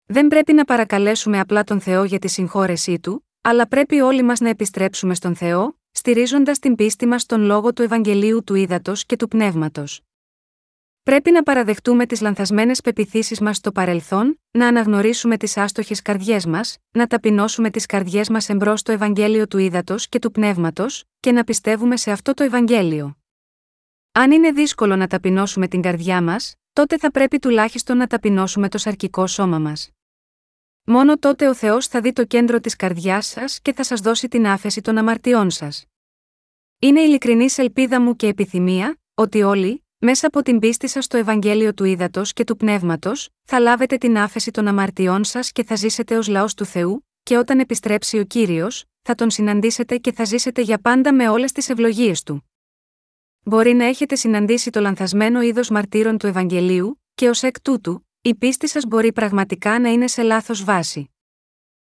Δεν 0.06 0.28
πρέπει 0.28 0.52
να 0.52 0.64
παρακαλέσουμε 0.64 1.40
απλά 1.40 1.64
τον 1.64 1.80
Θεό 1.80 2.04
για 2.04 2.18
τη 2.18 2.28
συγχώρεσή 2.28 3.00
του, 3.00 3.26
αλλά 3.40 3.68
πρέπει 3.68 4.00
όλοι 4.00 4.22
μας 4.22 4.40
να 4.40 4.48
επιστρέψουμε 4.48 5.14
στον 5.14 5.36
Θεό, 5.36 5.78
στηρίζοντας 5.90 6.58
την 6.58 6.74
πίστη 6.74 7.06
μας 7.06 7.22
στον 7.22 7.40
λόγο 7.40 7.72
του 7.72 7.82
Ευαγγελίου 7.82 8.44
του 8.44 8.54
Ήδατος 8.54 9.06
και 9.06 9.16
του 9.16 9.28
Πνεύματος. 9.28 10.00
Πρέπει 11.02 11.30
να 11.30 11.42
παραδεχτούμε 11.42 12.06
τις 12.06 12.20
λανθασμένες 12.20 12.80
πεπιθήσεις 12.80 13.40
μας 13.40 13.56
στο 13.56 13.72
παρελθόν, 13.72 14.40
να 14.50 14.66
αναγνωρίσουμε 14.66 15.36
τις 15.36 15.56
άστοχες 15.56 16.02
καρδιές 16.02 16.46
μας, 16.46 16.76
να 16.90 17.06
ταπεινώσουμε 17.06 17.70
τις 17.70 17.86
καρδιές 17.86 18.28
μας 18.28 18.48
εμπρός 18.48 18.80
στο 18.80 18.92
Ευαγγέλιο 18.92 19.46
του 19.46 19.58
Ήδατος 19.58 20.08
και 20.08 20.18
του 20.18 20.30
Πνεύματος, 20.30 21.04
και 21.20 21.32
να 21.32 21.44
πιστεύουμε 21.44 21.96
σε 21.96 22.10
αυτό 22.10 22.34
το 22.34 22.42
Ευαγγέλιο. 22.42 23.16
Αν 24.16 24.30
είναι 24.30 24.52
δύσκολο 24.52 24.96
να 24.96 25.06
ταπεινώσουμε 25.06 25.68
την 25.68 25.82
καρδιά 25.82 26.22
μας, 26.22 26.54
τότε 26.72 26.98
θα 26.98 27.10
πρέπει 27.10 27.38
τουλάχιστον 27.38 27.96
να 27.96 28.06
ταπεινώσουμε 28.06 28.68
το 28.68 28.78
σαρκικό 28.78 29.26
σώμα 29.26 29.58
μας. 29.58 29.90
Μόνο 30.84 31.18
τότε 31.18 31.48
ο 31.48 31.54
Θεός 31.54 31.86
θα 31.86 32.00
δει 32.00 32.12
το 32.12 32.24
κέντρο 32.24 32.60
της 32.60 32.76
καρδιάς 32.76 33.26
σας 33.26 33.60
και 33.60 33.72
θα 33.72 33.82
σας 33.82 34.00
δώσει 34.00 34.28
την 34.28 34.46
άφεση 34.46 34.80
των 34.80 34.98
αμαρτιών 34.98 35.50
σας. 35.50 35.84
Είναι 36.78 37.00
ειλικρινή 37.00 37.46
ελπίδα 37.56 38.00
μου 38.00 38.16
και 38.16 38.26
επιθυμία, 38.26 38.98
ότι 39.14 39.42
όλοι, 39.42 39.84
μέσα 39.98 40.26
από 40.26 40.42
την 40.42 40.58
πίστη 40.58 40.88
σας 40.88 41.04
στο 41.04 41.16
Ευαγγέλιο 41.16 41.74
του 41.74 41.84
Ήδατος 41.84 42.32
και 42.32 42.44
του 42.44 42.56
Πνεύματος, 42.56 43.28
θα 43.44 43.58
λάβετε 43.58 43.96
την 43.96 44.18
άφεση 44.18 44.50
των 44.50 44.66
αμαρτιών 44.66 45.24
σας 45.24 45.52
και 45.52 45.64
θα 45.64 45.74
ζήσετε 45.74 46.16
ως 46.16 46.28
λαός 46.28 46.54
του 46.54 46.64
Θεού, 46.64 47.06
και 47.22 47.36
όταν 47.36 47.58
επιστρέψει 47.58 48.18
ο 48.18 48.24
κύριος, 48.24 48.84
θα 49.02 49.14
τον 49.14 49.30
συναντήσετε 49.30 49.96
και 49.96 50.12
θα 50.12 50.24
ζήσετε 50.24 50.60
για 50.60 50.78
πάντα 50.78 51.14
με 51.14 51.28
όλες 51.28 51.52
τις 51.52 51.68
ευλογίες 51.68 52.22
του. 52.22 52.48
Μπορεί 53.46 53.72
να 53.72 53.84
έχετε 53.84 54.14
συναντήσει 54.14 54.70
το 54.70 54.80
λανθασμένο 54.80 55.42
είδος 55.42 55.68
μαρτύρων 55.70 56.18
του 56.18 56.26
Ευαγγελίου, 56.26 57.02
και 57.14 57.28
ως 57.28 57.42
εκ 57.42 57.60
τούτου, 57.60 58.08
η 58.22 58.34
πίστη 58.34 58.68
σας 58.68 58.84
μπορεί 58.84 59.12
πραγματικά 59.12 59.78
να 59.78 59.88
είναι 59.88 60.06
σε 60.06 60.22
λάθος 60.22 60.64
βάση. 60.64 61.10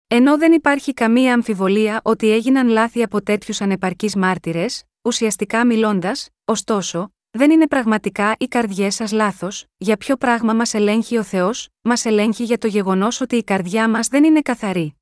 Ενώ 0.08 0.38
δεν 0.38 0.52
υπάρχει 0.52 0.94
καμία 0.94 1.34
αμφιβολία 1.34 2.02
ότι 2.04 2.32
έγιναν 2.32 2.68
λάθη 2.68 3.04
από 3.04 3.22
τέτοιους 3.22 3.62
ανεπαρκείς 3.62 4.16
μάρτυρες, 4.16 4.84
ουσιαστικά 5.02 5.66
μιλώντας, 5.66 6.30
ωστόσο, 6.46 7.14
δεν 7.32 7.52
είναι 7.52 7.68
πραγματικά 7.68 8.36
οι 8.38 8.46
καρδιές 8.46 8.96
σας 8.96 9.12
λάθος, 9.12 9.66
για 9.78 9.98
ποιο 9.98 10.16
πράγμα 10.18 10.54
μας 10.54 10.74
ελέγχει 10.74 11.18
ο 11.18 11.24
Θεός, 11.24 11.70
μας 11.82 12.06
ελέγχει 12.06 12.44
για 12.44 12.58
το 12.58 12.68
γεγονός 12.68 13.22
ότι 13.22 13.36
η 13.36 13.44
καρδιά 13.44 13.90
μας 13.90 14.08
δεν 14.08 14.24
είναι 14.24 14.42
καθαρή. 14.42 14.99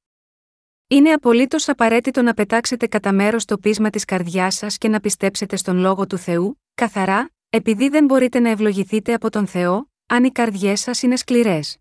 Είναι 0.89 1.11
απολύτως 1.11 1.69
απαραίτητο 1.69 2.21
να 2.21 2.33
πετάξετε 2.33 2.87
κατά 2.87 3.13
μέρος 3.13 3.45
το 3.45 3.57
πείσμα 3.57 3.89
της 3.89 4.05
καρδιάς 4.05 4.55
σας 4.55 4.77
και 4.77 4.87
να 4.87 4.99
πιστέψετε 4.99 5.55
στον 5.55 5.77
λόγο 5.77 6.07
του 6.07 6.17
Θεού, 6.17 6.61
καθαρά, 6.75 7.31
επειδή 7.49 7.89
δεν 7.89 8.05
μπορείτε 8.05 8.39
να 8.39 8.49
ευλογηθείτε 8.49 9.13
από 9.13 9.29
τον 9.29 9.47
Θεό, 9.47 9.91
αν 10.05 10.23
οι 10.23 10.31
καρδιές 10.31 10.79
σας 10.79 11.01
είναι 11.01 11.15
σκληρές. 11.15 11.77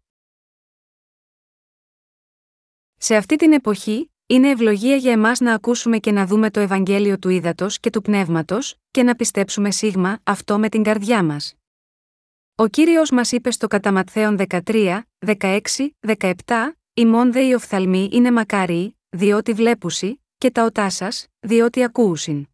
Σε 2.96 3.16
αυτή 3.16 3.36
την 3.36 3.52
εποχή, 3.52 4.12
είναι 4.26 4.50
ευλογία 4.50 4.96
για 4.96 5.12
εμάς 5.12 5.40
να 5.40 5.54
ακούσουμε 5.54 5.98
και 5.98 6.12
να 6.12 6.26
δούμε 6.26 6.50
το 6.50 6.60
Ευαγγέλιο 6.60 7.18
του 7.18 7.28
Ήδατος 7.28 7.80
και 7.80 7.90
του 7.90 8.02
Πνεύματος, 8.02 8.76
και 8.90 9.02
να 9.02 9.14
πιστέψουμε 9.14 9.70
σίγμα 9.70 10.20
αυτό 10.22 10.58
με 10.58 10.68
την 10.68 10.82
καρδιά 10.82 11.22
μας. 11.22 11.54
Ο 12.54 12.66
κύριος 12.66 13.10
μας 13.10 13.32
είπε 13.32 13.50
στο 13.50 13.66
κατά 13.66 13.92
Ματθαίον 13.92 14.36
13, 14.36 15.02
16, 15.18 15.60
17, 16.00 16.76
«Ημών 16.94 17.32
δε 17.32 17.40
οι 17.42 17.52
οφθαλμοί 17.52 18.08
είναι 18.12 18.30
μακάριοι, 18.30 18.95
διότι 19.08 19.52
βλέπουσι, 19.52 20.22
και 20.38 20.50
τα 20.50 20.64
οτά 20.64 20.90
σας, 20.90 21.26
διότι 21.40 21.84
ακούουσιν. 21.84 22.46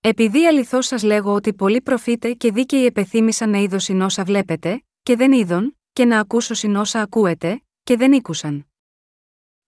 Επειδή 0.00 0.46
αληθώς 0.46 0.86
σας 0.86 1.02
λέγω 1.02 1.34
ότι 1.34 1.54
πολλοί 1.54 1.80
προφήτε 1.80 2.32
και 2.32 2.52
δίκαιοι 2.52 2.84
επεθύμησαν 2.84 3.50
να 3.50 3.58
είδωσιν 3.58 4.00
όσα 4.00 4.24
βλέπετε, 4.24 4.84
και 5.02 5.16
δεν 5.16 5.32
είδον, 5.32 5.78
και 5.92 6.04
να 6.04 6.18
ακούσωσιν 6.18 6.76
όσα 6.76 7.00
ακούετε, 7.00 7.62
και 7.82 7.96
δεν 7.96 8.12
ήκουσαν. 8.12 8.66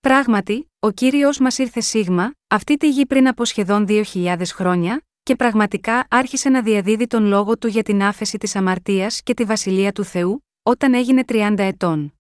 Πράγματι, 0.01 0.71
ο 0.79 0.91
κύριος 0.91 1.39
μας 1.39 1.59
ήρθε 1.59 1.81
σίγμα, 1.81 2.33
αυτή 2.47 2.77
τη 2.77 2.91
γη 2.91 3.07
πριν 3.07 3.29
από 3.29 3.45
σχεδόν 3.45 3.87
2.000 3.89 4.43
χρόνια, 4.53 5.07
και 5.23 5.37
πραγματικά 5.37 6.07
άρχισε 6.11 6.49
να 6.49 6.63
διαδίδει 6.63 7.07
τον 7.07 7.25
λόγο 7.25 7.59
του 7.59 7.67
για 7.67 7.83
την 7.83 8.03
άφεση 8.03 8.39
της 8.39 8.57
αμαρτίας 8.57 9.23
και 9.23 9.35
τη 9.35 9.45
βασιλεία 9.45 9.93
του 9.93 10.05
Θεού, 10.05 10.45
όταν 10.63 10.95
έγινε 10.95 11.23
30 11.29 11.55
ετών. 11.59 12.16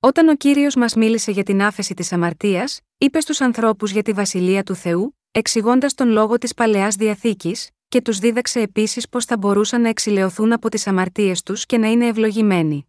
Όταν 0.00 0.28
ο 0.28 0.34
κύριος 0.34 0.74
μας 0.74 0.94
μίλησε 0.94 1.30
για 1.30 1.42
την 1.42 1.62
άφεση 1.62 1.94
της 1.94 2.12
αμαρτίας, 2.12 2.80
είπε 2.98 3.20
στους 3.20 3.40
ανθρώπους 3.40 3.90
για 3.90 4.02
τη 4.02 4.12
βασιλεία 4.12 4.62
του 4.62 4.74
Θεού, 4.74 5.18
εξηγώντας 5.30 5.94
τον 5.94 6.08
λόγο 6.08 6.38
της 6.38 6.54
παλαιάς 6.54 6.94
διαθήκης, 6.94 7.70
και 7.88 8.02
τους 8.02 8.18
δίδαξε 8.18 8.60
επίσης 8.60 9.08
πώς 9.08 9.24
θα 9.24 9.36
μπορούσαν 9.36 9.80
να 9.80 9.88
εξηλαιωθούν 9.88 10.52
από 10.52 10.68
τις 10.68 10.86
αμαρτίες 10.86 11.42
τους 11.42 11.66
και 11.66 11.78
να 11.78 11.90
είναι 11.90 12.06
ευλογημένοι. 12.06 12.86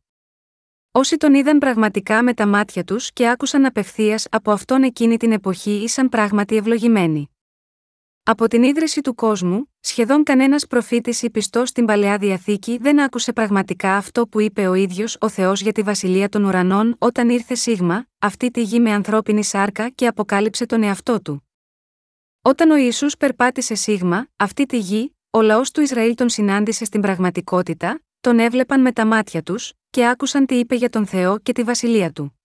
Όσοι 0.91 1.17
τον 1.17 1.33
είδαν 1.33 1.57
πραγματικά 1.57 2.23
με 2.23 2.33
τα 2.33 2.47
μάτια 2.47 2.83
τους 2.83 3.13
και 3.13 3.29
άκουσαν 3.29 3.65
απευθείας 3.65 4.27
από 4.31 4.51
αυτόν 4.51 4.83
εκείνη 4.83 5.17
την 5.17 5.31
εποχή 5.31 5.71
ήσαν 5.71 6.09
πράγματι 6.09 6.55
ευλογημένοι. 6.55 7.29
Από 8.31 8.47
την 8.47 8.63
ίδρυση 8.63 9.01
του 9.01 9.15
κόσμου, 9.15 9.71
σχεδόν 9.79 10.23
κανένας 10.23 10.67
προφήτης 10.67 11.21
ή 11.21 11.29
πιστός 11.29 11.69
στην 11.69 11.85
παλαιά 11.85 12.17
διαθήκη 12.17 12.77
δεν 12.77 13.01
άκουσε 13.01 13.33
πραγματικά 13.33 13.95
αυτό 13.95 14.27
που 14.27 14.39
είπε 14.39 14.67
ο 14.67 14.73
ίδιος 14.73 15.17
ο 15.19 15.29
Θεός 15.29 15.61
για 15.61 15.71
τη 15.71 15.81
βασιλεία 15.81 16.29
των 16.29 16.43
ουρανών 16.43 16.95
όταν 16.99 17.29
ήρθε 17.29 17.55
Σίγμα, 17.55 18.07
αυτή 18.19 18.51
τη 18.51 18.61
γη 18.61 18.79
με 18.79 18.91
ανθρώπινη 18.91 19.43
σάρκα 19.43 19.89
και 19.89 20.07
αποκάλυψε 20.07 20.65
τον 20.65 20.83
εαυτό 20.83 21.21
του. 21.21 21.49
Όταν 22.41 22.71
ο 22.71 22.75
Ιησούς 22.75 23.17
περπάτησε 23.17 23.75
Σίγμα, 23.75 24.27
αυτή 24.35 24.65
τη 24.65 24.77
γη, 24.77 25.15
ο 25.29 25.41
λαός 25.41 25.71
του 25.71 25.81
Ισραήλ 25.81 26.15
τον 26.15 26.29
συνάντησε 26.29 26.85
στην 26.85 27.01
πραγματικότητα, 27.01 28.01
τον 28.19 28.39
έβλεπαν 28.39 28.81
με 28.81 28.91
τα 28.91 29.05
μάτια 29.05 29.43
τους, 29.43 29.73
και 29.89 30.07
άκουσαν 30.07 30.45
τι 30.45 30.55
είπε 30.55 30.75
για 30.75 30.89
τον 30.89 31.05
Θεό 31.05 31.39
και 31.39 31.51
τη 31.51 31.63
βασιλεία 31.63 32.11
του. 32.11 32.39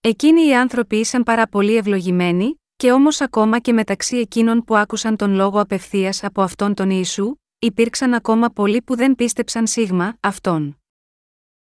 Εκείνοι 0.00 0.46
οι 0.46 0.54
άνθρωποι 0.54 0.96
ήσαν 0.96 1.22
πάρα 1.22 1.46
πολύ 1.46 1.76
ευλογημένοι, 1.76 2.61
και 2.82 2.92
όμως 2.92 3.20
ακόμα 3.20 3.58
και 3.58 3.72
μεταξύ 3.72 4.16
εκείνων 4.16 4.64
που 4.64 4.76
άκουσαν 4.76 5.16
τον 5.16 5.34
λόγο 5.34 5.60
απευθείας 5.60 6.24
από 6.24 6.42
αυτόν 6.42 6.74
τον 6.74 6.90
Ιησού, 6.90 7.34
υπήρξαν 7.58 8.14
ακόμα 8.14 8.48
πολλοί 8.48 8.82
που 8.82 8.96
δεν 8.96 9.14
πίστεψαν 9.14 9.66
σίγμα 9.66 10.16
αυτόν. 10.20 10.78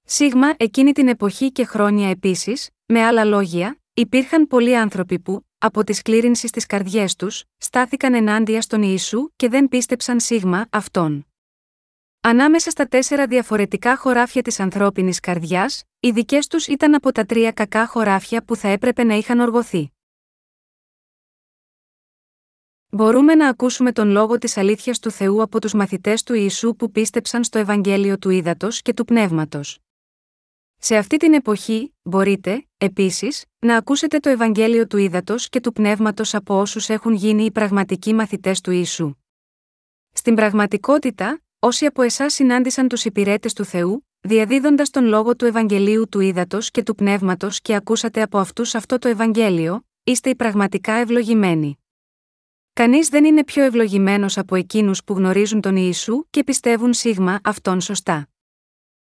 Σίγμα 0.05 0.55
εκείνη 0.57 0.93
την 0.93 1.09
εποχή 1.09 1.53
και 1.53 1.65
χρόνια 1.65 2.11
επίσης, 2.11 2.71
με 2.87 3.03
άλλα 3.03 3.25
λόγια, 3.25 3.79
υπήρχαν 3.95 4.47
πολλοί 4.47 4.77
άνθρωποι 4.77 5.19
που, 5.19 5.47
από 5.59 5.85
τη 5.85 5.93
σκλήρινση 5.93 6.47
στι 6.47 6.67
καρδιές 6.67 7.17
τους, 7.17 7.45
στάθηκαν 7.57 8.15
ενάντια 8.15 8.61
στον 8.61 8.83
Ιησού 8.83 9.29
και 9.37 9.49
δεν 9.49 9.69
πίστεψαν 9.69 10.21
σίγμα 10.21 10.67
αυτόν. 10.71 11.27
Ανάμεσα 12.21 12.71
στα 12.71 12.87
τέσσερα 12.89 13.27
διαφορετικά 13.27 13.97
χωράφια 13.97 14.43
της 14.43 14.61
ανθρώπινης 14.61 15.21
καρδιάς, 15.21 15.83
οι 16.01 16.11
δικές 16.11 16.47
τους 16.47 16.67
ήταν 16.67 16.95
από 16.95 17.13
τα 17.13 17.25
τρία 17.27 17.53
κακά 17.53 17.87
χωράφια 17.87 18.45
που 18.45 18.57
θα 18.57 18.69
έπρεπε 18.69 19.05
να 19.05 19.15
είχαν 19.15 19.41
οργωθεί. 19.41 19.94
Μπορούμε 22.95 23.35
να 23.35 23.49
ακούσουμε 23.49 23.93
τον 23.93 24.09
λόγο 24.09 24.39
της 24.39 24.57
αλήθειας 24.57 24.99
του 24.99 25.11
Θεού 25.11 25.43
από 25.43 25.61
τους 25.61 25.73
μαθητές 25.73 26.23
του 26.23 26.35
Ιησού 26.35 26.77
που 26.77 26.91
πίστεψαν 26.91 27.45
στο 27.45 27.59
Ευαγγέλιο 27.59 28.19
του 28.19 28.31
Ήδατος 28.31 28.83
και 28.83 28.95
του 28.95 29.05
Πνεύματος. 29.05 29.79
Σε 30.77 30.97
αυτή 30.97 31.17
την 31.17 31.35
εποχή, 31.35 31.95
μπορείτε, 32.03 32.67
επίσης, 32.77 33.45
να 33.59 33.77
ακούσετε 33.77 34.19
το 34.19 34.29
Ευαγγέλιο 34.29 34.87
του 34.87 34.97
Ήδατος 34.97 35.49
και 35.49 35.61
του 35.61 35.73
Πνεύματος 35.73 36.35
από 36.35 36.61
όσους 36.61 36.89
έχουν 36.89 37.13
γίνει 37.13 37.45
οι 37.45 37.51
πραγματικοί 37.51 38.15
μαθητές 38.15 38.61
του 38.61 38.71
Ιησού. 38.71 39.15
Στην 40.13 40.35
πραγματικότητα, 40.35 41.43
όσοι 41.59 41.87
από 41.87 42.03
εσάς 42.03 42.35
συνάντησαν 42.35 42.89
τους 42.89 43.05
υπηρέτες 43.05 43.53
του 43.53 43.65
Θεού, 43.65 44.07
διαδίδοντας 44.21 44.91
τον 44.91 45.05
λόγο 45.05 45.37
του 45.37 45.45
Ευαγγελίου 45.45 46.09
του 46.09 46.21
Ήδατος 46.21 46.71
και 46.71 46.83
του 46.83 46.95
Πνεύματος 46.95 47.61
και 47.61 47.75
ακούσατε 47.75 48.23
από 48.23 48.39
αυτούς 48.39 48.75
αυτό 48.75 48.99
το 48.99 49.09
Ευαγγέλιο, 49.09 49.87
είστε 50.05 50.31
οι 50.31 50.35
πραγματικά 50.35 50.93
ευλογημένοι. 50.93 51.79
Κανείς 52.75 53.09
δεν 53.09 53.25
είναι 53.25 53.45
πιο 53.45 53.63
ευλογημένος 53.63 54.39
από 54.39 54.55
εκείνους 54.55 55.05
που 55.05 55.15
γνωρίζουν 55.15 55.61
τον 55.61 55.77
Ιησού 55.77 56.25
και 56.31 56.45
πιστεύουν 56.45 56.93
σίγμα 56.93 57.41
αυτόν 57.45 57.81
σωστά. 57.81 58.29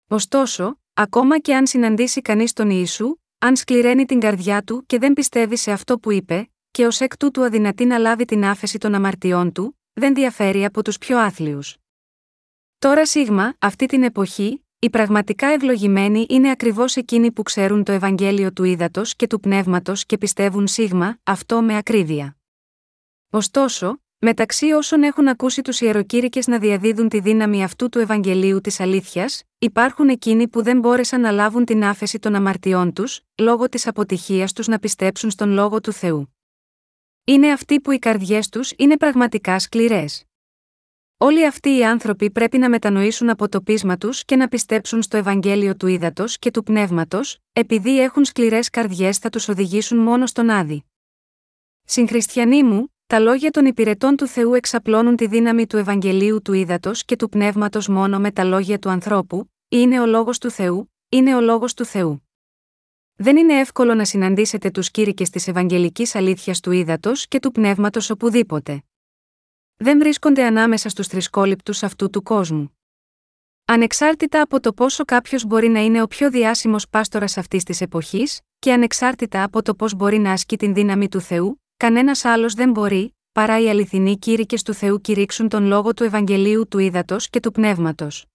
Ωστόσο, 0.07 0.80
ακόμα 0.93 1.39
και 1.39 1.55
αν 1.55 1.68
συναντήσει 1.68 2.22
κανείς 2.22 2.53
τον 2.53 2.70
Ιησού, 2.70 3.16
αν 3.38 3.55
σκληραίνει 3.55 4.05
την 4.05 4.20
καρδιά 4.20 4.64
του 4.64 4.84
και 4.86 4.97
δεν 4.97 5.14
πιστεύει 5.14 5.57
σε 5.57 5.72
αυτό 5.72 5.99
που 5.99 6.12
είπε, 6.12 6.51
και 6.72 6.86
ως 6.86 6.99
εκ 6.99 7.18
τούτου 7.18 7.43
αδυνατεί 7.43 7.86
να 7.86 7.97
λάβει 7.97 8.26
την 8.26 8.45
άφεση 8.45 8.78
των 8.78 8.95
αμαρτιών 8.95 9.51
του, 9.51 9.80
δεν 9.93 10.14
διαφέρει 10.14 10.66
από 10.66 10.84
τους 10.84 10.97
πιο 10.97 11.18
άθλιους. 11.18 11.78
Τώρα 12.80 13.05
σίγμα, 13.05 13.53
αυτή 13.60 13.86
την 13.86 14.03
εποχή, 14.03 14.66
οι 14.80 14.89
πραγματικά 14.89 15.47
ευλογημένοι 15.47 16.26
είναι 16.30 16.49
ακριβώς 16.49 16.95
εκείνοι 16.95 17.32
που 17.32 17.43
ξέρουν 17.43 17.84
το 17.84 17.91
Ευαγγέλιο 17.91 18.53
του 18.53 18.64
ύδατο 18.64 19.01
και 19.05 19.28
του 19.28 19.39
πνεύματος 19.39 20.05
και 20.05 20.18
πιστεύουν 20.18 20.68
σίγμα, 20.68 21.20
αυτό 21.24 21.62
με 21.62 21.78
ακρίβεια. 21.78 22.38
Ωστόσο, 23.32 24.01
μεταξύ 24.19 24.71
όσων 24.71 25.03
έχουν 25.03 25.27
ακούσει 25.27 25.61
τους 25.61 25.82
ιεροκήρυκες 25.82 26.47
να 26.47 26.59
διαδίδουν 26.59 27.09
τη 27.09 27.19
δύναμη 27.19 27.63
αυτού 27.63 27.89
του 27.89 27.99
Ευαγγελίου 27.99 28.61
της 28.61 28.80
αλήθειας, 28.80 29.43
υπάρχουν 29.59 30.09
εκείνοι 30.09 30.47
που 30.47 30.63
δεν 30.63 30.80
μπόρεσαν 30.80 31.21
να 31.21 31.32
λάβουν 31.32 31.65
την 31.65 31.84
άφεση 31.84 32.19
των 32.19 32.36
αμαρτιών 32.36 32.93
τους, 32.93 33.21
λόγω 33.38 33.69
της 33.69 33.88
αποτυχίας 33.88 34.53
τους 34.53 34.67
να 34.67 34.80
πιστέψουν 34.80 35.30
στον 35.30 35.49
λόγο 35.49 35.82
του 35.82 35.91
Θεού. 35.91 36.36
Είναι 37.23 37.51
αυτοί 37.51 37.82
που 37.82 37.91
οι 37.91 37.99
καρδιές 37.99 38.49
τους 38.49 38.71
είναι 38.77 38.97
πραγματικά 38.97 39.59
σκληρές. 39.59 40.23
Όλοι 41.17 41.45
αυτοί 41.45 41.77
οι 41.77 41.86
άνθρωποι 41.86 42.32
πρέπει 42.32 42.57
να 42.57 42.69
μετανοήσουν 42.69 43.30
από 43.30 43.49
το 43.49 43.61
πείσμα 43.61 43.97
τους 43.97 44.25
και 44.25 44.36
να 44.36 44.47
πιστέψουν 44.47 45.01
στο 45.01 45.17
Ευαγγέλιο 45.17 45.75
του 45.75 45.88
ύδατο 45.88 46.23
και 46.39 46.51
του 46.51 46.63
πνεύματος, 46.63 47.38
επειδή 47.53 48.01
έχουν 48.01 48.25
σκληρές 48.25 48.69
καρδιές 48.69 49.17
θα 49.17 49.30
τους 49.30 49.47
οδηγήσουν 49.47 49.97
μόνο 49.97 50.25
στον 50.25 50.49
άδει. 50.49 50.84
Συγχριστιανοί 51.84 52.63
μου, 52.63 52.93
τα 53.10 53.20
λόγια 53.20 53.51
των 53.51 53.66
υπηρετών 53.66 54.16
του 54.16 54.28
Θεού 54.28 54.53
εξαπλώνουν 54.53 55.16
τη 55.16 55.28
δύναμη 55.28 55.68
του 55.68 55.78
Ευαγγελίου 55.78 56.41
του 56.41 56.53
ύδατο 56.53 56.91
και 56.93 57.16
του 57.16 57.30
πνεύματος 57.30 57.88
μόνο 57.88 58.20
με 58.20 58.32
τα 58.32 58.43
λόγια 58.43 58.80
του 58.80 58.89
ανθρώπου, 58.89 59.51
είναι 59.68 60.01
ο 60.01 60.05
λόγος 60.05 60.38
του 60.38 60.51
Θεού, 60.51 60.93
είναι 61.10 61.36
ο 61.36 61.41
λόγος 61.41 61.74
του 61.74 61.86
Θεού. 61.86 62.30
Δεν 63.16 63.38
είναι 63.38 63.60
εύκολο 63.60 63.93
να 63.93 64.05
συναντήσετε 64.05 64.72
τους 64.72 64.91
κήρυκες 64.91 65.30
της 65.30 65.47
Ευαγγελικής 65.47 66.16
Αλήθειας 66.16 66.60
του 66.60 66.72
ύδατο 66.72 67.12
και 67.28 67.39
του 67.39 67.51
πνεύματος 67.51 68.10
οπουδήποτε 68.10 68.84
δεν 69.78 69.99
βρίσκονται 69.99 70.43
ανάμεσα 70.45 70.89
στους 70.89 71.07
θρησκόληπτους 71.07 71.84
αυτού 71.84 72.10
του 72.10 72.24
κόσμου. 72.24 72.78
Ανεξάρτητα 73.66 74.41
από 74.41 74.60
το 74.60 74.74
πόσο 74.74 75.05
κάποιος 75.05 75.45
μπορεί 75.45 75.68
να 75.68 75.80
είναι 75.80 76.01
ο 76.01 76.07
πιο 76.07 76.30
διάσημος 76.30 76.89
πάστορας 76.89 77.38
αυτής 77.38 77.64
της 77.64 77.82
εποχής, 77.82 78.41
και 78.60 78.74
ανεξάρτητα 78.74 79.43
από 79.43 79.62
το 79.62 79.76
πώς 79.76 79.93
μπορεί 79.93 80.18
να 80.18 80.32
ασκεί 80.32 80.57
την 80.57 80.74
δύναμη 80.74 81.10
του 81.10 81.22
Θεού, 81.22 81.62
κανένας 81.80 82.25
άλλος 82.25 82.53
δεν 82.53 82.71
μπορεί, 82.71 83.15
παρά 83.32 83.59
οι 83.59 83.69
αληθινοί 83.69 84.17
κήρυκε 84.17 84.57
του 84.63 84.73
Θεού 84.73 85.01
κηρύξουν 85.01 85.49
τον 85.49 85.65
λόγο 85.65 85.93
του 85.93 86.03
Ευαγγελίου 86.03 86.67
του 86.67 86.80
Ήδατος 86.80 87.30
και 87.30 87.39
του 87.39 87.51
Πνεύματος. 87.51 88.25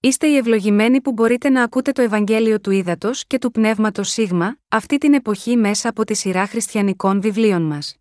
Είστε 0.00 0.26
οι 0.26 0.36
ευλογημένοι 0.36 1.00
που 1.00 1.12
μπορείτε 1.12 1.48
να 1.48 1.62
ακούτε 1.62 1.92
το 1.92 2.02
Ευαγγέλιο 2.02 2.60
του 2.60 2.70
Ήδατος 2.70 3.26
και 3.26 3.38
του 3.38 3.50
Πνεύματος 3.50 4.08
Σίγμα, 4.08 4.58
αυτή 4.68 4.98
την 4.98 5.14
εποχή 5.14 5.56
μέσα 5.56 5.88
από 5.88 6.04
τη 6.04 6.14
σειρά 6.14 6.46
χριστιανικών 6.46 7.20
βιβλίων 7.20 7.62
μας. 7.62 7.96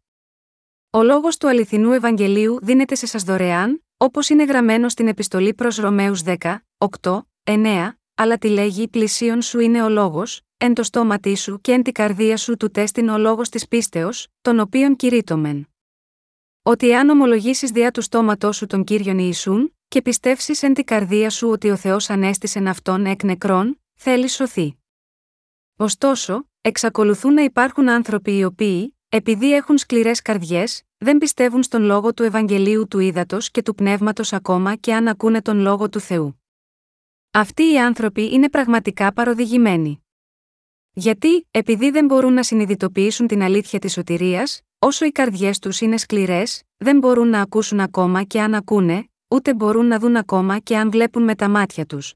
Ο 0.90 1.04
λόγος 1.04 1.38
του 1.38 1.48
αληθινού 1.48 1.92
Ευαγγελίου 1.92 2.60
δίνεται 2.62 2.96
σε 2.96 3.06
σας 3.06 3.24
δωρεάν, 3.24 3.84
όπως 3.98 4.30
είναι 4.30 4.44
γραμμένο 4.44 4.90
στην 4.90 5.08
επιστολή 5.08 5.54
προς 5.54 5.76
Ρωμαίους 5.76 6.22
10, 6.24 6.36
8, 6.78 7.28
9, 7.44 8.00
αλλά 8.24 8.38
τη 8.38 8.50
λέγει 8.50 8.88
πλησίον 8.88 9.42
σου 9.42 9.60
είναι 9.60 9.84
ο 9.84 9.90
λόγος, 9.90 10.42
εν 10.58 10.74
το 10.74 10.84
στόματί 10.84 11.36
σου 11.36 11.62
και 11.62 11.72
εν 11.72 11.84
τη 11.84 11.92
καρδία 11.92 12.38
σου 12.38 12.58
του 12.58 12.72
τέστην 12.72 13.10
ο 13.10 13.18
λόγος 13.18 13.50
της 13.50 13.68
πίστεως, 13.68 14.28
τον 14.42 14.60
οποίον 14.60 14.96
κηρύττωμεν. 14.96 15.70
Ότι 16.64 16.94
αν 16.94 17.10
ομολογήσεις 17.10 17.72
διά 17.72 17.92
του 17.92 18.02
στόματός 18.02 18.56
σου 18.56 18.66
τον 18.66 18.84
κύριον 18.84 19.18
Ιησούν, 19.18 19.76
και 19.88 20.02
πιστεύσεις 20.02 20.64
εν 20.64 20.74
τη 20.74 20.84
καρδία 20.84 21.30
σου 21.30 21.50
ότι 21.50 21.70
ο 21.70 21.76
Θεός 21.76 22.10
ανέστησε 22.10 22.64
αυτόν 22.68 23.06
εκ 23.06 23.24
νεκρών, 23.24 23.82
θέλεις 23.94 24.34
σωθεί. 24.34 24.78
Ωστόσο, 25.78 26.48
εξακολουθούν 26.62 27.34
να 27.34 27.42
υπάρχουν 27.42 27.90
άνθρωποι 27.90 28.38
οι 28.38 28.44
οποίοι, 28.44 28.98
επειδή 29.10 29.54
έχουν 29.54 29.78
σκληρές 29.78 30.22
καρδιές, 30.22 30.84
δεν 30.98 31.18
πιστεύουν 31.18 31.64
στον 31.64 31.84
λόγο 31.84 32.14
του 32.14 32.24
Ευαγγελίου 32.24 32.88
του 32.88 33.00
Ήδατος 33.00 33.52
και 33.52 33.62
του 33.62 33.76
Πνεύματος 33.76 34.34
ακόμα 34.34 34.76
και 34.76 34.94
αν 34.94 35.08
ακούνε 35.08 35.42
τον 35.42 35.58
λόγο 35.60 35.90
του 35.90 36.00
Θεού. 36.00 36.43
Αυτοί 37.36 37.72
οι 37.72 37.80
άνθρωποι 37.80 38.34
είναι 38.34 38.50
πραγματικά 38.50 39.14
παροδηγημένοι. 39.14 40.04
Γιατί, 40.94 41.48
επειδή 41.52 41.90
δεν 41.90 42.06
μπορούν 42.06 42.34
να 42.34 42.44
συνειδητοποιήσουν 42.44 43.28
την 43.28 43.42
αλήθεια 43.42 43.80
της 43.80 43.94
σωτηρίας, 43.94 44.62
όσο 44.80 45.06
οι 45.06 45.12
καρδιές 45.12 45.60
τους 45.60 45.82
είναι 45.82 45.98
σκληρές, 45.98 46.62
δεν 46.78 46.98
μπορούν 46.98 47.28
να 47.28 47.42
ακούσουν 47.42 47.80
ακόμα 47.80 48.24
και 48.24 48.42
αν 48.42 48.54
ακούνε, 48.54 49.10
ούτε 49.28 49.54
μπορούν 49.54 49.86
να 49.86 50.00
δουν 50.00 50.16
ακόμα 50.16 50.60
και 50.60 50.78
αν 50.78 50.92
βλέπουν 50.92 51.24
με 51.24 51.36
τα 51.36 51.50
μάτια 51.50 51.86
τους. 51.86 52.14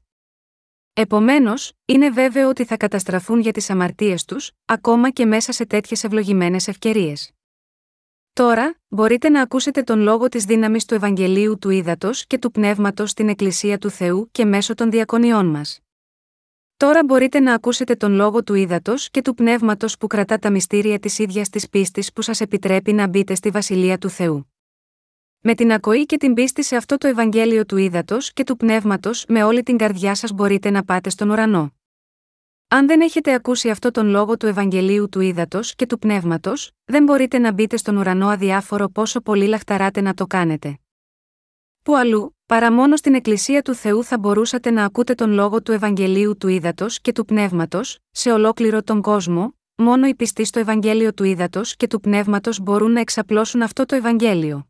Επομένως, 0.92 1.72
είναι 1.84 2.10
βέβαιο 2.10 2.48
ότι 2.48 2.64
θα 2.64 2.76
καταστραφούν 2.76 3.40
για 3.40 3.52
τις 3.52 3.70
αμαρτίες 3.70 4.24
τους, 4.24 4.50
ακόμα 4.64 5.10
και 5.10 5.26
μέσα 5.26 5.52
σε 5.52 5.66
τέτοιες 5.66 6.04
ευλογημένες 6.04 6.68
ευκαιρίες. 6.68 7.30
Τώρα, 8.38 8.80
μπορείτε 8.88 9.28
να 9.28 9.42
ακούσετε 9.42 9.82
τον 9.82 10.00
λόγο 10.00 10.28
της 10.28 10.44
δύναμης 10.44 10.84
του 10.84 10.94
Ευαγγελίου 10.94 11.58
του 11.58 11.70
Ήδατος 11.70 12.26
και 12.26 12.38
του 12.38 12.50
Πνεύματος 12.50 13.10
στην 13.10 13.28
Εκκλησία 13.28 13.78
του 13.78 13.90
Θεού 13.90 14.28
και 14.32 14.44
μέσω 14.44 14.74
των 14.74 14.90
διακονιών 14.90 15.46
μας. 15.46 15.80
Τώρα 16.76 17.04
μπορείτε 17.04 17.40
να 17.40 17.54
ακούσετε 17.54 17.94
τον 17.94 18.12
λόγο 18.12 18.42
του 18.42 18.54
Ήδατος 18.54 19.10
και 19.10 19.22
του 19.22 19.34
Πνεύματος 19.34 19.96
που 19.96 20.06
κρατά 20.06 20.38
τα 20.38 20.50
μυστήρια 20.50 20.98
της 20.98 21.18
ίδιας 21.18 21.48
της 21.48 21.68
πίστης 21.68 22.12
που 22.12 22.22
σας 22.22 22.40
επιτρέπει 22.40 22.92
να 22.92 23.08
μπείτε 23.08 23.34
στη 23.34 23.50
Βασιλεία 23.50 23.98
του 23.98 24.08
Θεού. 24.08 24.52
Με 25.40 25.54
την 25.54 25.72
ακοή 25.72 26.06
και 26.06 26.16
την 26.16 26.34
πίστη 26.34 26.64
σε 26.64 26.76
αυτό 26.76 26.96
το 26.96 27.06
Ευαγγέλιο 27.06 27.66
του 27.66 27.76
ύδατο 27.76 28.16
και 28.34 28.44
του 28.44 28.56
πνεύματος, 28.56 29.24
με 29.28 29.42
όλη 29.42 29.62
την 29.62 29.76
καρδιά 29.76 30.14
σας 30.14 30.32
μπορείτε 30.32 30.70
να 30.70 30.84
πάτε 30.84 31.10
στον 31.10 31.30
ουρανό. 31.30 31.77
Αν 32.70 32.86
δεν 32.86 33.00
έχετε 33.00 33.34
ακούσει 33.34 33.70
αυτό 33.70 33.90
τον 33.90 34.08
λόγο 34.08 34.36
του 34.36 34.46
Ευαγγελίου 34.46 35.08
του 35.08 35.20
ύδατο 35.20 35.60
και 35.62 35.86
του 35.86 35.98
πνεύματος, 35.98 36.70
δεν 36.84 37.04
μπορείτε 37.04 37.38
να 37.38 37.52
μπείτε 37.52 37.76
στον 37.76 37.96
ουρανό 37.96 38.28
αδιάφορο 38.28 38.88
πόσο 38.88 39.20
πολύ 39.20 39.46
λαχταράτε 39.46 40.00
να 40.00 40.14
το 40.14 40.26
κάνετε. 40.26 40.78
Που 41.84 41.96
αλλού, 41.96 42.36
παρά 42.46 42.72
μόνο 42.72 42.96
στην 42.96 43.14
Εκκλησία 43.14 43.62
του 43.62 43.74
Θεού 43.74 44.04
θα 44.04 44.18
μπορούσατε 44.18 44.70
να 44.70 44.84
ακούτε 44.84 45.14
τον 45.14 45.30
λόγο 45.30 45.62
του 45.62 45.72
Ευαγγελίου 45.72 46.36
του 46.36 46.48
ύδατο 46.48 46.86
και 47.02 47.12
του 47.12 47.24
πνεύματος, 47.24 47.98
σε 48.10 48.32
ολόκληρο 48.32 48.82
τον 48.82 49.02
κόσμο, 49.02 49.54
μόνο 49.74 50.06
οι 50.06 50.14
πιστοί 50.14 50.44
στο 50.44 50.58
Ευαγγέλιο 50.58 51.14
του 51.14 51.24
ύδατο 51.24 51.60
και 51.76 51.86
του 51.86 52.00
πνεύματος 52.00 52.60
μπορούν 52.60 52.92
να 52.92 53.00
εξαπλώσουν 53.00 53.62
αυτό 53.62 53.86
το 53.86 53.94
Ευαγγέλιο. 53.94 54.68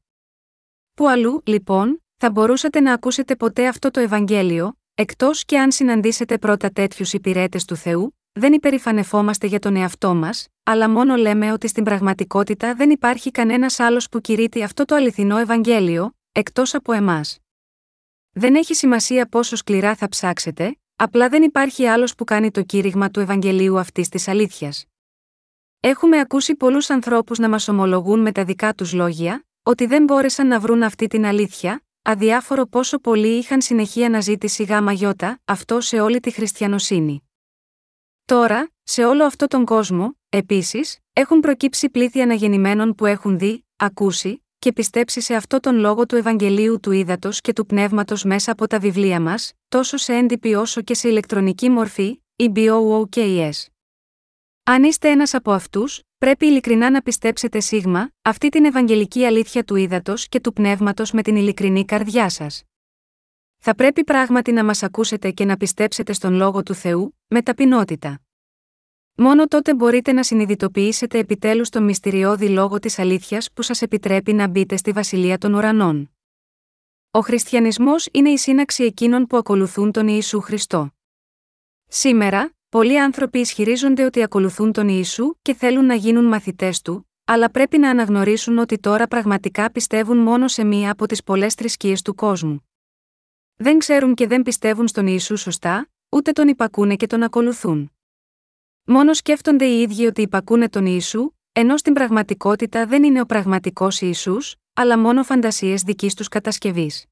Που 0.95 1.09
αλλού, 1.09 1.43
λοιπόν, 1.45 2.03
θα 2.17 2.31
μπορούσατε 2.31 2.81
να 2.81 2.93
ακούσετε 2.93 3.37
ποτέ 3.37 3.69
αυτό 3.69 3.91
το 3.91 4.01
Ευαγγέλιο, 4.01 4.78
εκτός 5.01 5.45
και 5.45 5.59
αν 5.59 5.73
συναντήσετε 5.73 6.39
πρώτα 6.39 6.71
τέτοιους 6.71 7.13
υπηρέτες 7.13 7.65
του 7.65 7.77
Θεού, 7.77 8.19
δεν 8.33 8.53
υπερηφανευόμαστε 8.53 9.47
για 9.47 9.59
τον 9.59 9.77
εαυτό 9.77 10.15
μας, 10.15 10.47
αλλά 10.63 10.91
μόνο 10.91 11.17
λέμε 11.17 11.53
ότι 11.53 11.69
στην 11.69 11.85
πραγματικότητα 11.85 12.75
δεν 12.75 12.91
υπάρχει 12.91 13.31
κανένας 13.31 13.81
άλλος 13.81 14.09
που 14.09 14.21
κηρύττει 14.21 14.63
αυτό 14.63 14.85
το 14.85 14.95
αληθινό 14.95 15.39
Ευαγγέλιο, 15.39 16.17
εκτός 16.33 16.75
από 16.75 16.93
εμάς. 16.93 17.39
Δεν 18.31 18.55
έχει 18.55 18.75
σημασία 18.75 19.27
πόσο 19.27 19.57
σκληρά 19.57 19.95
θα 19.95 20.09
ψάξετε, 20.09 20.79
απλά 20.97 21.29
δεν 21.29 21.43
υπάρχει 21.43 21.87
άλλος 21.87 22.15
που 22.15 22.25
κάνει 22.25 22.51
το 22.51 22.63
κήρυγμα 22.63 23.11
του 23.11 23.21
Ευαγγελίου 23.21 23.79
αυτής 23.79 24.09
της 24.09 24.29
αλήθειας. 24.29 24.85
Έχουμε 25.81 26.21
ακούσει 26.21 26.55
πολλούς 26.55 26.91
ανθρώπους 26.91 27.39
να 27.39 27.49
μας 27.49 27.69
ομολογούν 27.69 28.21
με 28.21 28.33
τα 28.33 28.45
δικά 28.45 28.75
τους 28.75 28.93
λόγια, 28.93 29.47
ότι 29.63 29.87
δεν 29.87 30.05
μπόρεσαν 30.05 30.47
να 30.47 30.61
βρουν 30.61 30.83
αυτή 30.83 31.07
την 31.07 31.25
αλήθεια, 31.27 31.83
αδιάφορο 32.09 32.67
πόσο 32.67 32.99
πολλοί 32.99 33.39
είχαν 33.39 33.61
συνεχή 33.61 34.05
αναζήτηση 34.05 34.63
γάμα 34.63 34.93
γιώτα, 34.93 35.41
αυτό 35.45 35.81
σε 35.81 36.01
όλη 36.01 36.21
τη 36.21 36.31
χριστιανοσύνη. 36.31 37.29
Τώρα, 38.25 38.71
σε 38.83 39.05
όλο 39.05 39.25
αυτό 39.25 39.47
τον 39.47 39.65
κόσμο, 39.65 40.19
επίσης, 40.29 40.99
έχουν 41.13 41.41
προκύψει 41.41 41.89
πλήθη 41.91 42.21
αναγεννημένων 42.21 42.95
που 42.95 43.07
έχουν 43.07 43.39
δει, 43.39 43.65
ακούσει 43.77 44.45
και 44.59 44.73
πιστέψει 44.73 45.21
σε 45.21 45.35
αυτό 45.35 45.61
τον 45.61 45.79
λόγο 45.79 46.07
του 46.07 46.17
Ευαγγελίου 46.17 46.81
του 46.81 46.93
Ήδατος 46.93 47.41
και 47.41 47.53
του 47.53 47.67
Πνεύματος 47.67 48.25
μέσα 48.25 48.53
από 48.53 48.67
τα 48.67 48.79
βιβλία 48.79 49.21
μας, 49.21 49.53
τόσο 49.69 49.97
σε 49.97 50.15
έντυπη 50.15 50.55
όσο 50.55 50.83
και 50.83 50.95
σε 50.95 51.09
ηλεκτρονική 51.09 51.69
μορφή, 51.69 52.23
η 52.37 52.53
BOOKS. 52.55 53.51
Αν 54.63 54.83
είστε 54.83 55.11
ένας 55.11 55.35
από 55.35 55.53
αυτούς, 55.53 56.03
πρέπει 56.19 56.47
ειλικρινά 56.47 56.91
να 56.91 57.03
πιστέψετε 57.03 57.61
σίγμα, 57.61 58.11
αυτή 58.23 58.49
την 58.49 58.65
Ευαγγελική 58.65 59.25
αλήθεια 59.25 59.65
του 59.65 59.77
ύδατος 59.77 60.29
και 60.29 60.41
του 60.41 60.53
πνεύματος 60.53 61.13
με 61.13 61.23
την 61.23 61.37
ειλικρινή 61.37 61.85
καρδιά 61.85 62.29
σας. 62.29 62.65
Θα 63.59 63.75
πρέπει 63.75 64.05
πράγματι 64.05 64.53
να 64.53 64.65
μας 64.65 64.83
ακούσετε 64.83 65.31
και 65.31 65.45
να 65.45 65.57
πιστέψετε 65.57 66.13
στον 66.13 66.35
λόγο 66.35 66.63
του 66.63 66.75
Θεού, 66.75 67.19
με 67.27 67.43
ταπεινότητα. 67.43 68.21
Μόνο 69.15 69.47
τότε 69.47 69.75
μπορείτε 69.75 70.13
να 70.13 70.23
συνειδητοποιήσετε 70.23 71.19
επιτέλους 71.19 71.69
τον 71.69 71.85
μυστηριώδη 71.85 72.49
λόγο 72.49 72.79
της 72.79 72.99
αλήθειας 72.99 73.53
που 73.53 73.63
σας 73.63 73.83
επιτρέπει 73.83 74.33
να 74.33 74.49
μπείτε 74.49 74.77
στη 74.77 74.93
βασιλεία 74.93 75.39
των 75.39 75.55
ουρανών. 75.55 76.11
Ο 77.11 77.21
χριστιανισμός 77.21 78.09
είναι 78.13 78.31
η 78.31 78.37
σύναξη 78.37 78.85
εκείνων 78.85 79.27
που 79.27 79.37
ακολουθούν 79.37 79.93
τον 79.93 80.09
Ιησού 80.09 80.41
Χριστό. 80.41 80.91
Σήμερα, 81.89 82.53
Πολλοί 82.71 83.01
άνθρωποι 83.01 83.39
ισχυρίζονται 83.39 84.05
ότι 84.05 84.23
ακολουθούν 84.23 84.73
τον 84.73 84.89
Ιησού 84.89 85.35
και 85.43 85.55
θέλουν 85.55 85.85
να 85.85 85.95
γίνουν 85.95 86.25
μαθητές 86.25 86.81
του, 86.81 87.11
αλλά 87.25 87.51
πρέπει 87.51 87.79
να 87.79 87.91
αναγνωρίσουν 87.91 88.59
ότι 88.59 88.79
τώρα 88.79 89.07
πραγματικά 89.07 89.73
πιστεύουν 89.73 90.19
μόνο 90.19 90.49
σε 90.49 90.65
μία 90.65 90.91
από 90.91 91.07
τις 91.07 91.23
πολλές 91.23 91.55
θρησκείες 91.55 92.03
του 92.03 92.15
κόσμου. 92.15 92.69
Δεν 93.57 93.79
ξέρουν 93.79 94.15
και 94.15 94.27
δεν 94.27 94.43
πιστεύουν 94.43 94.89
στον 94.89 95.07
Ιησού 95.07 95.37
σωστά, 95.37 95.91
ούτε 96.09 96.33
τον 96.33 96.49
υπακούνε 96.49 96.97
και 96.97 97.07
τον 97.07 97.23
ακολουθούν. 97.23 97.93
Μόνο 98.85 99.13
σκέφτονται 99.13 99.65
οι 99.65 99.81
ίδιοι 99.81 100.07
ότι 100.07 100.23
υπακούνε 100.23 100.69
τον 100.69 100.87
Ιησού, 100.87 101.31
ενώ 101.53 101.77
στην 101.77 101.93
πραγματικότητα 101.93 102.87
δεν 102.87 103.03
είναι 103.03 103.21
ο 103.21 103.27
πραγματικός 103.27 104.01
Ιησούς, 104.01 104.57
αλλά 104.75 104.99
μόνο 104.99 105.23
φαντασίες 105.23 105.83
δικής 105.83 106.15
τους 106.15 106.29
κατασκευής. 106.29 107.07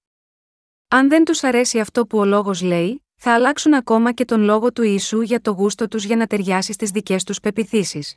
Αν 0.89 1.09
δεν 1.09 1.25
τους 1.25 1.45
αρέσει 1.45 1.81
αυτό 1.81 2.07
που 2.07 2.19
ο 2.19 2.25
λόγος 2.25 2.63
λέει, 2.63 3.06
θα 3.17 3.35
αλλάξουν 3.35 3.75
ακόμα 3.75 4.13
και 4.13 4.25
τον 4.25 4.41
λόγο 4.41 4.73
του 4.73 4.83
Ιησού 4.83 5.21
για 5.21 5.41
το 5.41 5.51
γούστο 5.51 5.89
τους 5.89 6.05
για 6.05 6.17
να 6.17 6.27
ταιριάσει 6.27 6.73
στις 6.73 6.91
δικές 6.91 7.25
τους 7.25 7.41
πεπιθήσεις. 7.41 8.17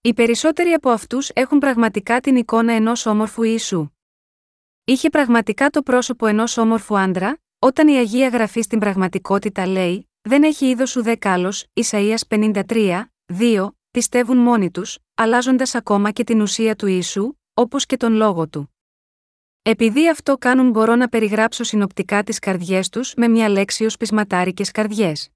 Οι 0.00 0.14
περισσότεροι 0.14 0.70
από 0.70 0.90
αυτούς 0.90 1.30
έχουν 1.32 1.58
πραγματικά 1.58 2.20
την 2.20 2.36
εικόνα 2.36 2.72
ενός 2.72 3.06
όμορφου 3.06 3.42
Ιησού. 3.42 3.88
Είχε 4.84 5.10
πραγματικά 5.10 5.70
το 5.70 5.82
πρόσωπο 5.82 6.26
ενός 6.26 6.56
όμορφου 6.56 6.98
άντρα, 6.98 7.38
όταν 7.58 7.88
η 7.88 7.96
Αγία 7.96 8.28
Γραφή 8.28 8.60
στην 8.60 8.78
πραγματικότητα 8.78 9.66
λέει: 9.66 10.10
Δεν 10.20 10.42
έχει 10.42 10.66
είδος 10.66 10.96
ουδέ 10.96 11.16
κάλος, 11.16 11.64
Ισαία 11.72 12.16
53, 12.28 13.04
2, 13.38 13.68
πιστεύουν 13.90 14.36
μόνοι 14.36 14.70
τους, 14.70 14.98
αλλάζοντας 15.14 15.74
ακόμα 15.74 16.10
και 16.10 16.24
την 16.24 16.40
ουσία 16.40 16.76
του 16.76 16.86
Ιησού, 16.86 17.32
όπως 17.54 17.86
και 17.86 17.96
τον 17.96 18.12
λόγο 18.12 18.48
του. 18.48 18.74
Επειδή 19.62 20.08
αυτό 20.08 20.38
κάνουν 20.38 20.70
μπορώ 20.70 20.94
να 20.96 21.08
περιγράψω 21.08 21.64
συνοπτικά 21.64 22.22
τις 22.22 22.38
καρδιές 22.38 22.88
τους 22.88 23.14
με 23.16 23.28
μια 23.28 23.48
λέξη 23.48 23.84
ως 23.84 23.96
πεισματάρικες 23.96 24.70
καρδιές. 24.70 25.28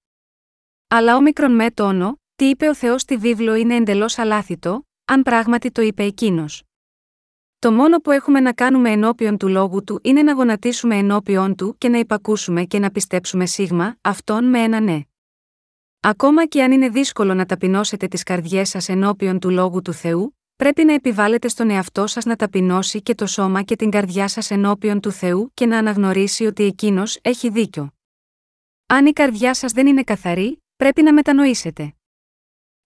Αλλά 0.89 1.17
όμικρον 1.17 1.55
με 1.55 1.71
τόνο, 1.71 2.21
τι 2.35 2.45
είπε 2.45 2.69
ο 2.69 2.75
Θεός 2.75 3.01
στη 3.01 3.17
βίβλο 3.17 3.55
είναι 3.55 3.75
εντελώς 3.75 4.19
αλάθητο, 4.19 4.87
αν 5.05 5.23
πράγματι 5.23 5.71
το 5.71 5.83
είπε 5.83 6.03
εκείνος. 6.03 6.63
Το 7.59 7.73
μόνο 7.73 7.99
που 7.99 8.11
έχουμε 8.11 8.41
να 8.41 8.53
κάνουμε 8.53 8.91
ενώπιον 8.91 9.37
του 9.37 9.49
λόγου 9.49 9.85
του 9.85 10.01
είναι 10.03 10.23
να 10.23 10.33
γονατίσουμε 10.33 10.97
ενώπιον 10.97 11.55
του 11.55 11.75
και 11.79 11.89
να 11.89 11.99
υπακούσουμε 11.99 12.65
και 12.65 12.79
να 12.79 12.91
πιστέψουμε 12.91 13.47
σίγμα, 13.47 13.97
αυτόν 14.01 14.45
με 14.45 14.63
ένα 14.63 14.81
ναι. 14.81 15.01
Ακόμα 16.01 16.47
και 16.47 16.63
αν 16.63 16.73
είναι 16.73 16.89
δύσκολο 16.89 17.35
να 17.35 17.47
ταπεινώσετε 17.47 18.07
τις 18.07 18.23
καρδιές 18.23 18.69
σας 18.69 18.89
ενώπιον 18.89 19.39
του 19.39 19.51
λόγου 19.51 19.83
του 19.83 19.93
Θεού, 19.93 20.37
πρέπει 20.57 20.85
να 20.85 20.93
επιβάλλετε 20.93 21.49
στον 21.49 21.71
εαυτό 21.71 22.07
σας 22.07 22.25
να 22.25 22.37
ταπεινώσει 22.37 23.03
και 23.03 23.15
το 23.15 23.27
σώμα 23.27 23.63
και 23.63 23.77
την 23.77 23.91
καρδιά 23.91 24.29
σας 24.29 24.51
ενώπιον 24.51 25.01
του 25.01 25.13
Θεού 25.13 25.51
και 25.55 25.67
να 25.67 25.79
αναγνωρίσει 25.79 26.47
ότι 26.47 26.65
εκείνος 26.65 27.19
έχει 27.23 27.51
δίκιο. 27.51 27.93
Αν 28.87 29.07
η 29.07 29.13
καρδιά 29.13 29.55
σας 29.55 29.73
δεν 29.73 29.87
είναι 29.87 30.03
καθαρή, 30.03 30.63
πρέπει 30.77 31.03
να 31.03 31.13
μετανοήσετε. 31.13 31.95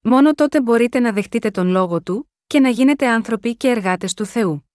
Μόνο 0.00 0.34
τότε 0.34 0.60
μπορείτε 0.60 1.00
να 1.00 1.12
δεχτείτε 1.12 1.50
τον 1.50 1.68
λόγο 1.68 2.02
του 2.02 2.32
και 2.46 2.60
να 2.60 2.68
γίνετε 2.68 3.08
άνθρωποι 3.08 3.56
και 3.56 3.68
εργάτες 3.68 4.14
του 4.14 4.24
Θεού. 4.26 4.68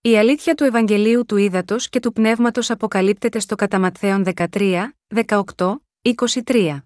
Η 0.00 0.18
αλήθεια 0.18 0.54
του 0.54 0.64
Ευαγγελίου 0.64 1.24
του 1.26 1.36
Ήδατος 1.36 1.88
και 1.88 2.00
του 2.00 2.12
Πνεύματος 2.12 2.70
αποκαλύπτεται 2.70 3.38
στο 3.38 3.54
Καταματθέον 3.54 4.24
13, 4.34 4.88
18, 5.26 5.76
23. 6.44 6.78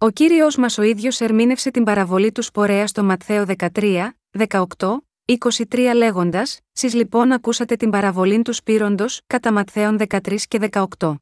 Ο 0.00 0.10
κύριος 0.10 0.56
μας 0.56 0.78
ο 0.78 0.82
ίδιος 0.82 1.20
ερμήνευσε 1.20 1.70
την 1.70 1.84
παραβολή 1.84 2.32
του 2.32 2.42
Σπορέα 2.42 2.86
στο 2.86 3.04
Ματθαίο 3.04 3.44
13, 3.72 4.08
18, 4.48 4.66
23 5.24 5.92
λέγοντας: 5.94 6.60
Σεις 6.72 6.94
λοιπόν 6.94 7.32
ακούσατε 7.32 7.76
την 7.76 7.90
παραβολή 7.90 8.42
του 8.42 8.52
Σπύροντος, 8.52 9.20
κατά 9.26 9.52
Ματθαίων 9.52 9.98
13 10.08 10.36
και 10.48 10.58
18. 10.98 11.14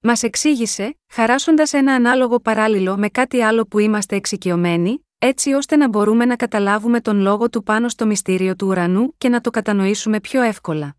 Μας 0.00 0.22
εξήγησε, 0.22 0.98
χαράσοντας 1.12 1.72
ένα 1.72 1.94
ανάλογο 1.94 2.40
παράλληλο 2.40 2.96
με 2.96 3.08
κάτι 3.08 3.40
άλλο 3.42 3.66
που 3.66 3.78
είμαστε 3.78 4.16
εξοικειωμένοι, 4.16 5.06
έτσι 5.18 5.52
ώστε 5.52 5.76
να 5.76 5.88
μπορούμε 5.88 6.24
να 6.24 6.36
καταλάβουμε 6.36 7.00
τον 7.00 7.20
λόγο 7.20 7.50
του 7.50 7.62
πάνω 7.62 7.88
στο 7.88 8.06
μυστήριο 8.06 8.56
του 8.56 8.66
ουρανού 8.66 9.14
και 9.18 9.28
να 9.28 9.40
το 9.40 9.50
κατανοήσουμε 9.50 10.20
πιο 10.20 10.42
εύκολα. 10.42 10.96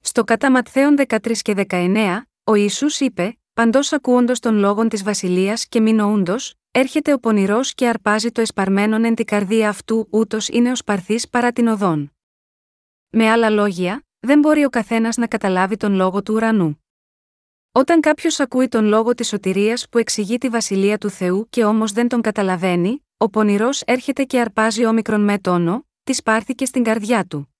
Στο 0.00 0.24
κατά 0.24 0.50
Ματθαίων 0.50 0.96
13 1.08 1.32
και 1.36 1.66
19, 1.68 2.20
ο 2.44 2.54
Ιησούς 2.54 3.00
είπε: 3.00 3.38
Παντός 3.54 3.92
ακούοντος 3.92 4.40
των 4.40 4.56
λόγων 4.56 4.88
της 4.88 5.02
Βασιλείας 5.02 5.66
και 5.66 5.80
μη 5.80 5.92
νοούντο, 5.92 6.36
έρχεται 6.70 7.12
ο 7.12 7.18
πονηρός 7.18 7.74
και 7.74 7.88
αρπάζει 7.88 8.30
το 8.30 8.40
εσπαρμένον 8.40 9.04
εν 9.04 9.14
την 9.14 9.24
καρδία 9.24 9.68
αυτού, 9.68 10.06
ούτως 10.10 10.48
είναι 10.48 10.70
ο 10.70 10.76
σπαρθής 10.76 11.28
παρά 11.28 11.52
την 11.52 11.66
οδόν. 11.66 12.12
Με 13.08 13.30
άλλα 13.30 13.50
λόγια, 13.50 14.04
δεν 14.20 14.38
μπορεί 14.38 14.64
ο 14.64 14.68
καθένας 14.68 15.16
να 15.16 15.26
καταλάβει 15.26 15.76
τον 15.76 15.94
λόγο 15.94 16.22
του 16.22 16.34
ουρανού. 16.34 16.84
Όταν 17.72 18.00
κάποιος 18.00 18.40
ακούει 18.40 18.68
τον 18.68 18.84
λόγο 18.84 19.14
της 19.14 19.28
σωτηρίας 19.28 19.88
που 19.88 19.98
εξηγεί 19.98 20.38
τη 20.38 20.48
βασιλεία 20.48 20.98
του 20.98 21.10
Θεού 21.10 21.46
και 21.50 21.64
όμως 21.64 21.92
δεν 21.92 22.08
τον 22.08 22.20
καταλαβαίνει, 22.20 23.06
ο 23.16 23.30
πονηρός 23.30 23.80
έρχεται 23.80 24.24
και 24.24 24.40
αρπάζει 24.40 24.86
όμικρον 24.86 25.20
με 25.20 25.38
τόνο, 25.38 25.86
τη 26.02 26.22
πάρθηκε 26.24 26.64
στην 26.64 26.82
καρδιά 26.82 27.24
του. 27.24 27.54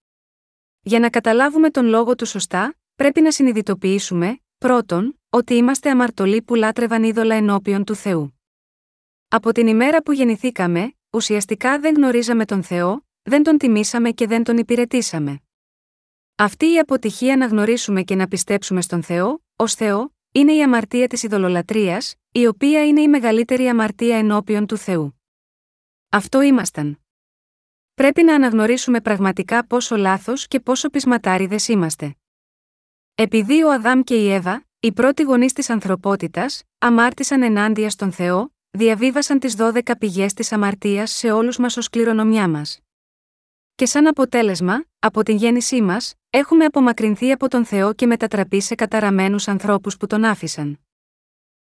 Για 0.81 0.99
να 0.99 1.11
καταλάβουμε 1.11 1.71
τον 1.71 1.87
λόγο 1.87 2.15
του 2.15 2.27
σωστά, 2.27 2.77
πρέπει 2.95 3.21
να 3.21 3.31
συνειδητοποιήσουμε, 3.31 4.39
πρώτον, 4.59 5.19
ότι 5.35 5.55
είμαστε 5.55 5.91
αμαρτωλοί 5.91 6.43
που 6.43 6.55
λάτρευαν 6.55 7.03
είδωλα 7.03 7.35
ενώπιον 7.35 7.85
του 7.85 7.95
Θεού. 7.95 8.41
Από 9.29 9.53
την 9.53 9.67
ημέρα 9.67 10.03
που 10.03 10.13
γεννηθήκαμε, 10.13 10.95
ουσιαστικά 11.11 11.81
δεν 11.81 11.95
γνωρίζαμε 11.95 12.45
τον 12.45 12.63
Θεό, 12.63 13.07
δεν 13.23 13.43
τον 13.43 13.59
τιμήσαμε 13.59 14.11
και 14.11 14.27
δεν 14.27 14.45
τον 14.45 14.59
υπηρετήσαμε. 14.59 15.41
Αυτή 16.35 16.73
η 16.73 16.79
αποτυχία 16.79 17.37
να 17.37 17.47
γνωρίσουμε 17.47 18.03
και 18.03 18.15
να 18.15 18.29
πιστέψουμε 18.29 18.83
στον 18.83 19.03
Θεό, 19.03 19.45
ως 19.57 19.75
Θεό, 19.75 20.15
είναι 20.33 20.53
η 20.53 20.63
αμαρτία 20.63 21.07
της 21.07 21.23
ειδωλολατρείας, 21.23 22.15
η 22.33 22.47
οποία 22.47 22.87
είναι 22.87 23.01
η 23.01 23.09
μεγαλύτερη 23.09 23.69
αμαρτία 23.69 24.19
ενώπιον 24.19 24.67
του 24.67 24.77
Θεού. 24.77 25.21
Αυτό 26.09 26.41
ήμασταν. 26.41 27.01
Πρέπει 27.95 28.23
να 28.23 28.35
αναγνωρίσουμε 28.35 29.01
πραγματικά 29.01 29.67
πόσο 29.67 29.97
λάθος 29.97 30.49
και 30.49 30.61
πόσο 30.61 30.91
πεισματάριδες 30.91 31.69
είμαστε. 31.69 32.17
Επειδή 33.15 33.63
ο 33.63 33.73
Αδάμ 33.73 34.01
και 34.01 34.15
η 34.15 34.33
Εύα, 34.33 34.65
οι 34.85 34.93
πρώτοι 34.93 35.23
γονείς 35.23 35.53
της 35.53 35.71
ανθρωπότητας, 35.71 36.63
αμάρτησαν 36.79 37.43
ενάντια 37.43 37.91
στον 37.91 38.13
Θεό, 38.13 38.55
διαβίβασαν 38.71 39.39
τις 39.39 39.55
12 39.59 39.97
πηγές 39.99 40.35
της 40.35 40.53
αμαρτίας 40.53 41.11
σε 41.11 41.31
όλους 41.31 41.59
μας 41.59 41.77
ως 41.77 41.89
κληρονομιά 41.89 42.49
μας. 42.49 42.81
Και 43.75 43.87
σαν 43.87 44.07
αποτέλεσμα, 44.07 44.85
από 44.99 45.23
την 45.23 45.37
γέννησή 45.37 45.83
μας, 45.83 46.15
έχουμε 46.31 46.65
απομακρυνθεί 46.65 47.33
από 47.33 47.49
τον 47.49 47.65
Θεό 47.65 47.93
και 47.95 48.07
μετατραπεί 48.07 48.61
σε 48.61 48.75
καταραμένους 48.75 49.49
ανθρώπους 49.49 49.97
που 49.97 50.07
τον 50.07 50.25
άφησαν. 50.25 50.81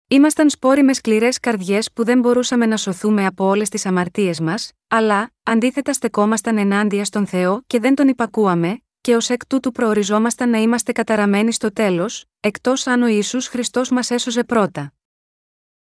Ήμασταν 0.07 0.49
σπόροι 0.49 0.83
με 0.83 0.93
σκληρές 0.93 1.39
καρδιές 1.39 1.91
που 1.93 2.03
δεν 2.03 2.19
μπορούσαμε 2.19 2.65
να 2.65 2.77
σωθούμε 2.77 3.25
από 3.25 3.45
όλες 3.45 3.69
τις 3.69 3.85
αμαρτίες 3.85 4.39
μας, 4.39 4.71
αλλά, 4.87 5.31
αντίθετα 5.43 5.93
στεκόμασταν 5.93 6.57
ενάντια 6.57 7.05
στον 7.05 7.25
Θεό 7.25 7.63
και 7.67 7.79
δεν 7.79 7.95
τον 7.95 8.07
υπακούαμε, 8.07 8.81
και 9.07 9.15
ως 9.15 9.29
εκ 9.29 9.45
τούτου 9.45 9.71
προοριζόμασταν 9.71 10.49
να 10.49 10.57
είμαστε 10.57 10.91
καταραμένοι 10.91 11.51
στο 11.51 11.73
τέλος, 11.73 12.25
εκτός 12.39 12.87
αν 12.87 13.01
ο 13.01 13.07
Ιησούς 13.07 13.47
Χριστός 13.47 13.89
μας 13.89 14.11
έσωζε 14.11 14.43
πρώτα. 14.43 14.93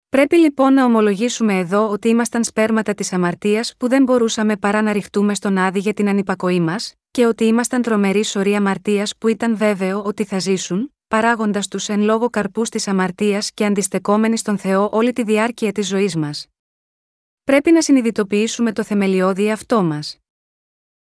Πρέπει 0.09 0.35
λοιπόν 0.35 0.73
να 0.73 0.85
ομολογήσουμε 0.85 1.57
εδώ 1.57 1.89
ότι 1.89 2.07
ήμασταν 2.07 2.43
σπέρματα 2.43 2.93
της 2.93 3.13
αμαρτίας 3.13 3.73
που 3.77 3.87
δεν 3.87 4.03
μπορούσαμε 4.03 4.57
παρά 4.57 4.81
να 4.81 4.91
ρηχτούμε 4.91 5.35
στον 5.35 5.57
άδει 5.57 5.79
για 5.79 5.93
την 5.93 6.09
ανυπακοή 6.09 6.59
μας, 6.59 6.93
και 7.11 7.25
ότι 7.25 7.43
ήμασταν 7.43 7.81
τρομερή 7.81 8.23
σωρή 8.23 8.55
αμαρτίας 8.55 9.17
που 9.17 9.27
ήταν 9.27 9.57
βέβαιο 9.57 10.03
ότι 10.03 10.23
θα 10.23 10.39
ζήσουν, 10.39 10.93
παράγοντας 11.07 11.67
τους 11.67 11.89
εν 11.89 12.01
λόγω 12.01 12.29
καρπούς 12.29 12.69
της 12.69 12.87
αμαρτίας 12.87 13.51
και 13.51 13.65
αντιστεκόμενοι 13.65 14.37
στον 14.37 14.57
Θεό 14.57 14.89
όλη 14.91 15.13
τη 15.13 15.23
διάρκεια 15.23 15.71
της 15.71 15.87
ζωής 15.87 16.15
μας. 16.15 16.47
Πρέπει 17.43 17.71
να 17.71 17.81
συνειδητοποιήσουμε 17.81 18.71
το 18.71 18.83
θεμελιώδη 18.83 19.51
αυτό 19.51 19.83
μας. 19.83 20.17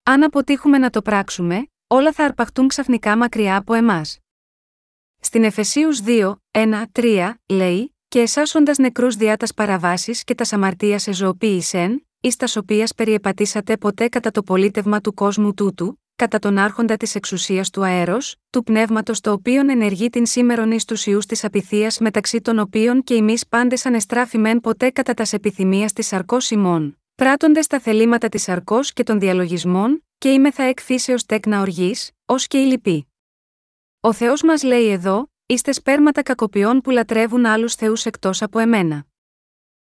Αν 0.03 0.23
αποτύχουμε 0.23 0.77
να 0.77 0.89
το 0.89 1.01
πράξουμε, 1.01 1.67
όλα 1.91 2.11
θα 2.11 2.23
αρπαχτούν 2.23 2.67
ξαφνικά 2.67 3.17
μακριά 3.17 3.55
από 3.55 3.73
εμάς. 3.73 4.19
Στην 5.19 5.43
Εφεσίους 5.43 6.01
2, 6.05 6.35
1, 6.51 6.85
3, 6.91 7.33
λέει, 7.45 7.95
και 8.07 8.19
εσάσοντα 8.19 8.73
νεκρούς 8.79 9.15
διά 9.15 9.37
τας 9.37 9.53
παραβάσεις 9.53 10.23
και 10.23 10.35
τας 10.35 10.53
αμαρτίας 10.53 11.07
εζωοποίησεν, 11.07 12.07
εις 12.19 12.35
τας 12.35 12.55
οποίας 12.55 12.93
περιεπατήσατε 12.95 13.77
ποτέ 13.77 14.07
κατά 14.07 14.31
το 14.31 14.43
πολίτευμα 14.43 15.01
του 15.01 15.13
κόσμου 15.13 15.53
τούτου, 15.53 15.99
κατά 16.15 16.39
τον 16.39 16.57
άρχοντα 16.57 16.97
της 16.97 17.15
εξουσίας 17.15 17.69
του 17.69 17.83
αέρος, 17.83 18.35
του 18.49 18.63
πνεύματος 18.63 19.19
το 19.19 19.31
οποίον 19.31 19.69
ενεργεί 19.69 20.09
την 20.09 20.25
σήμερον 20.25 20.71
εις 20.71 20.85
τους 20.85 21.05
ιούς 21.05 21.25
της 21.25 21.43
απειθίας 21.43 21.99
μεταξύ 21.99 22.41
των 22.41 22.59
οποίων 22.59 23.03
και 23.03 23.13
εμεί 23.13 23.35
πάντες 23.49 23.85
ανεστράφημεν 23.85 24.59
ποτέ 24.59 24.89
κατά 24.89 25.13
τας 25.13 25.33
επιθυμίας 25.33 25.93
της 25.93 26.13
αρκό 26.13 26.37
ημών, 26.49 26.99
πράττοντε 27.19 27.59
τα 27.69 27.79
θελήματα 27.79 28.29
της 28.29 28.49
αρκό 28.49 28.79
και 28.81 29.03
των 29.03 29.19
διαλογισμών, 29.19 30.05
και 30.17 30.29
είμαι 30.29 30.51
θα 30.51 30.63
εκφύσεω 30.63 31.15
τέκνα 31.25 31.61
οργής, 31.61 32.11
ως 32.25 32.47
και 32.47 32.61
η 32.61 32.65
λυπή. 32.65 33.07
Ο 33.99 34.13
Θεός 34.13 34.41
μας 34.43 34.63
λέει 34.63 34.89
εδώ, 34.89 35.31
είστε 35.45 35.71
σπέρματα 35.71 36.23
κακοποιών 36.23 36.81
που 36.81 36.89
λατρεύουν 36.89 37.45
άλλους 37.45 37.75
θεούς 37.75 38.05
εκτός 38.05 38.41
από 38.41 38.59
εμένα. 38.59 39.05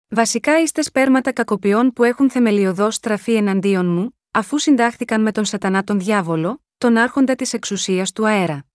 Βασικά 0.07 0.61
είστε 0.61 0.81
σπέρματα 0.81 1.33
κακοποιών 1.33 1.93
που 1.93 2.03
έχουν 2.03 2.29
θεμελιωδώς 2.29 2.95
στραφεί 2.95 3.33
εναντίον 3.33 3.85
μου, 3.85 4.17
αφού 4.31 4.57
συντάχθηκαν 4.57 5.21
με 5.21 5.31
τον 5.31 5.45
Σατανά 5.45 5.83
τον 5.83 5.99
διάβολο, 5.99 6.63
τον 6.77 6.97
άρχοντα 6.97 7.35
της 7.35 7.53
εξουσίας 7.53 8.11
του 8.11 8.27
αέρα. 8.27 8.65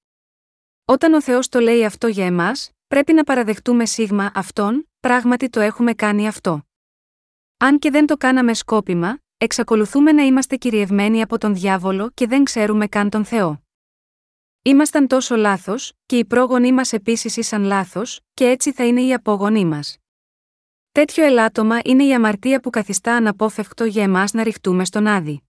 Όταν 0.85 1.13
ο 1.13 1.23
Θεός 1.23 1.49
το 1.49 1.61
λέει 1.61 1.85
αυτό 1.85 2.07
για 2.07 2.27
εμάς, 2.27 2.71
πρέπει 2.89 3.13
να 3.13 3.25
παραδεχτούμε 3.25 3.87
σίγμα 3.87 4.31
αυτόν, 4.35 4.89
πράγματι 5.01 5.49
το 5.49 5.61
έχουμε 5.61 5.95
κάνει 5.95 6.27
αυτό. 6.27 6.67
Αν 7.65 7.79
και 7.79 7.91
δεν 7.91 8.07
το 8.07 8.17
κάναμε 8.17 8.55
σκόπιμα, 8.55 9.19
εξακολουθούμε 9.37 10.13
να 10.13 10.23
είμαστε 10.23 10.57
κυριευμένοι 10.57 11.23
από 11.23 11.39
τον 11.39 11.55
διάβολο 11.55 12.11
και 12.15 12.27
δεν 12.27 12.45
ξέρουμε 12.45 12.87
καν 12.87 13.11
τον 13.11 13.25
Θεό. 13.25 13.63
Ήμασταν 14.63 15.07
τόσο 15.07 15.37
λάθος, 15.37 15.93
και 16.07 16.19
οι 16.19 16.25
πρόγονοί 16.25 16.73
μας 16.73 16.93
επίσης 16.93 17.37
ήσαν 17.37 17.63
λάθος, 17.63 18.21
και 18.35 18.49
έτσι 18.49 18.73
θα 18.73 18.87
είναι 18.87 19.03
οι 19.03 19.13
απόγονοί 19.13 19.65
μας. 19.65 19.97
Τέτοιο 20.93 21.25
ελάττωμα 21.25 21.79
είναι 21.85 22.05
η 22.05 22.15
αμαρτία 22.15 22.61
που 22.61 22.71
καθιστά 22.71 23.15
αναπόφευκτο 23.15 23.85
για 23.85 24.03
εμάς 24.03 24.33
να 24.33 24.43
ρηχτούμε 24.43 24.85
στον 24.85 25.07
άδει. 25.07 25.43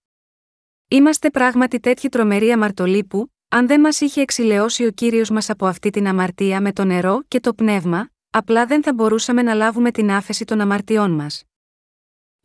Είμαστε 0.87 1.29
πράγματι 1.29 1.79
τέτοιοι 1.79 2.09
τρομεροί 2.09 2.51
αμαρτωλοί 2.51 3.03
που, 3.03 3.31
αν 3.49 3.67
δεν 3.67 3.79
μας 3.79 4.01
είχε 4.01 4.21
εξηλαιώσει 4.21 4.85
ο 4.85 4.91
κύριος 4.91 5.29
μας 5.29 5.49
από 5.49 5.65
αυτή 5.65 5.89
την 5.89 6.07
αμαρτία 6.07 6.61
με 6.61 6.73
το 6.73 6.83
νερό 6.83 7.23
και 7.27 7.39
το 7.39 7.53
πνεύμα, 7.53 8.09
απλά 8.29 8.65
δεν 8.65 8.83
θα 8.83 8.93
μπορούσαμε 8.93 9.41
να 9.41 9.53
λάβουμε 9.53 9.91
την 9.91 10.11
άφεση 10.11 10.45
των 10.45 10.61
αμαρτιών 10.61 11.11
μας. 11.11 11.43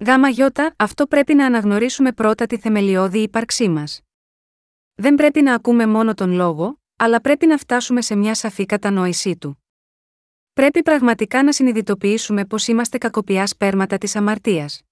Γάμα 0.07 0.29
γιώτα, 0.29 0.75
αυτό 0.77 1.07
πρέπει 1.07 1.35
να 1.35 1.47
αναγνωρίσουμε 1.47 2.13
πρώτα 2.13 2.47
τη 2.47 2.59
θεμελιώδη 2.59 3.19
ύπαρξή 3.19 3.69
μας. 3.69 4.01
Δεν 4.95 5.15
πρέπει 5.15 5.43
να 5.43 5.55
ακούμε 5.55 5.87
μόνο 5.87 6.15
τον 6.15 6.33
λόγο, 6.33 6.81
αλλά 6.97 7.21
πρέπει 7.21 7.47
να 7.47 7.57
φτάσουμε 7.57 8.03
σε 8.03 8.15
μια 8.15 8.35
σαφή 8.35 8.67
κατανόησή 8.67 9.37
του. 9.37 9.65
Πρέπει 10.53 10.83
πραγματικά 10.83 11.43
να 11.43 11.53
συνειδητοποιήσουμε 11.53 12.45
πως 12.45 12.67
είμαστε 12.67 12.99
κακοπιά 12.99 13.47
σπέρματα 13.47 13.99
της 13.99 14.17
αμαρτίας. 14.17 14.83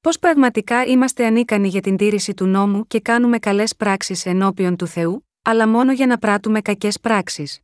Πώ 0.00 0.10
πραγματικά 0.20 0.84
είμαστε 0.84 1.26
ανίκανοι 1.26 1.68
για 1.68 1.80
την 1.80 1.96
τήρηση 1.96 2.34
του 2.34 2.46
νόμου 2.46 2.86
και 2.86 3.00
κάνουμε 3.00 3.38
καλές 3.38 3.76
πράξεις 3.76 4.26
ενώπιον 4.26 4.76
του 4.76 4.86
Θεού, 4.86 5.28
αλλά 5.42 5.68
μόνο 5.68 5.92
για 5.92 6.06
να 6.06 6.18
πράττουμε 6.18 6.60
κακές 6.60 7.00
πράξεις. 7.00 7.60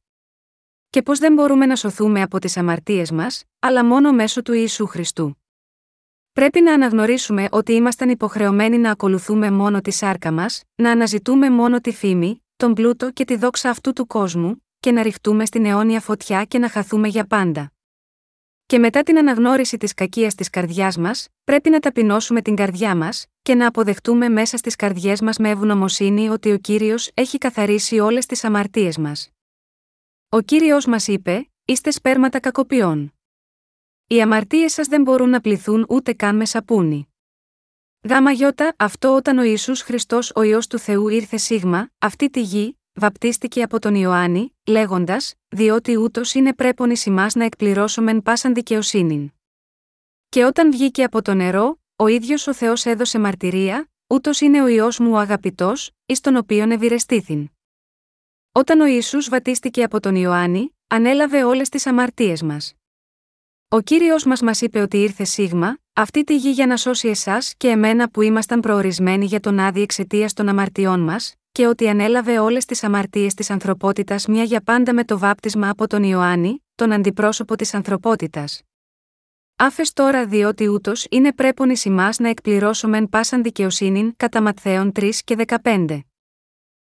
Και 0.91 1.03
πώ 1.03 1.17
δεν 1.17 1.33
μπορούμε 1.33 1.67
να 1.67 1.77
σωθούμε 1.77 2.23
από 2.23 2.39
τις 2.39 2.57
αμαρτίες 2.57 3.11
μας, 3.11 3.45
αλλά 3.59 3.85
μόνο 3.85 4.13
μέσω 4.13 4.43
του 4.43 4.53
Ιησού 4.53 4.87
Χριστού. 4.87 5.37
Πρέπει 6.37 6.61
να 6.61 6.73
αναγνωρίσουμε 6.73 7.49
ότι 7.51 7.73
ήμασταν 7.73 8.09
υποχρεωμένοι 8.09 8.79
να 8.79 8.91
ακολουθούμε 8.91 9.51
μόνο 9.51 9.81
τη 9.81 9.91
σάρκα 9.91 10.33
μας, 10.33 10.63
να 10.75 10.91
αναζητούμε 10.91 11.51
μόνο 11.51 11.81
τη 11.81 11.93
φήμη, 11.93 12.45
τον 12.57 12.75
πλούτο 12.75 13.11
και 13.11 13.25
τη 13.25 13.37
δόξα 13.37 13.71
αυτού 13.71 13.93
του 13.93 14.07
κόσμου, 14.07 14.65
και 14.81 14.93
να 14.93 15.03
ρηχτούμε 15.03 15.47
στην 15.47 15.65
αιώνια 15.65 16.01
φωτιά 16.01 16.45
και 16.45 16.59
να 16.59 16.69
χαθούμε 16.69 17.09
για 17.09 17.27
πάντα. 17.27 17.73
Και 18.67 18.79
μετά 18.79 19.03
την 19.03 19.19
αναγνώριση 19.19 19.77
της 19.77 19.95
κακίας 19.95 20.35
της 20.35 20.51
καρδιάς 20.51 20.97
μας, 20.97 21.29
πρέπει 21.45 21.71
να 21.71 21.79
ταπεινώσουμε 21.79 22.43
την 22.43 22.55
καρδιά 22.55 22.97
μας, 22.97 23.27
και 23.43 23.55
να 23.55 23.67
αποδεχτούμε 23.67 24.29
μέσα 24.29 24.57
στις 24.57 24.77
καρδιές 24.77 25.21
μας 25.21 25.39
με 25.39 25.51
ευγνωμοσύνη 25.51 26.29
ότι 26.29 26.53
ο 26.53 26.59
κύριος 26.59 27.11
έχει 27.15 27.39
καθαρίσει 27.39 27.99
όλες 27.99 28.27
τις 28.27 28.45
αμαρτίες 28.45 28.99
μας. 28.99 29.31
Ο 30.29 30.41
κύριος 30.41 30.87
μας 30.87 31.09
είπε: 31.09 31.51
Είστε 31.65 31.91
σπέρματα 31.91 32.41
κακοποιών. 32.41 33.16
Οι 34.09 34.21
αμαρτίες 34.21 34.73
σας 34.73 34.87
δεν 34.87 35.03
μπορούν 35.03 35.29
να 35.29 35.41
πληθούν 35.41 35.87
ούτε 35.89 36.13
καν 36.13 36.37
με 36.37 36.45
σαπούνι. 36.45 37.09
Γάμα 38.09 38.31
γιώτα, 38.31 38.75
αυτό 38.77 39.15
όταν 39.15 39.39
ο 39.39 39.43
Ιησούς 39.43 39.81
Χριστός 39.81 40.33
ο 40.35 40.43
ιό 40.43 40.59
του 40.69 40.79
Θεού 40.79 41.09
ήρθε 41.09 41.37
σίγμα, 41.37 41.91
αυτή 41.99 42.31
τη 42.31 42.41
γη, 42.41 42.79
βαπτίστηκε 42.93 43.63
από 43.63 43.79
τον 43.79 43.95
Ιωάννη, 43.95 44.57
λέγοντας, 44.67 45.35
διότι 45.49 45.97
ούτως 45.97 46.35
είναι 46.35 46.55
πρέπον 46.55 46.91
εις 46.91 47.07
να 47.35 47.45
εκπληρώσομεν 47.45 48.23
πάσαν 48.23 48.55
δικαιοσύνην. 48.55 49.33
Και 50.29 50.45
όταν 50.45 50.71
βγήκε 50.71 51.05
από 51.05 51.23
το 51.23 51.35
νερό, 51.35 51.81
ο 51.97 52.07
ίδιος 52.07 52.47
ο 52.47 52.55
Θεός 52.55 52.85
έδωσε 52.85 53.19
μαρτυρία, 53.19 53.91
ούτως 54.07 54.41
είναι 54.41 54.63
ο 54.63 54.67
ιό 54.67 54.89
μου 54.99 55.11
ο 55.11 55.17
αγαπητός, 55.19 55.91
εις 56.07 56.21
τον 56.21 56.37
οποίον 56.37 56.71
ευηρεστήθην. 56.71 57.49
Όταν 58.53 58.81
ο 58.81 58.87
Ισού 58.87 59.19
βατίστηκε 59.23 59.83
από 59.83 60.01
τον 60.01 60.15
Ιωάννη, 60.15 60.77
ανέλαβε 60.87 61.45
όλες 61.45 61.69
τις 61.69 61.87
αμαρτίες 61.87 62.43
μας. 62.43 62.76
Ο 63.69 63.81
κύριος 63.81 64.25
μας 64.25 64.41
μας 64.41 64.61
είπε 64.61 64.81
ότι 64.81 64.97
ήρθε 64.97 65.25
σίγμα, 65.25 65.79
αυτή 65.93 66.25
τη 66.25 66.37
γη 66.37 66.51
για 66.51 66.67
να 66.67 66.77
σώσει 66.77 67.09
εσάς 67.09 67.55
και 67.57 67.69
εμένα 67.69 68.11
που 68.11 68.23
ήμασταν 68.23 68.61
προορισμένοι 68.61 69.25
για 69.25 69.41
τον 69.41 69.59
άδει 69.59 69.81
εξαιτίας 69.81 70.33
των 70.33 70.49
αμαρτιών 70.49 71.01
μας, 71.01 71.35
και 71.53 71.67
ότι 71.67 71.89
ανέλαβε 71.89 72.39
όλες 72.39 72.65
τις 72.65 72.85
αμαρτίες 72.85 73.35
της 73.35 73.51
ανθρωπότητας 73.51 74.27
μια 74.27 74.43
για 74.43 74.61
πάντα 74.61 74.95
με 74.95 75.05
το 75.05 75.19
βάπτισμα 75.19 75.69
από 75.69 75.87
τον 75.87 76.03
Ιωάννη, 76.03 76.65
τον 76.75 76.93
αντιπρόσωπο 76.93 77.57
της 77.57 77.75
ανθρωπότητας. 77.75 78.63
Άφες 79.57 79.93
τώρα 79.93 80.27
διότι 80.27 80.69
ούτως 80.69 81.07
είναι 81.11 81.33
πρέπον 81.33 81.71
εις 81.71 81.87
να 82.19 82.29
εκπληρώσομεν 82.29 83.09
πάσαν 83.09 83.43
δικαιοσύνην 83.43 84.17
κατά 84.17 84.43
Ματθαίων 84.43 84.93
3 84.95 85.11
και 85.25 85.37
15. 85.63 86.01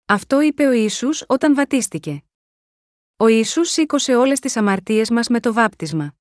Αυτό 0.06 0.42
είπε 0.42 0.66
ο 0.68 0.72
Ιησούς 0.72 1.24
όταν 1.28 1.56
βατίστηκε. 1.56 2.24
Ο 3.18 3.28
Ιησούς 3.28 3.70
σήκωσε 3.70 4.16
όλες 4.16 4.40
τις 4.40 4.58
αμαρτίες 4.58 5.10
μας 5.10 5.28
με 5.28 5.40
το 5.40 5.54
βάπτισμα. 5.54 6.16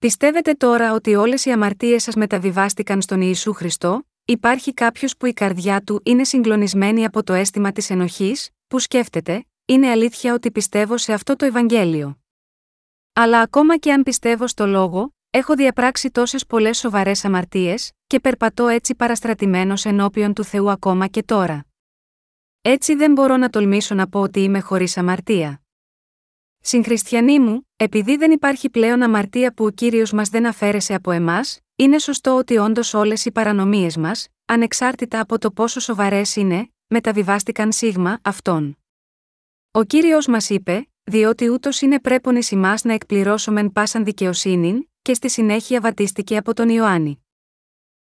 Πιστεύετε 0.00 0.52
τώρα 0.52 0.92
ότι 0.92 1.14
όλες 1.14 1.44
οι 1.44 1.50
αμαρτίες 1.50 2.02
σας 2.02 2.14
μεταβιβάστηκαν 2.14 3.02
στον 3.02 3.20
Ιησού 3.20 3.52
Χριστό, 3.52 4.04
Υπάρχει 4.24 4.74
κάποιος 4.74 5.16
που 5.16 5.26
η 5.26 5.32
καρδιά 5.32 5.82
του 5.82 6.00
είναι 6.04 6.24
συγκλονισμένη 6.24 7.04
από 7.04 7.22
το 7.22 7.32
αίσθημα 7.32 7.72
της 7.72 7.90
ενοχής, 7.90 8.50
που 8.66 8.78
σκέφτεται, 8.78 9.46
είναι 9.64 9.90
αλήθεια 9.90 10.34
ότι 10.34 10.50
πιστεύω 10.50 10.96
σε 10.96 11.12
αυτό 11.12 11.36
το 11.36 11.44
Ευαγγέλιο. 11.44 12.18
Αλλά 13.12 13.40
ακόμα 13.40 13.76
και 13.76 13.92
αν 13.92 14.02
πιστεύω 14.02 14.46
στο 14.46 14.66
λόγο, 14.66 15.14
έχω 15.30 15.54
διαπράξει 15.54 16.10
τόσες 16.10 16.46
πολλές 16.46 16.78
σοβαρές 16.78 17.24
αμαρτίες, 17.24 17.92
και 18.06 18.20
περπατώ 18.20 18.66
έτσι 18.66 18.94
παραστρατημένος 18.94 19.84
ενώπιον 19.84 20.34
του 20.34 20.44
Θεού 20.44 20.70
ακόμα 20.70 21.06
και 21.06 21.22
τώρα. 21.22 21.66
Έτσι 22.62 22.94
δεν 22.94 23.12
μπορώ 23.12 23.36
να 23.36 23.50
τολμήσω 23.50 23.94
να 23.94 24.08
πω 24.08 24.20
ότι 24.20 24.40
είμαι 24.40 24.60
χωρίς 24.60 24.96
αμαρτία. 24.96 25.62
Συγχριστιανοί 26.62 27.38
μου, 27.38 27.68
επειδή 27.76 28.16
δεν 28.16 28.30
υπάρχει 28.30 28.70
πλέον 28.70 29.02
αμαρτία 29.02 29.54
που 29.54 29.64
ο 29.64 29.70
κύριος 29.70 30.12
μας 30.12 30.28
δεν 30.28 30.46
αφαίρεσε 30.46 30.94
από 30.94 31.10
εμάς, 31.10 31.60
είναι 31.76 31.98
σωστό 31.98 32.36
ότι 32.36 32.56
όντως 32.56 32.94
όλες 32.94 33.24
οι 33.24 33.32
παρανομίες 33.32 33.96
μας, 33.96 34.28
ανεξάρτητα 34.44 35.20
από 35.20 35.38
το 35.38 35.50
πόσο 35.50 35.80
σοβαρές 35.80 36.36
είναι, 36.36 36.72
μεταβιβάστηκαν 36.86 37.72
σίγμα 37.72 38.18
αυτόν. 38.22 38.78
Ο 39.70 39.84
κύριος 39.84 40.26
μας 40.26 40.50
είπε, 40.50 40.88
διότι 41.02 41.48
ούτως 41.48 41.80
είναι 41.80 42.00
πρέπον 42.00 42.36
εις 42.36 42.52
να 42.84 42.92
εκπληρώσομεν 42.92 43.72
πάσαν 43.72 44.04
δικαιοσύνην, 44.04 44.88
και 45.02 45.14
στη 45.14 45.30
συνέχεια 45.30 45.80
βατίστηκε 45.80 46.36
από 46.36 46.54
τον 46.54 46.68
Ιωάννη. 46.68 47.24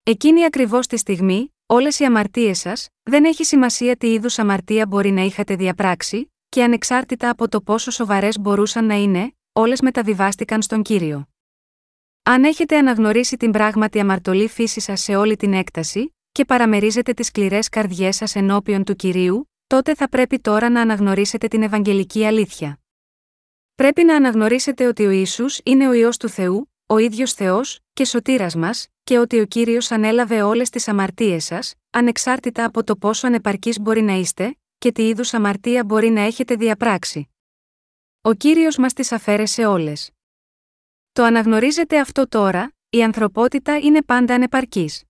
Εκείνη 0.03 0.45
ακριβώς 0.45 0.87
τη 0.87 0.97
στιγμή, 0.97 1.55
όλες 1.67 1.99
οι 1.99 2.05
αμαρτίες 2.05 2.59
σας, 2.59 2.89
δεν 3.03 3.25
έχει 3.25 3.45
σημασία 3.45 3.97
τι 3.97 4.13
είδους 4.13 4.39
αμαρτία 4.39 4.87
μπορεί 4.87 5.11
να 5.11 5.23
είχατε 5.23 5.57
διαπράξει, 5.57 6.33
και 6.51 6.63
ανεξάρτητα 6.63 7.31
από 7.31 7.49
το 7.49 7.61
πόσο 7.61 7.91
σοβαρές 7.91 8.39
μπορούσαν 8.39 8.85
να 8.85 8.95
είναι, 8.95 9.35
όλες 9.53 9.81
μεταβιβάστηκαν 9.81 10.63
στον 10.63 10.83
κύριο. 10.83 11.29
Αν 12.23 12.45
έχετε 12.45 12.79
αναγνωρίσει 12.79 13.37
την 13.37 13.51
πράγματι 13.51 14.01
αμαρτωλή 14.01 14.49
φύση 14.49 14.81
σας 14.81 15.01
σε 15.01 15.17
όλη 15.17 15.37
την 15.37 15.53
έκταση, 15.53 16.15
και 16.33 16.45
παραμερίζετε 16.45 17.13
τις 17.13 17.27
σκληρές 17.27 17.69
καρδιές 17.69 18.17
σας 18.17 18.35
ενώπιον 18.35 18.85
του 18.85 18.97
κυρίου, 18.97 19.51
τότε 19.67 19.95
θα 19.95 20.09
πρέπει 20.09 20.39
τώρα 20.39 20.71
να 20.71 20.81
αναγνωρίσετε 20.81 21.49
την 21.49 21.63
Ευαγγελική 21.63 22.25
αλήθεια. 22.25 22.81
Πρέπει 23.75 24.05
να 24.05 24.17
αναγνωρίσετε 24.17 24.87
ότι 24.87 25.07
ο 25.07 25.11
ίσου 25.11 25.45
είναι 25.63 25.89
ο 25.89 25.93
ιό 25.93 26.11
του 26.19 26.29
Θεού, 26.29 26.73
ο 26.87 26.99
ίδιος 26.99 27.33
Θεός, 27.33 27.81
και 27.93 28.05
σωτήρας 28.05 28.55
μας, 28.55 28.87
και 29.05 29.19
ότι 29.19 29.41
ο 29.41 29.45
κύριος 29.45 29.91
ανέλαβε 29.91 30.43
όλες 30.43 30.71
τις 30.71 30.89
αμαρτίες 30.89 31.45
σας, 31.45 31.75
ανεξάρτητα 31.91 32.65
από 32.65 32.85
το 32.85 32.97
πόσο 32.97 33.27
ανεπαρκή 33.27 33.81
μπορεί 33.81 34.03
να 34.03 34.13
είστε, 34.13 34.55
και 34.81 34.93
τι 34.93 35.09
είδους 35.09 35.35
αμαρτία 35.35 35.85
μπορεί 35.85 36.09
να 36.09 36.21
έχετε 36.21 36.55
διαπράξει. 36.55 37.29
Ο 38.21 38.33
κύριος 38.33 38.77
μας 38.77 38.93
τις 38.93 39.13
αφαίρεσε 39.13 39.67
όλες. 39.67 40.11
Το 41.13 41.23
αναγνωρίζετε 41.23 42.01
αυτό 42.01 42.29
τώρα, 42.29 42.73
η 42.91 43.03
ανθρωπότητα 43.03 43.79
είναι 43.79 44.03
πάντα 44.03 44.35
ανεπαρκής. 44.35 45.05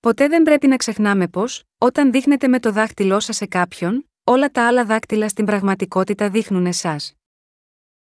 Ποτέ 0.00 0.28
δεν 0.28 0.42
πρέπει 0.42 0.66
να 0.66 0.76
ξεχνάμε 0.76 1.28
πως, 1.28 1.62
όταν 1.78 2.10
δείχνετε 2.10 2.48
με 2.48 2.60
το 2.60 2.72
δάχτυλό 2.72 3.20
σας 3.20 3.36
σε 3.36 3.46
κάποιον, 3.46 4.10
όλα 4.24 4.50
τα 4.50 4.66
άλλα 4.66 4.84
δάκτυλα 4.84 5.28
στην 5.28 5.44
πραγματικότητα 5.44 6.30
δείχνουν 6.30 6.66
εσάς. 6.66 7.14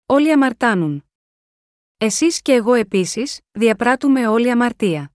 Όλοι 0.06 0.32
αμαρτάνουν. 0.32 1.04
Εσείς 1.96 2.42
και 2.42 2.52
εγώ 2.52 2.74
επίσης, 2.74 3.40
διαπράττουμε 3.50 4.26
όλη 4.28 4.50
αμαρτία. 4.50 5.12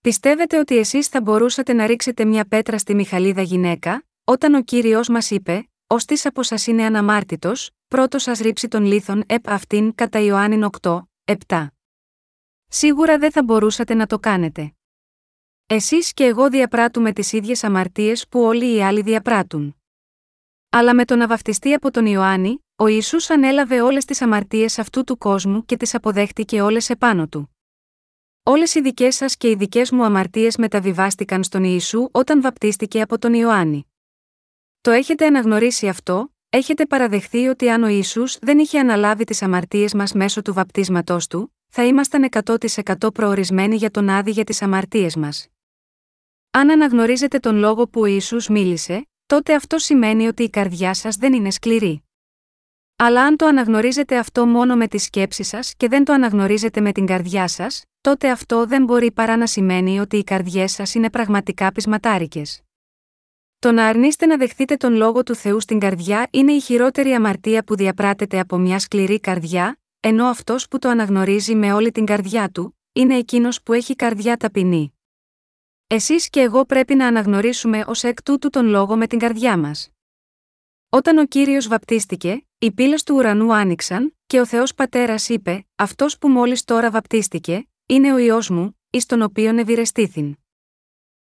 Πιστεύετε 0.00 0.58
ότι 0.58 0.76
εσείς 0.76 1.08
θα 1.08 1.20
μπορούσατε 1.20 1.72
να 1.72 1.86
ρίξετε 1.86 2.24
μια 2.24 2.44
πέτρα 2.44 2.78
στη 2.78 2.94
Μιχαλίδα 2.94 3.42
γυναίκα, 3.42 4.04
όταν 4.24 4.54
ο 4.54 4.62
κύριος 4.62 5.08
μας 5.08 5.30
είπε, 5.30 5.66
Ω 5.86 5.96
τη 5.96 6.20
από 6.24 6.42
σας 6.42 6.66
είναι 6.66 6.84
αναμάρτητος, 6.84 7.70
πρώτο 7.88 8.18
σας 8.18 8.38
ρίψει 8.38 8.68
τον 8.68 8.84
λίθον 8.84 9.22
επ 9.26 9.48
αυτήν 9.48 9.94
κατά 9.94 10.18
Ιωάννην 10.18 10.68
8, 10.80 11.02
7. 11.24 11.66
Σίγουρα 12.68 13.18
δεν 13.18 13.32
θα 13.32 13.42
μπορούσατε 13.42 13.94
να 13.94 14.06
το 14.06 14.18
κάνετε. 14.18 14.74
Εσείς 15.66 16.12
και 16.12 16.24
εγώ 16.24 16.48
διαπράττουμε 16.48 17.12
τις 17.12 17.32
ίδιες 17.32 17.64
αμαρτίες 17.64 18.28
που 18.28 18.40
όλοι 18.40 18.74
οι 18.74 18.82
άλλοι 18.82 19.02
διαπράττουν. 19.02 19.76
Αλλά 20.70 20.94
με 20.94 21.04
το 21.04 21.16
να 21.16 21.26
βαφτιστεί 21.26 21.72
από 21.72 21.90
τον 21.90 22.06
Ιωάννη, 22.06 22.64
ο 22.76 22.86
Ισού 22.86 23.32
ανέλαβε 23.32 23.80
όλες 23.80 24.04
τις 24.04 24.22
αμαρτίες 24.22 24.78
αυτού 24.78 25.04
του 25.04 25.18
κόσμου 25.18 25.64
και 25.64 25.76
τις 25.76 25.94
αποδέχτηκε 25.94 26.62
όλες 26.62 26.90
επάνω 26.90 27.28
του. 27.28 27.56
Όλες 28.42 28.74
οι 28.74 28.80
δικές 28.80 29.14
σας 29.14 29.36
και 29.36 29.50
οι 29.50 29.54
δικές 29.54 29.90
μου 29.90 30.04
αμαρτίες 30.04 30.56
μεταβιβάστηκαν 30.56 31.44
στον 31.44 31.64
Ιησού 31.64 32.08
όταν 32.12 32.42
βαπτίστηκε 32.42 33.00
από 33.00 33.18
τον 33.18 33.34
Ιωάννη. 33.34 33.91
Το 34.82 34.90
έχετε 34.90 35.26
αναγνωρίσει 35.26 35.88
αυτό, 35.88 36.34
έχετε 36.48 36.86
παραδεχθεί 36.86 37.46
ότι 37.46 37.70
αν 37.70 37.82
ο 37.82 37.88
Ισού 37.88 38.22
δεν 38.40 38.58
είχε 38.58 38.78
αναλάβει 38.78 39.24
τις 39.24 39.42
αμαρτίες 39.42 39.94
μας 39.94 40.12
μέσω 40.12 40.42
του 40.42 40.52
βαπτίσματός 40.52 41.26
του, 41.26 41.56
θα 41.68 41.84
ήμασταν 41.84 42.28
100% 42.44 43.14
προορισμένοι 43.14 43.76
για 43.76 43.90
τον 43.90 44.08
άδει 44.08 44.30
για 44.30 44.44
τις 44.44 44.62
αμαρτίες 44.62 45.16
μας. 45.16 45.48
Αν 46.50 46.70
αναγνωρίζετε 46.70 47.38
τον 47.38 47.56
λόγο 47.56 47.88
που 47.88 48.00
ο 48.00 48.04
Ισού 48.04 48.36
μίλησε, 48.48 49.08
τότε 49.26 49.54
αυτό 49.54 49.78
σημαίνει 49.78 50.26
ότι 50.26 50.42
η 50.42 50.50
καρδιά 50.50 50.94
σας 50.94 51.16
δεν 51.16 51.32
είναι 51.32 51.50
σκληρή. 51.50 52.04
Αλλά 52.96 53.22
αν 53.22 53.36
το 53.36 53.46
αναγνωρίζετε 53.46 54.18
αυτό 54.18 54.46
μόνο 54.46 54.76
με 54.76 54.88
τη 54.88 54.98
σκέψη 54.98 55.42
σας 55.42 55.74
και 55.76 55.88
δεν 55.88 56.04
το 56.04 56.12
αναγνωρίζετε 56.12 56.80
με 56.80 56.92
την 56.92 57.06
καρδιά 57.06 57.48
σας, 57.48 57.82
τότε 58.00 58.30
αυτό 58.30 58.66
δεν 58.66 58.84
μπορεί 58.84 59.12
παρά 59.12 59.36
να 59.36 59.46
σημαίνει 59.46 60.00
ότι 60.00 60.16
οι 60.16 60.24
καρδιές 60.24 60.72
σας 60.72 60.94
είναι 60.94 61.10
πραγματικά 61.10 61.72
πεισματάρικες. 61.72 62.62
Το 63.62 63.72
να 63.72 63.86
αρνείστε 63.86 64.26
να 64.26 64.36
δεχτείτε 64.36 64.76
τον 64.76 64.94
λόγο 64.94 65.22
του 65.22 65.34
Θεού 65.34 65.60
στην 65.60 65.78
καρδιά 65.78 66.28
είναι 66.30 66.52
η 66.52 66.60
χειρότερη 66.60 67.12
αμαρτία 67.12 67.64
που 67.64 67.76
διαπράτεται 67.76 68.38
από 68.38 68.56
μια 68.58 68.78
σκληρή 68.78 69.20
καρδιά, 69.20 69.80
ενώ 70.00 70.26
αυτός 70.26 70.68
που 70.68 70.78
το 70.78 70.88
αναγνωρίζει 70.88 71.54
με 71.54 71.72
όλη 71.72 71.92
την 71.92 72.04
καρδιά 72.04 72.50
του, 72.50 72.78
είναι 72.92 73.16
εκείνος 73.16 73.62
που 73.62 73.72
έχει 73.72 73.96
καρδιά 73.96 74.36
ταπεινή. 74.36 74.98
Εσείς 75.86 76.30
και 76.30 76.40
εγώ 76.40 76.64
πρέπει 76.64 76.94
να 76.94 77.06
αναγνωρίσουμε 77.06 77.84
ως 77.86 78.04
εκ 78.04 78.22
τούτου 78.22 78.50
τον 78.50 78.66
λόγο 78.66 78.96
με 78.96 79.06
την 79.06 79.18
καρδιά 79.18 79.58
μας. 79.58 79.90
Όταν 80.88 81.18
ο 81.18 81.26
κύριος 81.26 81.68
βαπτίστηκε, 81.68 82.46
οι 82.58 82.72
πύλες 82.72 83.02
του 83.02 83.14
ουρανού 83.14 83.54
άνοιξαν, 83.54 84.16
και 84.26 84.40
ο 84.40 84.46
Θεός 84.46 84.74
Πατέρας 84.74 85.28
είπε: 85.28 85.66
Αυτός 85.74 86.18
που 86.18 86.28
μόλις 86.28 86.64
τώρα 86.64 86.90
βαπτίστηκε, 86.90 87.68
είναι 87.86 88.12
ο 88.12 88.18
ιό 88.18 88.42
μου, 88.48 88.78
εις 88.90 89.06
τον 89.06 89.22
οποίον 89.22 89.58
ευηρεστήθην. 89.58 90.36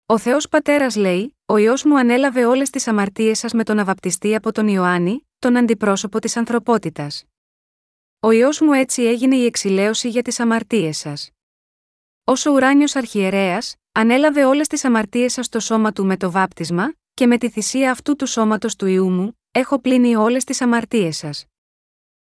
Ο 0.07 0.19
Θεός 0.19 0.49
Πατέρας 0.49 0.97
λέει: 0.97 1.34
Ο 1.47 1.57
ιό 1.57 1.75
μου 1.85 1.99
ανέλαβε 1.99 2.45
όλες 2.45 2.71
τις 2.71 2.87
αμαρτίες 2.89 3.39
σας 3.39 3.53
με 3.53 3.65
τον 3.65 3.79
αβαπτιστή 3.79 4.35
από 4.35 4.53
τον 4.53 4.69
Ιωάννη, 4.69 5.29
τον 5.39 5.57
αντιπρόσωπο 5.57 6.19
της 6.19 6.37
ανθρωπότητας. 6.37 7.25
Ο 8.21 8.31
ιό 8.31 8.49
μου 8.61 8.73
έτσι 8.73 9.03
έγινε 9.03 9.37
η 9.37 9.45
εξηλαίωση 9.45 10.09
για 10.09 10.23
τις 10.23 10.41
αμαρτίες 10.41 10.99
σας. 10.99 11.31
Όσο 12.25 12.51
ουράνιος 12.51 12.97
αρχιερέας, 12.97 13.75
ανέλαβε 13.93 14.45
όλες 14.45 14.67
τις 14.67 14.85
αμαρτίες 14.85 15.33
σας 15.33 15.47
στο 15.47 15.61
σώμα 15.61 15.93
του 15.93 16.05
με 16.05 16.17
το 16.17 16.31
βάπτισμα, 16.31 16.95
και 17.15 17.27
με 17.27 17.39
τη 17.39 17.51
θυσία 17.51 17.91
αυτού 17.91 18.17
του 18.17 18.27
σώματος 18.27 18.77
του 18.77 18.87
ιού 18.87 19.11
μου, 19.11 19.39
έχω 19.51 19.81
πλύνει 19.81 20.17
όλες 20.17 20.45
τις 20.45 20.61
αμαρτίες 20.61 21.17
σας. 21.17 21.47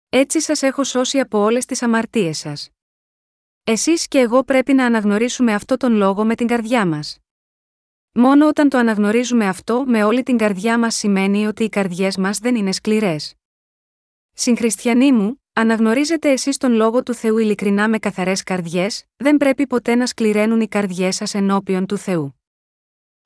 Έτσι 0.08 0.40
σας 0.40 0.62
έχω 0.62 0.84
σώσει 0.84 1.18
από 1.18 1.38
όλες 1.38 1.64
τις 1.64 1.82
αμαρτίες 1.82 2.38
σας. 2.38 2.70
Εσείς 3.64 4.08
και 4.08 4.18
εγώ 4.18 4.44
πρέπει 4.44 4.72
να 4.72 4.84
αναγνωρίσουμε 4.84 5.54
αυτό 5.54 5.76
τον 5.76 5.94
λόγο 5.94 6.24
με 6.24 6.34
την 6.34 6.46
καρδιά 6.46 6.86
μας. 6.86 7.18
Μόνο 8.16 8.48
όταν 8.48 8.68
το 8.68 8.78
αναγνωρίζουμε 8.78 9.48
αυτό 9.48 9.84
με 9.86 10.04
όλη 10.04 10.22
την 10.22 10.36
καρδιά 10.36 10.78
μας 10.78 10.94
σημαίνει 10.94 11.46
ότι 11.46 11.64
οι 11.64 11.68
καρδιές 11.68 12.16
μας 12.16 12.38
δεν 12.38 12.54
είναι 12.54 12.72
σκληρές. 12.72 13.34
Συγχριστιανοί 14.32 15.12
μου, 15.12 15.42
αναγνωρίζετε 15.52 16.30
εσείς 16.30 16.56
τον 16.56 16.72
λόγο 16.72 17.02
του 17.02 17.14
Θεού 17.14 17.38
ειλικρινά 17.38 17.88
με 17.88 17.98
καθαρές 17.98 18.42
καρδιές, 18.42 19.04
δεν 19.16 19.36
πρέπει 19.36 19.66
ποτέ 19.66 19.94
να 19.94 20.06
σκληραίνουν 20.06 20.60
οι 20.60 20.68
καρδιές 20.68 21.16
σας 21.16 21.34
ενώπιον 21.34 21.86
του 21.86 21.96
Θεού. 21.96 22.40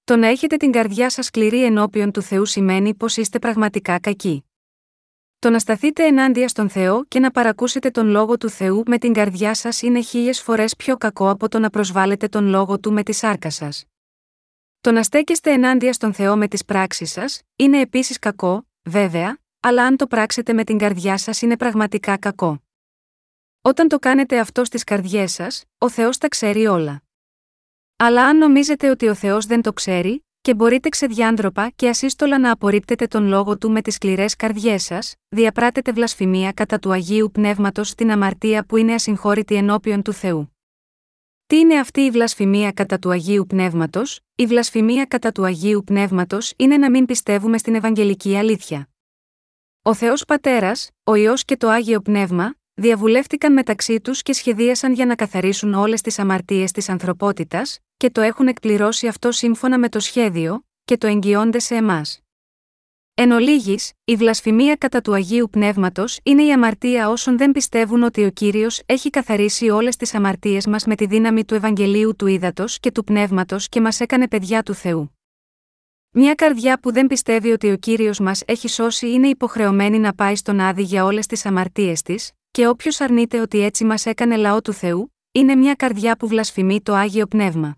Το 0.04 0.16
να 0.16 0.26
έχετε 0.26 0.56
την 0.56 0.72
καρδιά 0.72 1.10
σας 1.10 1.26
σκληρή 1.26 1.64
ενώπιον 1.64 2.10
του 2.10 2.22
Θεού 2.22 2.44
σημαίνει 2.44 2.94
πως 2.94 3.16
είστε 3.16 3.38
πραγματικά 3.38 4.00
κακοί. 4.00 4.44
Το 5.38 5.50
να 5.50 5.58
σταθείτε 5.58 6.06
ενάντια 6.06 6.48
στον 6.48 6.68
Θεό 6.68 7.04
και 7.04 7.18
να 7.18 7.30
παρακούσετε 7.30 7.90
τον 7.90 8.08
λόγο 8.08 8.36
του 8.36 8.48
Θεού 8.48 8.82
με 8.86 8.98
την 8.98 9.12
καρδιά 9.12 9.54
σας 9.54 9.82
είναι 9.82 10.00
χίλιες 10.00 10.42
φορές 10.42 10.76
πιο 10.76 10.96
κακό 10.96 11.30
από 11.30 11.48
το 11.48 11.58
να 11.58 11.70
προσβάλλετε 11.70 12.28
τον 12.28 12.46
λόγο 12.46 12.78
του 12.78 12.92
με 12.92 13.02
τη 13.02 13.12
σάρκα 13.12 13.50
σας. 13.50 13.84
Το 14.80 14.92
να 14.92 15.02
στέκεστε 15.02 15.52
ενάντια 15.52 15.92
στον 15.92 16.12
Θεό 16.12 16.36
με 16.36 16.48
τις 16.48 16.64
πράξεις 16.64 17.10
σας, 17.10 17.42
είναι 17.56 17.80
επίσης 17.80 18.18
κακό, 18.18 18.68
βέβαια, 18.82 19.38
αλλά 19.60 19.84
αν 19.84 19.96
το 19.96 20.06
πράξετε 20.06 20.52
με 20.52 20.64
την 20.64 20.78
καρδιά 20.78 21.18
σας 21.18 21.42
είναι 21.42 21.56
πραγματικά 21.56 22.16
κακό. 22.16 22.62
Όταν 23.60 23.88
το 23.88 23.98
κάνετε 23.98 24.38
αυτό 24.38 24.64
στις 24.64 24.84
καρδιές 24.84 25.32
σας, 25.32 25.64
ο 25.78 25.88
Θεός 25.88 26.18
τα 26.18 26.28
ξέρει 26.28 26.66
όλα. 26.66 27.02
Αλλά 27.96 28.24
αν 28.24 28.38
νομίζετε 28.38 28.90
ότι 28.90 29.08
ο 29.08 29.14
Θεός 29.14 29.46
δεν 29.46 29.62
το 29.62 29.72
ξέρει, 29.72 30.26
και 30.40 30.54
μπορείτε 30.54 30.88
ξεδιάντροπα 30.88 31.70
και 31.76 31.88
ασύστολα 31.88 32.38
να 32.38 32.50
απορρίπτετε 32.50 33.06
τον 33.06 33.26
λόγο 33.26 33.58
του 33.58 33.70
με 33.70 33.82
τις 33.82 33.94
σκληρές 33.94 34.36
καρδιές 34.36 34.82
σας, 34.82 35.14
διαπράτετε 35.28 35.92
βλασφημία 35.92 36.52
κατά 36.52 36.78
του 36.78 36.92
Αγίου 36.92 37.30
Πνεύματος 37.32 37.88
στην 37.88 38.10
αμαρτία 38.10 38.64
που 38.64 38.76
είναι 38.76 38.94
ασυγχώρητη 38.94 39.54
ενώπιον 39.54 40.02
του 40.02 40.12
Θεού. 40.12 40.57
Τι 41.48 41.58
είναι 41.58 41.78
αυτή 41.78 42.00
η 42.00 42.10
βλασφημία 42.10 42.72
κατά 42.72 42.98
του 42.98 43.10
Αγίου 43.10 43.46
Πνεύματος, 43.46 44.20
η 44.34 44.46
βλασφημία 44.46 45.04
κατά 45.04 45.32
του 45.32 45.44
Αγίου 45.44 45.82
Πνεύματος 45.84 46.52
είναι 46.56 46.76
να 46.76 46.90
μην 46.90 47.06
πιστεύουμε 47.06 47.58
στην 47.58 47.74
Ευαγγελική 47.74 48.36
αλήθεια. 48.36 48.88
Ο 49.82 49.94
Θεός 49.94 50.24
Πατέρας, 50.24 50.90
ο 51.04 51.14
ιό 51.14 51.34
και 51.34 51.56
το 51.56 51.68
Άγιο 51.68 52.00
Πνεύμα, 52.00 52.54
διαβουλεύτηκαν 52.74 53.52
μεταξύ 53.52 54.00
τους 54.00 54.22
και 54.22 54.32
σχεδίασαν 54.32 54.92
για 54.92 55.06
να 55.06 55.14
καθαρίσουν 55.14 55.74
όλες 55.74 56.00
τις 56.00 56.18
αμαρτίες 56.18 56.72
της 56.72 56.88
ανθρωπότητας, 56.88 57.78
και 57.96 58.10
το 58.10 58.20
έχουν 58.20 58.48
εκπληρώσει 58.48 59.06
αυτό 59.06 59.32
σύμφωνα 59.32 59.78
με 59.78 59.88
το 59.88 60.00
σχέδιο, 60.00 60.66
και 60.84 60.96
το 60.96 61.06
εγγυώνται 61.06 61.58
σε 61.58 61.74
εμάς. 61.74 62.20
Εν 63.20 63.30
ολίγης, 63.30 63.92
η 64.04 64.16
βλασφημία 64.16 64.76
κατά 64.76 65.00
του 65.00 65.14
Αγίου 65.14 65.48
Πνεύματος 65.50 66.18
είναι 66.22 66.42
η 66.42 66.52
αμαρτία 66.52 67.08
όσων 67.08 67.38
δεν 67.38 67.52
πιστεύουν 67.52 68.02
ότι 68.02 68.24
ο 68.24 68.30
κύριος 68.30 68.82
έχει 68.86 69.10
καθαρίσει 69.10 69.68
όλες 69.68 69.96
τις 69.96 70.14
αμαρτίες 70.14 70.66
μας 70.66 70.84
με 70.84 70.94
τη 70.94 71.06
δύναμη 71.06 71.44
του 71.44 71.54
Ευαγγελίου 71.54 72.16
του 72.16 72.26
Ήδατος 72.26 72.78
και 72.80 72.90
του 72.90 73.04
Πνεύματος 73.04 73.68
και 73.68 73.80
μας 73.80 74.00
έκανε 74.00 74.28
παιδιά 74.28 74.62
του 74.62 74.74
Θεού. 74.74 75.18
Μια 76.10 76.34
καρδιά 76.34 76.80
που 76.80 76.92
δεν 76.92 77.06
πιστεύει 77.06 77.50
ότι 77.50 77.70
ο 77.70 77.76
κύριος 77.76 78.18
μας 78.18 78.42
έχει 78.46 78.68
σώσει 78.68 79.10
είναι 79.10 79.28
υποχρεωμένη 79.28 79.98
να 79.98 80.14
πάει 80.14 80.36
στον 80.36 80.60
άδει 80.60 80.82
για 80.82 81.04
όλες 81.04 81.26
τις 81.26 81.46
αμαρτίες 81.46 82.02
της, 82.02 82.32
και 82.50 82.68
όποιος 82.68 83.00
αρνείται 83.00 83.40
ότι 83.40 83.60
έτσι 83.60 83.84
μας 83.84 84.06
έκανε 84.06 84.36
λαό 84.36 84.62
του 84.62 84.72
Θεού, 84.72 85.14
είναι 85.32 85.54
μια 85.54 85.74
καρδιά 85.74 86.16
που 86.16 86.28
βλασφημεί 86.28 86.80
το 86.80 86.94
άγιο 86.94 87.26
πνεύμα. 87.26 87.77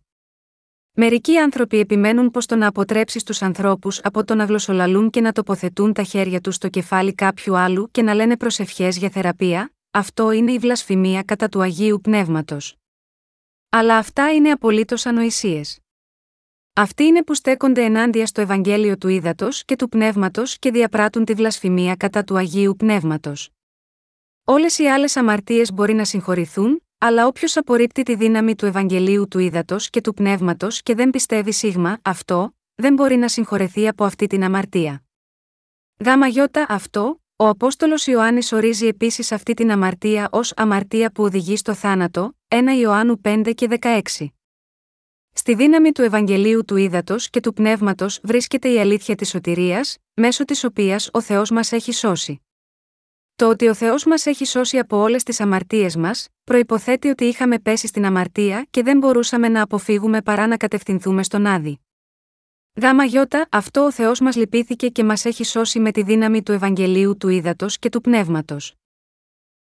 Μερικοί 0.93 1.36
άνθρωποι 1.36 1.78
επιμένουν 1.78 2.30
πως 2.30 2.47
το 2.47 2.57
να 2.57 2.66
αποτρέψεις 2.66 3.22
τους 3.22 3.43
ανθρώπους 3.43 4.01
από 4.03 4.24
το 4.24 4.34
να 4.34 4.45
γλωσσολαλούν 4.45 5.11
και 5.11 5.20
να 5.20 5.32
τοποθετούν 5.32 5.93
τα 5.93 6.03
χέρια 6.03 6.41
τους 6.41 6.55
στο 6.55 6.68
κεφάλι 6.68 7.14
κάποιου 7.14 7.57
άλλου 7.57 7.91
και 7.91 8.03
να 8.03 8.14
λένε 8.14 8.36
προσευχές 8.36 8.97
για 8.97 9.11
θεραπεία, 9.11 9.72
αυτό 9.91 10.30
είναι 10.30 10.53
η 10.53 10.59
βλασφημία 10.59 11.22
κατά 11.22 11.49
του 11.49 11.62
Αγίου 11.62 12.01
Πνεύματος. 12.01 12.76
Αλλά 13.68 13.97
αυτά 13.97 14.32
είναι 14.32 14.51
απολύτως 14.51 15.07
ανοησίες. 15.07 15.78
Αυτοί 16.72 17.05
είναι 17.05 17.24
που 17.24 17.34
στέκονται 17.34 17.84
ενάντια 17.84 18.26
στο 18.26 18.41
Ευαγγέλιο 18.41 18.99
του 18.99 19.09
Ήδατος 19.09 19.64
και 19.64 19.76
του 19.76 19.88
Πνεύματος 19.88 20.59
και 20.59 20.70
διαπράττουν 20.70 21.24
τη 21.24 21.34
βλασφημία 21.34 21.97
κατά 21.97 22.24
του 22.24 22.36
Αγίου 22.36 22.74
Πνεύματος. 22.76 23.51
Όλες 24.45 24.78
οι 24.78 24.86
άλλες 24.86 25.16
αμαρτίες 25.16 25.72
μπορεί 25.72 25.95
να 25.95 26.05
συγχωρηθούν, 26.05 26.82
αλλά 27.03 27.26
όποιος 27.26 27.57
απορρίπτει 27.57 28.03
τη 28.03 28.14
δύναμη 28.14 28.55
του 28.55 28.66
Ευαγγελίου 28.66 29.28
του 29.28 29.38
Ήδατος 29.38 29.90
και 29.90 30.01
του 30.01 30.14
Πνεύματος 30.14 30.82
και 30.82 30.94
δεν 30.94 31.11
πιστεύει 31.11 31.53
σίγμα 31.53 31.98
αυτό, 32.03 32.55
δεν 32.74 32.94
μπορεί 32.94 33.16
να 33.16 33.28
συγχωρεθεί 33.28 33.88
από 33.88 34.05
αυτή 34.05 34.26
την 34.26 34.44
αμαρτία. 34.44 35.03
Γάμα 36.05 36.26
γιώτα 36.26 36.66
αυτό, 36.68 37.20
ο 37.36 37.48
Απόστολος 37.48 38.07
Ιωάννης 38.07 38.53
ορίζει 38.53 38.86
επίσης 38.86 39.32
αυτή 39.32 39.55
την 39.55 39.70
αμαρτία 39.70 40.28
ως 40.30 40.53
αμαρτία 40.57 41.12
που 41.12 41.22
οδηγεί 41.22 41.57
στο 41.57 41.74
θάνατο, 41.74 42.36
1 42.48 42.57
Ιωάννου 42.80 43.20
5 43.24 43.53
και 43.55 43.78
16. 43.80 44.01
Στη 45.32 45.55
δύναμη 45.55 45.92
του 45.92 46.03
Ευαγγελίου 46.03 46.64
του 46.64 46.76
Ήδατος 46.76 47.30
και 47.30 47.40
του 47.40 47.53
Πνεύματος 47.53 48.20
βρίσκεται 48.22 48.68
η 48.68 48.80
αλήθεια 48.80 49.14
της 49.14 49.28
σωτηρίας, 49.28 49.96
μέσω 50.14 50.44
της 50.44 50.64
οποίας 50.64 51.09
ο 51.12 51.20
Θεός 51.20 51.51
μας 51.51 51.72
έχει 51.72 51.92
σώσει. 51.92 52.40
Το 53.41 53.49
ότι 53.49 53.68
ο 53.68 53.74
Θεός 53.74 54.05
μας 54.05 54.26
έχει 54.26 54.45
σώσει 54.45 54.78
από 54.78 54.97
όλες 54.97 55.22
τις 55.22 55.41
αμαρτίες 55.41 55.97
μας, 55.97 56.28
προποθέτει 56.45 57.09
ότι 57.09 57.24
είχαμε 57.24 57.59
πέσει 57.59 57.86
στην 57.86 58.05
αμαρτία 58.05 58.66
και 58.70 58.82
δεν 58.82 58.99
μπορούσαμε 58.99 59.49
να 59.49 59.62
αποφύγουμε 59.62 60.22
παρά 60.22 60.47
να 60.47 60.57
κατευθυνθούμε 60.57 61.22
στον 61.22 61.47
Άδη. 61.47 61.80
Γάμα 62.82 63.05
γιώτα, 63.05 63.47
αυτό 63.51 63.84
ο 63.84 63.93
Θεός 63.93 64.20
μας 64.20 64.36
λυπήθηκε 64.36 64.88
και 64.88 65.05
μας 65.05 65.24
έχει 65.24 65.45
σώσει 65.45 65.80
με 65.80 65.91
τη 65.91 66.03
δύναμη 66.03 66.43
του 66.43 66.53
Ευαγγελίου 66.53 67.16
του 67.16 67.28
Ήδατος 67.28 67.78
και 67.78 67.88
του 67.88 68.01
Πνεύματος. 68.01 68.74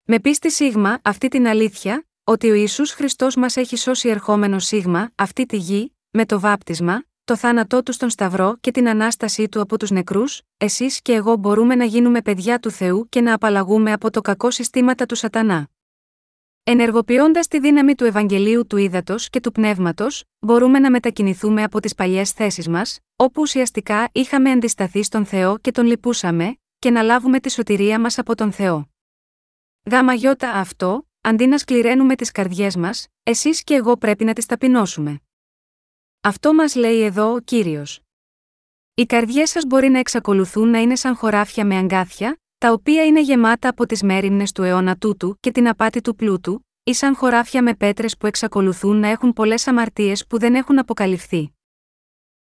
Με 0.02 0.20
πίστη 0.20 0.50
σίγμα, 0.50 0.98
αυτή 1.02 1.28
την 1.28 1.46
αλήθεια, 1.46 2.06
ότι 2.24 2.50
ο 2.50 2.54
Ισού 2.54 2.86
Χριστός 2.86 3.36
μας 3.36 3.56
έχει 3.56 3.76
σώσει 3.76 4.08
ερχόμενο 4.08 4.58
σίγμα, 4.58 5.10
αυτή 5.14 5.46
τη 5.46 5.56
γη, 5.56 5.96
με 6.10 6.26
το 6.26 6.40
βάπτισμα, 6.40 7.04
το 7.28 7.36
θάνατό 7.36 7.82
του 7.82 7.92
στον 7.92 8.10
Σταυρό 8.10 8.56
και 8.60 8.70
την 8.70 8.88
ανάστασή 8.88 9.48
του 9.48 9.60
από 9.60 9.78
τους 9.78 9.90
νεκρούς, 9.90 10.42
εσείς 10.56 11.02
και 11.02 11.12
εγώ 11.12 11.36
μπορούμε 11.36 11.74
να 11.74 11.84
γίνουμε 11.84 12.22
παιδιά 12.22 12.58
του 12.58 12.70
Θεού 12.70 13.08
και 13.08 13.20
να 13.20 13.34
απαλλαγούμε 13.34 13.92
από 13.92 14.10
το 14.10 14.20
κακό 14.20 14.50
συστήματα 14.50 15.06
του 15.06 15.14
Σατανά. 15.14 15.68
Ενεργοποιώντας 16.62 17.48
τη 17.48 17.60
δύναμη 17.60 17.94
του 17.94 18.04
Ευαγγελίου 18.04 18.66
του 18.66 18.76
Ήδατος 18.76 19.28
και 19.30 19.40
του 19.40 19.52
Πνεύματος, 19.52 20.24
μπορούμε 20.38 20.78
να 20.78 20.90
μετακινηθούμε 20.90 21.62
από 21.62 21.80
τις 21.80 21.94
παλιές 21.94 22.32
θέσεις 22.32 22.68
μας, 22.68 22.98
όπου 23.16 23.42
ουσιαστικά 23.42 24.08
είχαμε 24.12 24.50
αντισταθεί 24.50 25.02
στον 25.02 25.24
Θεό 25.24 25.58
και 25.58 25.70
τον 25.70 25.86
λυπούσαμε, 25.86 26.58
και 26.78 26.90
να 26.90 27.02
λάβουμε 27.02 27.40
τη 27.40 27.50
σωτηρία 27.50 28.00
μας 28.00 28.18
από 28.18 28.34
τον 28.34 28.52
Θεό. 28.52 28.88
Γάμα 29.90 30.12
γιώτα 30.12 30.52
αυτό, 30.52 31.08
αντί 31.20 31.46
να 31.46 31.58
σκληραίνουμε 31.58 32.14
τις 32.14 32.30
καρδιές 32.32 32.76
μας, 32.76 33.06
εσείς 33.22 33.64
και 33.64 33.74
εγώ 33.74 33.96
πρέπει 33.96 34.24
να 34.24 34.32
τις 34.32 34.46
ταπεινώσουμε. 34.46 35.20
Αυτό 36.20 36.54
μας 36.54 36.74
λέει 36.74 37.02
εδώ 37.02 37.32
ο 37.32 37.38
κύριος. 37.38 38.00
Οι 38.94 39.06
καρδιές 39.06 39.50
σας 39.50 39.64
μπορεί 39.64 39.88
να 39.88 39.98
εξακολουθούν 39.98 40.68
να 40.68 40.78
είναι 40.78 40.96
σαν 40.96 41.16
χωράφια 41.16 41.66
με 41.66 41.76
αγκάθια, 41.76 42.40
τα 42.58 42.72
οποία 42.72 43.04
είναι 43.04 43.20
γεμάτα 43.20 43.68
από 43.68 43.86
τις 43.86 44.02
μέρημνες 44.02 44.52
του 44.52 44.62
αιώνα 44.62 44.96
τούτου 44.96 45.36
και 45.40 45.50
την 45.50 45.68
απάτη 45.68 46.00
του 46.00 46.14
πλούτου, 46.14 46.66
ή 46.84 46.94
σαν 46.94 47.14
χωράφια 47.16 47.62
με 47.62 47.74
πέτρες 47.74 48.16
που 48.16 48.26
εξακολουθούν 48.26 48.96
να 48.96 49.08
έχουν 49.08 49.32
πολλές 49.32 49.66
αμαρτίες 49.66 50.26
που 50.26 50.38
δεν 50.38 50.54
έχουν 50.54 50.78
αποκαλυφθεί. 50.78 51.52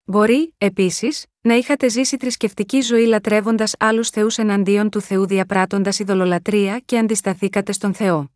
Μπορεί, 0.04 0.54
επίσης, 0.58 1.26
να 1.42 1.54
είχατε 1.54 1.90
ζήσει 1.90 2.18
θρησκευτική 2.18 2.82
ζωή 2.82 3.06
λατρεύοντας 3.06 3.76
άλλους 3.80 4.10
θεούς 4.10 4.38
εναντίον 4.38 4.90
του 4.90 5.02
Θεού 5.02 5.26
διαπράττοντας 5.26 6.00
ειδωλολατρεία 6.00 6.80
και 6.80 6.98
αντισταθήκατε 6.98 7.72
στον 7.72 7.94
Θεό. 7.94 8.32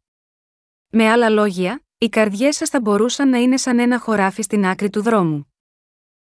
Με 0.89 1.09
άλλα 1.09 1.29
λόγια, 1.29 1.83
οι 2.04 2.10
καρδιές 2.10 2.56
σας 2.56 2.70
θα 2.70 2.82
μπορούσαν 2.82 3.30
να 3.30 3.38
είναι 3.38 3.58
σαν 3.58 3.80
ένα 3.80 3.99
χωράφι 3.99 4.41
στην 4.41 4.66
άκρη 4.66 4.89
του 4.89 5.02
δρόμου. 5.02 5.54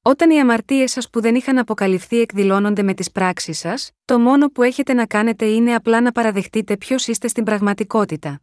Όταν 0.02 0.30
οι 0.30 0.40
αμαρτίες 0.40 0.90
σας 0.90 1.10
που 1.10 1.20
δεν 1.20 1.34
είχαν 1.34 1.58
αποκαλυφθεί 1.58 2.20
εκδηλώνονται 2.20 2.82
με 2.82 2.94
τις 2.94 3.10
πράξεις 3.10 3.58
σας, 3.58 3.90
το 4.04 4.18
μόνο 4.18 4.48
που 4.48 4.62
έχετε 4.62 4.92
να 4.92 5.06
κάνετε 5.06 5.46
είναι 5.46 5.74
απλά 5.74 6.00
να 6.00 6.12
παραδεχτείτε 6.12 6.76
ποιος 6.76 7.06
είστε 7.06 7.28
στην 7.28 7.44
πραγματικότητα. 7.44 8.40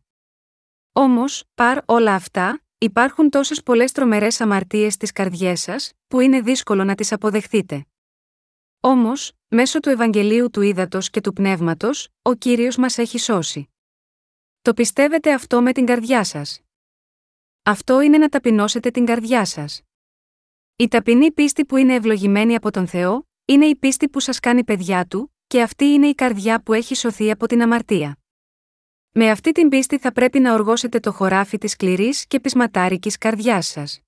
Όμως, 0.91 1.43
παρ 1.55 1.77
όλα 1.85 2.13
αυτά, 2.13 2.61
υπάρχουν 2.77 3.29
τόσες 3.29 3.63
πολλές 3.63 3.91
τρομερές 3.91 4.41
αμαρτίες 4.41 4.93
στις 4.93 5.11
καρδιές 5.11 5.61
σας, 5.61 5.93
που 6.07 6.19
είναι 6.19 6.41
δύσκολο 6.41 6.83
να 6.83 6.95
τις 6.95 7.11
αποδεχτείτε. 7.11 7.85
Όμως, 8.79 9.31
μέσω 9.47 9.79
του 9.79 9.89
Ευαγγελίου 9.89 10.49
του 10.49 10.61
Ήδατος 10.61 11.09
και 11.09 11.21
του 11.21 11.33
Πνεύματος, 11.33 12.09
ο 12.21 12.33
κύριος 12.33 12.77
μας 12.77 12.97
έχει 12.97 13.19
σώσει. 13.19 13.69
Το 14.61 14.73
πιστεύετε 14.73 15.33
αυτό 15.33 15.61
με 15.61 15.71
την 15.71 15.85
καρδιά 15.85 16.23
σας. 16.23 16.61
Αυτό 17.69 18.01
είναι 18.01 18.17
να 18.17 18.29
ταπεινώσετε 18.29 18.91
την 18.91 19.05
καρδιά 19.05 19.45
σας. 19.45 19.81
Η 20.75 20.87
ταπεινή 20.87 21.31
πίστη 21.31 21.65
που 21.65 21.77
είναι 21.77 21.93
ευλογημένη 21.93 22.55
από 22.55 22.71
τον 22.71 22.87
Θεό, 22.87 23.27
είναι 23.45 23.65
η 23.65 23.75
πίστη 23.75 24.09
που 24.09 24.19
σας 24.19 24.39
κάνει 24.39 24.63
παιδιά 24.63 25.05
του, 25.05 25.35
και 25.47 25.61
αυτή 25.61 25.85
είναι 25.85 26.07
η 26.07 26.15
καρδιά 26.15 26.63
που 26.63 26.73
έχει 26.73 26.95
σωθεί 26.95 27.31
από 27.31 27.47
την 27.47 27.61
αμαρτία. 27.61 28.17
Με 29.11 29.29
αυτή 29.29 29.51
την 29.51 29.69
πίστη 29.69 29.97
θα 29.97 30.11
πρέπει 30.11 30.39
να 30.39 30.53
οργώσετε 30.53 30.99
το 30.99 31.11
χωράφι 31.11 31.57
της 31.57 31.71
σκληρής 31.71 32.27
και 32.27 32.39
πεισματάρικης 32.39 33.17
καρδιάς 33.17 33.67
σας. 33.67 34.01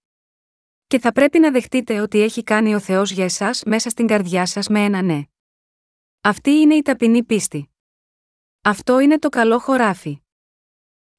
Και 0.87 0.99
θα 0.99 1.11
πρέπει 1.11 1.39
να 1.39 1.51
δεχτείτε 1.51 1.99
ότι 1.99 2.21
έχει 2.21 2.43
κάνει 2.43 2.75
ο 2.75 2.79
Θεός 2.79 3.11
για 3.11 3.23
εσάς 3.23 3.63
μέσα 3.63 3.89
στην 3.89 4.07
καρδιά 4.07 4.45
σας 4.45 4.67
με 4.67 4.83
ένα 4.83 5.01
ναι. 5.01 5.21
Αυτή 6.21 6.51
είναι 6.51 6.75
η 6.75 6.81
ταπεινή 6.81 7.23
πίστη. 7.23 7.69
Αυτό 8.61 8.99
είναι 8.99 9.19
το 9.19 9.29
καλό 9.29 9.59
χωράφι. 9.59 10.20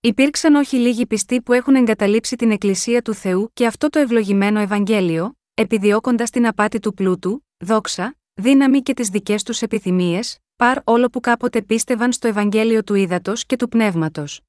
Υπήρξαν 0.04 0.54
όχι 0.54 0.76
λίγοι 0.76 1.06
πιστοί 1.06 1.42
που 1.42 1.52
έχουν 1.52 1.74
εγκαταλείψει 1.74 2.36
την 2.36 2.50
Εκκλησία 2.50 3.02
του 3.02 3.14
Θεού 3.14 3.50
και 3.52 3.66
αυτό 3.66 3.88
το 3.88 3.98
ευλογημένο 3.98 4.60
Ευαγγέλιο, 4.60 5.36
επιδιώκοντας 5.54 6.30
την 6.30 6.46
απάτη 6.46 6.78
του 6.78 6.94
πλούτου, 6.94 7.46
δόξα, 7.58 8.16
δύναμη 8.34 8.80
και 8.80 8.94
τις 8.94 9.08
δικές 9.08 9.42
τους 9.42 9.62
επιθυμίες, 9.62 10.38
παρ 10.56 10.78
όλο 10.84 11.08
που 11.08 11.20
κάποτε 11.20 11.62
πίστευαν 11.62 12.12
στο 12.12 12.28
Ευαγγέλιο 12.28 12.84
του 12.84 12.94
Ήδατος 12.94 13.46
και 13.46 13.56
του 13.56 13.68
Πνεύματος. 13.68 14.40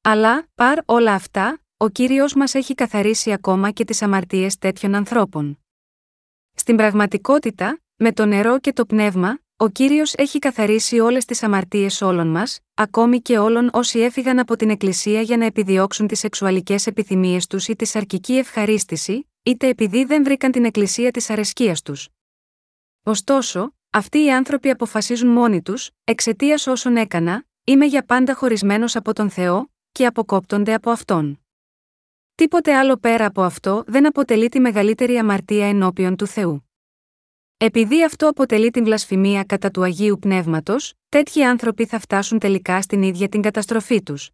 Αλλά, 0.00 0.48
παρ 0.54 0.78
όλα 0.84 1.14
αυτά, 1.14 1.60
ο 1.76 1.88
κύριος 1.88 2.34
μας 2.34 2.54
έχει 2.54 2.74
καθαρίσει 2.74 3.32
ακόμα 3.32 3.70
και 3.70 3.84
τις 3.84 4.02
αμαρτίες 4.02 4.58
τέτοιων 4.58 4.94
ανθρώπων. 4.94 5.58
Στην 6.52 6.76
πραγματικότητα, 6.76 7.80
με 7.96 8.12
το 8.12 8.26
νερό 8.26 8.58
και 8.58 8.72
το 8.72 8.86
πνεύμα, 8.86 9.38
ο 9.60 9.68
κύριος 9.68 10.14
έχει 10.14 10.38
καθαρίσει 10.38 10.98
όλες 10.98 11.24
τις 11.24 11.42
αμαρτίες 11.42 12.02
όλων 12.02 12.26
μας, 12.26 12.60
ακόμη 12.74 13.20
και 13.20 13.38
όλων 13.38 13.70
όσοι 13.72 13.98
έφυγαν 13.98 14.38
από 14.38 14.56
την 14.56 14.70
Εκκλησία 14.70 15.20
για 15.20 15.36
να 15.36 15.44
επιδιώξουν 15.44 16.06
τις 16.06 16.18
σεξουαλικές 16.18 16.86
επιθυμίες 16.86 17.46
τους 17.46 17.68
ή 17.68 17.76
τη 17.76 17.84
σαρκική 17.84 18.36
ευχαρίστηση, 18.36 19.30
είτε 19.42 19.68
επειδή 19.68 20.04
δεν 20.04 20.24
βρήκαν 20.24 20.52
την 20.52 20.64
Εκκλησία 20.64 21.10
της 21.10 21.30
αρεσκίας 21.30 21.82
τους. 21.82 22.08
Ωστόσο, 23.02 23.74
αυτοί 23.90 24.24
οι 24.24 24.32
άνθρωποι 24.32 24.70
αποφασίζουν 24.70 25.28
μόνοι 25.28 25.62
τους, 25.62 25.90
εξαιτίας 26.04 26.66
όσων 26.66 26.96
έκανα, 26.96 27.44
είμαι 27.64 27.86
για 27.86 28.04
πάντα 28.04 28.34
χωρισμένος 28.34 28.96
από 28.96 29.12
τον 29.12 29.30
Θεό, 29.30 29.70
και 29.92 30.06
αποκόπτονται 30.06 30.74
από 30.74 30.90
αυτόν. 30.90 31.40
Τίποτε 32.34 32.76
άλλο 32.76 32.96
πέρα 32.96 33.26
από 33.26 33.42
αυτό 33.42 33.84
δεν 33.86 34.06
αποτελεί 34.06 34.48
τη 34.48 34.60
μεγαλύτερη 34.60 35.18
αμαρτία 35.18 35.68
ενώπιον 35.68 36.16
του 36.16 36.26
Θεού. 36.26 36.67
Επειδή 37.60 38.04
αυτό 38.04 38.28
αποτελεί 38.28 38.70
την 38.70 38.84
βλασφημία 38.84 39.44
κατά 39.44 39.70
του 39.70 39.82
Αγίου 39.82 40.18
Πνεύματος, 40.18 40.94
τέτοιοι 41.08 41.44
άνθρωποι 41.44 41.86
θα 41.86 41.98
φτάσουν 41.98 42.38
τελικά 42.38 42.82
στην 42.82 43.02
ίδια 43.02 43.28
την 43.28 43.42
καταστροφή 43.42 44.02
τους. 44.02 44.30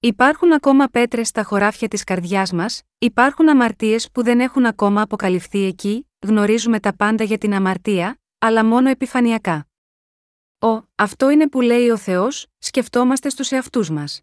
Υπάρχουν 0.00 0.52
ακόμα 0.52 0.86
πέτρες 0.86 1.28
στα 1.28 1.42
χωράφια 1.42 1.88
της 1.88 2.04
καρδιάς 2.04 2.52
μας, 2.52 2.82
υπάρχουν 2.98 3.48
αμαρτίες 3.48 4.10
που 4.10 4.22
δεν 4.22 4.40
έχουν 4.40 4.66
ακόμα 4.66 5.02
αποκαλυφθεί 5.02 5.64
εκεί, 5.64 6.08
γνωρίζουμε 6.26 6.80
τα 6.80 6.96
πάντα 6.96 7.24
για 7.24 7.38
την 7.38 7.54
αμαρτία, 7.54 8.20
αλλά 8.38 8.64
μόνο 8.64 8.88
επιφανειακά. 8.88 9.68
Ω, 10.58 10.82
αυτό 10.94 11.30
είναι 11.30 11.48
που 11.48 11.60
λέει 11.60 11.90
ο 11.90 11.96
Θεός, 11.96 12.46
σκεφτόμαστε 12.58 13.28
στους 13.28 13.50
εαυτούς 13.50 13.90
μας. 13.90 14.20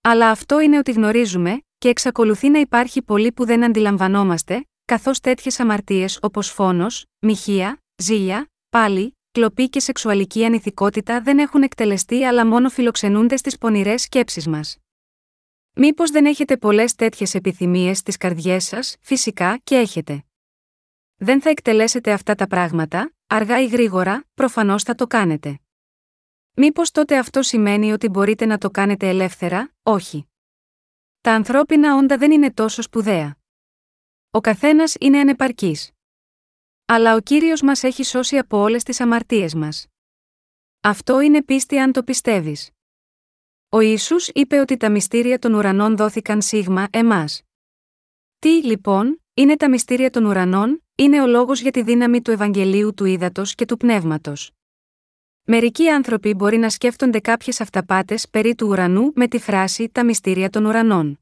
Αλλά 0.00 0.30
αυτό 0.30 0.60
είναι 0.60 0.78
ότι 0.78 0.92
γνωρίζουμε, 0.92 1.62
και 1.78 1.88
εξακολουθεί 1.88 2.48
να 2.48 2.58
υπάρχει 2.58 3.02
πολύ 3.02 3.32
που 3.32 3.44
δεν 3.44 3.64
αντιλαμβανόμαστε, 3.64 4.66
καθώς 4.84 5.20
τέτοιες 5.20 5.60
αμαρτίες 5.60 6.18
όπως 6.22 6.50
φόνος, 6.50 7.06
μοιχεία, 7.18 7.82
ζήλια, 7.96 8.50
πάλι, 8.68 9.18
κλοπή 9.30 9.68
και 9.68 9.80
σεξουαλική 9.80 10.44
ανηθικότητα 10.44 11.20
δεν 11.20 11.38
έχουν 11.38 11.62
εκτελεστεί 11.62 12.24
αλλά 12.24 12.46
μόνο 12.46 12.68
φιλοξενούνται 12.68 13.36
στις 13.36 13.58
πονηρές 13.58 14.02
σκέψεις 14.02 14.46
μας. 14.46 14.78
Μήπως 15.72 16.10
δεν 16.10 16.26
έχετε 16.26 16.56
πολλές 16.56 16.94
τέτοιες 16.94 17.34
επιθυμίες 17.34 17.98
στις 17.98 18.16
καρδιές 18.16 18.64
σας, 18.64 18.96
φυσικά 19.00 19.60
και 19.64 19.76
έχετε. 19.76 20.24
Δεν 21.16 21.40
θα 21.40 21.50
εκτελέσετε 21.50 22.12
αυτά 22.12 22.34
τα 22.34 22.46
πράγματα, 22.46 23.12
αργά 23.26 23.60
ή 23.60 23.66
γρήγορα, 23.66 24.24
προφανώς 24.34 24.82
θα 24.82 24.94
το 24.94 25.06
κάνετε. 25.06 25.58
Μήπως 26.54 26.90
τότε 26.90 27.18
αυτό 27.18 27.42
σημαίνει 27.42 27.92
ότι 27.92 28.08
μπορείτε 28.08 28.46
να 28.46 28.58
το 28.58 28.70
κάνετε 28.70 29.08
ελεύθερα, 29.08 29.72
όχι. 29.82 30.28
Τα 31.20 31.32
ανθρώπινα 31.32 31.96
όντα 31.96 32.16
δεν 32.16 32.30
είναι 32.30 32.52
τόσο 32.52 32.82
σπουδαία. 32.82 33.36
Ο 34.34 34.40
καθένας 34.40 34.94
είναι 35.00 35.18
ανεπαρκής. 35.18 35.90
Αλλά 36.84 37.14
ο 37.14 37.20
κύριος 37.20 37.62
μας 37.62 37.82
έχει 37.82 38.04
σώσει 38.04 38.38
από 38.38 38.58
όλες 38.58 38.82
τις 38.82 39.00
αμαρτίες 39.00 39.54
μας. 39.54 39.86
Αυτό 40.80 41.20
είναι 41.20 41.42
πίστη 41.42 41.78
αν 41.78 41.92
το 41.92 42.02
πιστεύεις. 42.02 42.70
Ο 43.68 43.80
Ισού 43.80 44.16
είπε 44.32 44.58
ότι 44.58 44.76
τα 44.76 44.90
μυστήρια 44.90 45.38
των 45.38 45.54
ουρανών 45.54 45.96
δόθηκαν 45.96 46.42
σίγμα 46.42 46.86
εμάς. 46.90 47.42
Τι, 48.38 48.48
λοιπόν, 48.48 49.22
είναι 49.34 49.56
τα 49.56 49.68
μυστήρια 49.68 50.10
των 50.10 50.24
ουρανών, 50.24 50.84
είναι 50.94 51.22
ο 51.22 51.26
λόγος 51.26 51.60
για 51.60 51.70
τη 51.70 51.82
δύναμη 51.82 52.22
του 52.22 52.30
Ευαγγελίου 52.30 52.94
του 52.94 53.04
Ήδατος 53.04 53.54
και 53.54 53.64
του 53.64 53.76
Πνεύματος. 53.76 54.50
Μερικοί 55.42 55.88
άνθρωποι 55.88 56.34
μπορεί 56.34 56.56
να 56.56 56.70
σκέφτονται 56.70 57.20
κάποιες 57.20 57.60
αυταπάτες 57.60 58.28
περί 58.28 58.54
του 58.54 58.66
ουρανού 58.66 59.12
με 59.14 59.28
τη 59.28 59.38
φράση 59.38 59.88
Τα 59.88 60.04
μυστήρια 60.04 60.50
των 60.50 60.64
ουρανών. 60.64 61.18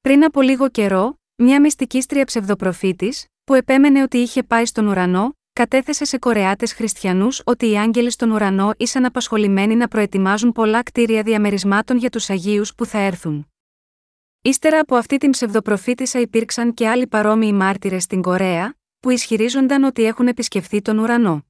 Πριν 0.00 0.24
από 0.24 0.40
λίγο 0.40 0.68
καιρό, 0.68 1.19
μια 1.42 1.60
μυστικίστρια 1.60 2.24
ψευδοπροφήτης, 2.24 3.26
που 3.44 3.54
επέμενε 3.54 4.02
ότι 4.02 4.18
είχε 4.18 4.42
πάει 4.42 4.66
στον 4.66 4.86
ουρανό, 4.86 5.32
κατέθεσε 5.52 6.04
σε 6.04 6.18
Κορεάτες 6.18 6.72
Χριστιανούς 6.72 7.42
ότι 7.44 7.70
οι 7.70 7.78
άγγελοι 7.78 8.10
στον 8.10 8.30
ουρανό 8.30 8.70
ήσαν 8.76 9.04
απασχολημένοι 9.04 9.74
να 9.76 9.88
προετοιμάζουν 9.88 10.52
πολλά 10.52 10.82
κτίρια 10.82 11.22
διαμερισμάτων 11.22 11.96
για 11.96 12.10
τους 12.10 12.30
Αγίους 12.30 12.74
που 12.74 12.84
θα 12.84 12.98
έρθουν. 12.98 13.48
Ύστερα 14.42 14.78
από 14.78 14.96
αυτή 14.96 15.18
την 15.18 15.30
ψευδοπροφήτησα 15.30 16.20
υπήρξαν 16.20 16.74
και 16.74 16.88
άλλοι 16.88 17.06
παρόμοιοι 17.06 17.52
μάρτυρες 17.54 18.02
στην 18.02 18.22
Κορέα, 18.22 18.74
που 19.00 19.10
ισχυρίζονταν 19.10 19.82
ότι 19.82 20.04
έχουν 20.04 20.26
επισκεφθεί 20.26 20.82
τον 20.82 20.98
ουρανό. 20.98 21.46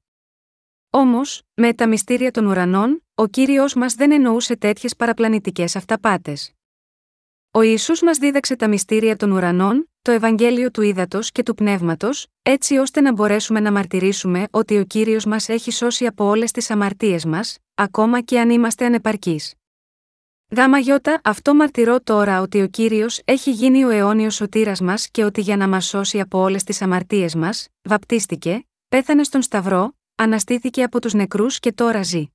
Όμως, 0.89 1.41
με 1.53 1.73
τα 1.73 1.87
μυστήρια 1.87 2.31
των 2.31 2.45
ουρανών, 2.45 3.03
ο 3.15 3.27
κύριος 3.27 3.73
μας 3.73 3.93
δεν 3.93 4.11
εννοούσε 4.11 4.57
τέτοιες 4.57 4.95
παραπλανητικές 4.95 5.75
αυταπάτες. 5.75 6.51
Ο 7.53 7.61
Ιησούς 7.61 8.01
μας 8.01 8.17
δίδαξε 8.17 8.55
τα 8.55 8.67
μυστήρια 8.67 9.15
των 9.15 9.31
ουρανών, 9.31 9.89
το 10.01 10.11
Ευαγγέλιο 10.11 10.71
του 10.71 10.81
Ήδατος 10.81 11.31
και 11.31 11.43
του 11.43 11.55
Πνεύματος, 11.55 12.27
έτσι 12.41 12.77
ώστε 12.77 13.01
να 13.01 13.13
μπορέσουμε 13.13 13.59
να 13.59 13.71
μαρτυρήσουμε 13.71 14.47
ότι 14.51 14.77
ο 14.77 14.83
κύριος 14.83 15.25
μας 15.25 15.49
έχει 15.49 15.71
σώσει 15.71 16.05
από 16.05 16.25
όλες 16.25 16.51
τις 16.51 16.69
αμαρτίες 16.69 17.25
μας, 17.25 17.57
ακόμα 17.75 18.21
και 18.21 18.39
αν 18.39 18.49
είμαστε 18.49 18.85
ανεπαρκείς. 18.85 19.53
Γάμα 20.55 20.77
γιώτα, 20.77 21.21
αυτό 21.23 21.55
μαρτυρώ 21.55 22.01
τώρα 22.01 22.41
ότι 22.41 22.61
ο 22.61 22.67
κύριος 22.67 23.21
έχει 23.25 23.51
γίνει 23.51 23.83
ο 23.83 23.89
αιώνιος 23.89 24.35
σωτήρας 24.35 24.81
μας 24.81 25.09
και 25.09 25.23
ότι 25.23 25.41
για 25.41 25.57
να 25.57 25.67
μας 25.67 25.85
σώσει 25.85 26.19
από 26.19 26.39
όλες 26.39 26.63
τις 26.63 26.81
αμαρτίες 26.81 27.35
μας, 27.35 27.67
βαπτίστηκε, 27.81 28.67
πέθανε 28.87 29.23
στον 29.23 29.41
Σταυρό, 29.41 29.97
αναστήθηκε 30.15 30.83
από 30.83 31.01
τους 31.01 31.13
νεκρούς 31.13 31.59
και 31.59 31.71
τώρα 31.71 32.03
ζει. 32.03 32.31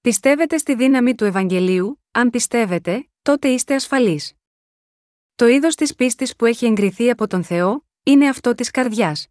Πιστεύετε 0.00 0.58
στη 0.58 0.74
δύναμη 0.74 1.14
του 1.14 1.24
Ευαγγελίου, 1.24 2.02
αν 2.10 2.30
πιστεύετε, 2.30 3.08
τότε 3.26 3.48
είστε 3.48 3.74
ασφαλείς. 3.74 4.32
Το 5.34 5.46
είδος 5.46 5.74
της 5.74 5.94
πίστης 5.94 6.36
που 6.36 6.44
έχει 6.44 6.66
εγκριθεί 6.66 7.10
από 7.10 7.26
τον 7.26 7.44
Θεό, 7.44 7.86
είναι 8.02 8.28
αυτό 8.28 8.54
της 8.54 8.70
καρδιάς. 8.70 9.26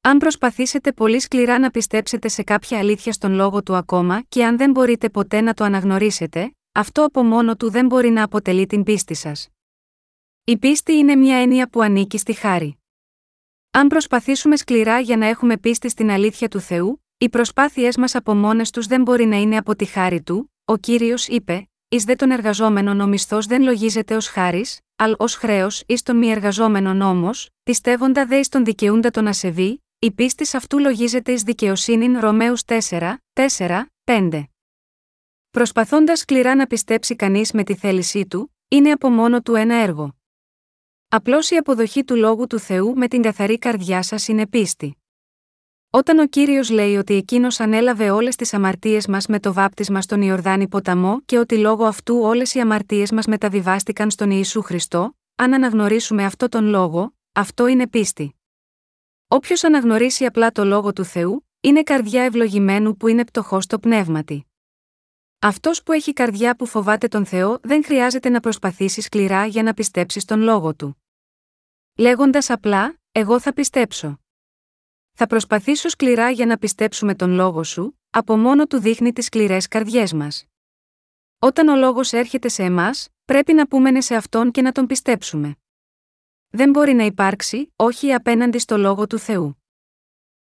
Αν 0.00 0.18
προσπαθήσετε 0.18 0.92
πολύ 0.92 1.20
σκληρά 1.20 1.58
να 1.58 1.70
πιστέψετε 1.70 2.28
σε 2.28 2.42
κάποια 2.42 2.78
αλήθεια 2.78 3.12
στον 3.12 3.32
λόγο 3.32 3.62
του 3.62 3.74
ακόμα 3.74 4.22
και 4.28 4.44
αν 4.44 4.56
δεν 4.56 4.70
μπορείτε 4.70 5.10
ποτέ 5.10 5.40
να 5.40 5.54
το 5.54 5.64
αναγνωρίσετε, 5.64 6.56
αυτό 6.72 7.04
από 7.04 7.22
μόνο 7.22 7.56
του 7.56 7.70
δεν 7.70 7.86
μπορεί 7.86 8.08
να 8.10 8.22
αποτελεί 8.22 8.66
την 8.66 8.82
πίστη 8.82 9.14
σας. 9.14 9.48
Η 10.44 10.58
πίστη 10.58 10.92
είναι 10.92 11.16
μια 11.16 11.36
έννοια 11.36 11.68
που 11.68 11.80
ανήκει 11.80 12.18
στη 12.18 12.32
χάρη. 12.32 12.78
Αν 13.70 13.88
προσπαθήσουμε 13.88 14.56
σκληρά 14.56 15.00
για 15.00 15.16
να 15.16 15.26
έχουμε 15.26 15.56
πίστη 15.56 15.88
στην 15.88 16.10
αλήθεια 16.10 16.48
του 16.48 16.60
Θεού, 16.60 17.04
οι 17.18 17.28
προσπάθειές 17.28 17.96
μας 17.96 18.14
από 18.14 18.34
μόνες 18.34 18.70
τους 18.70 18.86
δεν 18.86 19.02
μπορεί 19.02 19.24
να 19.24 19.36
είναι 19.36 19.56
από 19.56 19.76
τη 19.76 19.84
χάρη 19.84 20.22
του, 20.22 20.52
ο 20.64 20.76
κύριος 20.76 21.28
είπε: 21.28 21.68
εις 21.88 22.04
δε 22.04 22.14
των 22.14 22.30
εργαζόμενων 22.30 23.00
ο 23.00 23.06
μισθό 23.06 23.38
δεν 23.42 23.62
λογίζεται 23.62 24.16
ως 24.16 24.28
χάρη, 24.28 24.64
αλλά 24.96 25.14
ως 25.18 25.34
χρέος 25.34 25.82
εις 25.86 26.02
των 26.02 26.16
μη 26.16 26.30
εργαζόμενων 26.30 27.00
όμω, 27.00 27.30
πιστεύοντα 27.62 28.26
δε 28.26 28.38
εις 28.38 28.48
τον 28.48 28.64
δικαιούντα 28.64 29.10
τον 29.10 29.26
ασεβή, 29.26 29.84
η 29.98 30.12
πίστη 30.12 30.56
αυτού 30.56 30.78
λογίζεται 30.78 31.32
εις 31.32 31.42
δικαιοσύνην 31.42 32.18
Ρωμαίους 32.18 32.62
4, 32.64 33.16
4, 33.32 33.86
5. 34.04 34.44
Προσπαθώντας 35.50 36.18
σκληρά 36.18 36.54
να 36.54 36.66
πιστέψει 36.66 37.16
κανείς 37.16 37.52
με 37.52 37.64
τη 37.64 37.74
θέλησή 37.74 38.26
του, 38.26 38.56
είναι 38.68 38.90
από 38.90 39.10
μόνο 39.10 39.42
του 39.42 39.54
ένα 39.54 39.74
έργο. 39.74 40.16
Απλώς 41.08 41.50
η 41.50 41.56
αποδοχή 41.56 42.04
του 42.04 42.16
λόγου 42.16 42.46
του 42.46 42.58
Θεού 42.58 42.94
με 42.96 43.08
την 43.08 43.22
καθαρή 43.22 43.58
καρδιά 43.58 44.02
σας 44.02 44.28
είναι 44.28 44.46
πίστη. 44.46 44.96
Όταν 45.90 46.18
ο 46.18 46.26
κύριος 46.26 46.70
λέει 46.70 46.96
ότι 46.96 47.14
εκείνος 47.14 47.60
ανέλαβε 47.60 48.10
όλες 48.10 48.36
τις 48.36 48.54
αμαρτίες 48.54 49.06
μας 49.06 49.26
με 49.26 49.40
το 49.40 49.52
βάπτισμα 49.52 50.00
στον 50.00 50.22
Ιορδάνη 50.22 50.68
ποταμό 50.68 51.20
και 51.20 51.38
ότι 51.38 51.58
λόγω 51.58 51.84
αυτού 51.84 52.18
όλες 52.20 52.54
οι 52.54 52.60
αμαρτίες 52.60 53.10
μας 53.12 53.26
μεταβιβάστηκαν 53.26 54.10
στον 54.10 54.30
Ιησού 54.30 54.62
Χριστό, 54.62 55.16
αν 55.34 55.54
αναγνωρίσουμε 55.54 56.24
αυτό 56.24 56.48
τον 56.48 56.64
λόγο, 56.64 57.14
αυτό 57.32 57.66
είναι 57.66 57.88
πίστη. 57.88 58.40
Όποιος 59.28 59.64
αναγνωρίσει 59.64 60.24
απλά 60.24 60.50
το 60.50 60.64
λόγο 60.64 60.92
του 60.92 61.04
Θεού, 61.04 61.46
είναι 61.60 61.82
καρδιά 61.82 62.22
ευλογημένου 62.22 62.96
που 62.96 63.08
είναι 63.08 63.24
πτωχός 63.24 63.64
στο 63.64 63.78
πνεύματι. 63.78 64.46
Αυτός 65.38 65.82
που 65.82 65.92
έχει 65.92 66.12
καρδιά 66.12 66.56
που 66.56 66.66
φοβάται 66.66 67.08
τον 67.08 67.26
Θεό 67.26 67.58
δεν 67.62 67.84
χρειάζεται 67.84 68.28
να 68.28 68.40
προσπαθήσει 68.40 69.00
σκληρά 69.00 69.46
για 69.46 69.62
να 69.62 69.74
πιστέψει 69.74 70.26
τον 70.26 70.40
λόγο 70.40 70.74
του. 70.74 71.02
Λέγοντας 71.96 72.50
απλά, 72.50 72.98
Εγώ 73.12 73.40
θα 73.40 73.52
πιστέψω. 73.52 74.20
Θα 75.18 75.26
προσπαθήσω 75.26 75.88
σκληρά 75.88 76.30
για 76.30 76.46
να 76.46 76.58
πιστέψουμε 76.58 77.14
τον 77.14 77.30
λόγο 77.30 77.64
σου, 77.64 77.98
από 78.10 78.36
μόνο 78.36 78.66
του 78.66 78.78
δείχνει 78.78 79.12
τις 79.12 79.24
σκληρές 79.24 79.68
καρδιές 79.68 80.12
μας. 80.12 80.44
Όταν 81.38 81.68
ο 81.68 81.76
λόγος 81.76 82.12
έρχεται 82.12 82.48
σε 82.48 82.62
εμάς, 82.62 83.08
πρέπει 83.24 83.52
να 83.52 83.68
πούμε 83.68 83.90
ναι 83.90 84.00
σε 84.00 84.14
αυτόν 84.14 84.50
και 84.50 84.62
να 84.62 84.72
τον 84.72 84.86
πιστέψουμε. 84.86 85.56
Δεν 86.48 86.70
μπορεί 86.70 86.92
να 86.92 87.04
υπάρξει, 87.04 87.72
όχι 87.76 88.12
απέναντι 88.12 88.58
στο 88.58 88.76
λόγο 88.76 89.06
του 89.06 89.18
Θεού. 89.18 89.62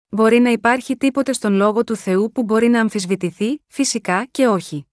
Μπορεί 0.09 0.39
να 0.39 0.49
υπάρχει 0.49 0.97
τίποτε 0.97 1.33
στον 1.33 1.53
λόγο 1.53 1.83
του 1.83 1.95
Θεού 1.95 2.31
που 2.31 2.43
μπορεί 2.43 2.67
να 2.67 2.79
αμφισβητηθεί, 2.79 3.61
φυσικά 3.67 4.25
και 4.31 4.47
όχι. 4.47 4.87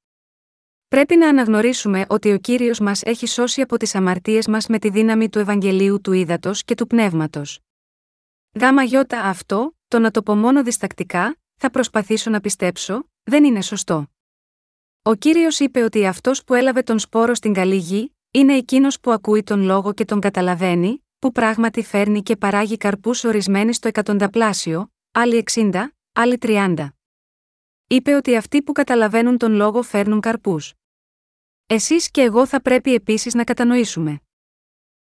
Πρέπει 0.88 1.16
να 1.16 1.28
αναγνωρίσουμε 1.28 2.04
ότι 2.08 2.32
ο 2.32 2.38
κύριος 2.38 2.80
μας 2.80 3.02
έχει 3.02 3.26
σώσει 3.26 3.60
από 3.60 3.76
τις 3.76 3.94
αμαρτίες 3.94 4.46
μας 4.46 4.66
με 4.66 4.78
τη 4.78 4.90
δύναμη 4.90 5.28
του 5.28 5.38
Ευαγγελίου 5.38 6.00
του 6.00 6.12
Ήδατος 6.12 6.64
και 6.64 6.74
του 6.74 6.86
Πνεύματος. 6.86 7.60
Γάμα 8.60 8.82
γιώτα 8.82 9.20
αυτό, 9.20 9.76
το 9.88 9.98
να 9.98 10.10
το 10.10 10.22
πω 10.22 10.34
μόνο 10.34 10.62
διστακτικά, 10.62 11.36
θα 11.56 11.70
προσπαθήσω 11.70 12.30
να 12.30 12.40
πιστέψω, 12.40 13.08
δεν 13.22 13.44
είναι 13.44 13.62
σωστό. 13.62 14.06
Ο 15.02 15.14
κύριος 15.14 15.58
είπε 15.58 15.82
ότι 15.82 16.06
αυτός 16.06 16.44
που 16.44 16.54
έλαβε 16.54 16.82
τον 16.82 16.98
σπόρο 16.98 17.34
στην 17.34 17.52
καλή 17.52 17.76
γη, 17.76 18.16
είναι 18.30 18.56
εκείνος 18.56 19.00
που 19.00 19.10
ακούει 19.10 19.42
τον 19.42 19.62
λόγο 19.62 19.92
και 19.92 20.04
τον 20.04 20.20
καταλαβαίνει, 20.20 21.04
που 21.18 21.32
πράγματι 21.32 21.82
φέρνει 21.82 22.22
και 22.22 22.36
παράγει 22.36 22.76
καρπούς 22.76 23.24
ορισμένοι 23.24 23.72
στο 23.72 23.88
εκατονταπλάσιο, 23.88 24.92
άλλοι 25.12 25.44
60, 25.54 25.72
άλλοι 26.12 26.38
30. 26.42 26.88
Είπε 27.86 28.14
ότι 28.14 28.36
αυτοί 28.36 28.62
που 28.62 28.72
καταλαβαίνουν 28.72 29.38
τον 29.38 29.52
λόγο 29.52 29.82
φέρνουν 29.82 30.20
καρπούς. 30.20 30.74
Εσείς 31.66 32.10
και 32.10 32.20
εγώ 32.20 32.46
θα 32.46 32.62
πρέπει 32.62 32.94
επίσης 32.94 33.34
να 33.34 33.44
κατανοήσουμε. 33.44 34.21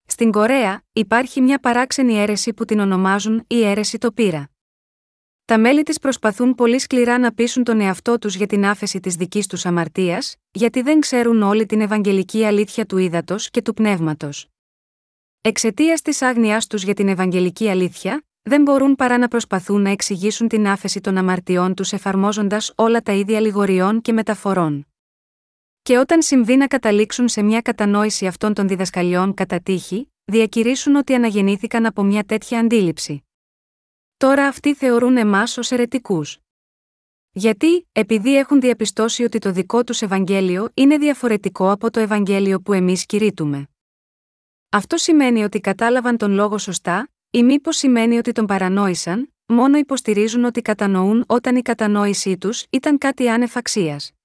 Στην 0.06 0.30
Κορέα, 0.30 0.82
υπάρχει 0.92 1.40
μια 1.40 1.58
παράξενη 1.58 2.14
αίρεση 2.18 2.54
που 2.54 2.64
την 2.64 2.78
ονομάζουν 2.78 3.44
η 3.46 3.64
αίρεση 3.64 3.98
τοπήρα. 3.98 4.50
Τα 5.44 5.58
μέλη 5.58 5.82
της 5.82 5.98
προσπαθούν 5.98 6.54
πολύ 6.54 6.78
σκληρά 6.78 7.18
να 7.18 7.32
πείσουν 7.32 7.64
τον 7.64 7.80
εαυτό 7.80 8.18
τους 8.18 8.34
για 8.34 8.46
την 8.46 8.66
άφεση 8.66 9.00
της 9.00 9.14
δικής 9.14 9.46
τους 9.46 9.66
αμαρτίας, 9.66 10.36
γιατί 10.50 10.82
δεν 10.82 11.00
ξέρουν 11.00 11.42
όλη 11.42 11.66
την 11.66 11.80
ευαγγελική 11.80 12.44
αλήθεια 12.44 12.86
του 12.86 12.98
ύδατος 12.98 13.50
και 13.50 13.62
του 13.62 13.74
πνεύματος. 13.74 14.48
Εξαιτίας 15.40 16.02
της 16.02 16.22
άγνοιά 16.22 16.62
τους 16.68 16.82
για 16.82 16.94
την 16.94 17.08
ευαγγελική 17.08 17.68
αλήθεια, 17.68 18.24
δεν 18.42 18.62
μπορούν 18.62 18.94
παρά 18.94 19.18
να 19.18 19.28
προσπαθούν 19.28 19.82
να 19.82 19.90
εξηγήσουν 19.90 20.48
την 20.48 20.68
άφεση 20.68 21.00
των 21.00 21.16
αμαρτιών 21.16 21.74
τους 21.74 21.92
εφαρμόζοντας 21.92 22.72
όλα 22.76 23.00
τα 23.00 23.12
ίδια 23.12 23.40
λιγοριών 23.40 24.00
και 24.00 24.12
μεταφορών. 24.12 24.86
Και 25.86 25.98
όταν 25.98 26.22
συμβεί 26.22 26.56
να 26.56 26.66
καταλήξουν 26.66 27.28
σε 27.28 27.42
μια 27.42 27.60
κατανόηση 27.60 28.26
αυτών 28.26 28.54
των 28.54 28.68
διδασκαλιών 28.68 29.34
κατά 29.34 29.60
τύχη, 29.60 30.12
διακηρύσουν 30.24 30.96
ότι 30.96 31.14
αναγεννήθηκαν 31.14 31.86
από 31.86 32.02
μια 32.02 32.24
τέτοια 32.24 32.58
αντίληψη. 32.58 33.24
Τώρα 34.16 34.46
αυτοί 34.46 34.74
θεωρούν 34.74 35.16
εμάς 35.16 35.58
ως 35.58 35.70
αιρετικούς. 35.70 36.38
Γιατί, 37.30 37.88
επειδή 37.92 38.36
έχουν 38.36 38.60
διαπιστώσει 38.60 39.22
ότι 39.22 39.38
το 39.38 39.50
δικό 39.50 39.84
τους 39.84 40.02
Ευαγγέλιο 40.02 40.68
είναι 40.74 40.98
διαφορετικό 40.98 41.70
από 41.70 41.90
το 41.90 42.00
Ευαγγέλιο 42.00 42.60
που 42.60 42.72
εμείς 42.72 43.06
κηρύττουμε. 43.06 43.68
Αυτό 44.70 44.96
σημαίνει 44.96 45.44
ότι 45.44 45.60
κατάλαβαν 45.60 46.16
τον 46.16 46.32
λόγο 46.32 46.58
σωστά, 46.58 47.08
ή 47.30 47.42
μήπως 47.42 47.76
σημαίνει 47.76 48.18
ότι 48.18 48.32
τον 48.32 48.46
παρανόησαν, 48.46 49.32
μόνο 49.46 49.78
υποστηρίζουν 49.78 50.44
ότι 50.44 50.62
κατανοούν 50.62 51.24
όταν 51.26 51.56
η 51.56 51.62
κατανόησή 51.62 52.38
τους 52.38 52.64
ήταν 52.70 52.98
κάτι 52.98 53.28
άνευ 53.28 53.56
αξίας. 53.56 54.15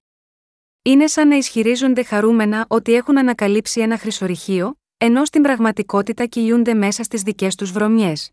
Είναι 0.84 1.06
σαν 1.06 1.28
να 1.28 1.36
ισχυρίζονται 1.36 2.02
χαρούμενα 2.02 2.64
ότι 2.68 2.94
έχουν 2.94 3.18
ανακαλύψει 3.18 3.80
ένα 3.80 3.98
χρυσορυχείο, 3.98 4.78
ενώ 4.96 5.24
στην 5.24 5.42
πραγματικότητα 5.42 6.26
κυλιούνται 6.26 6.74
μέσα 6.74 7.02
στις 7.02 7.22
δικές 7.22 7.54
τους 7.54 7.72
βρωμιές. 7.72 8.30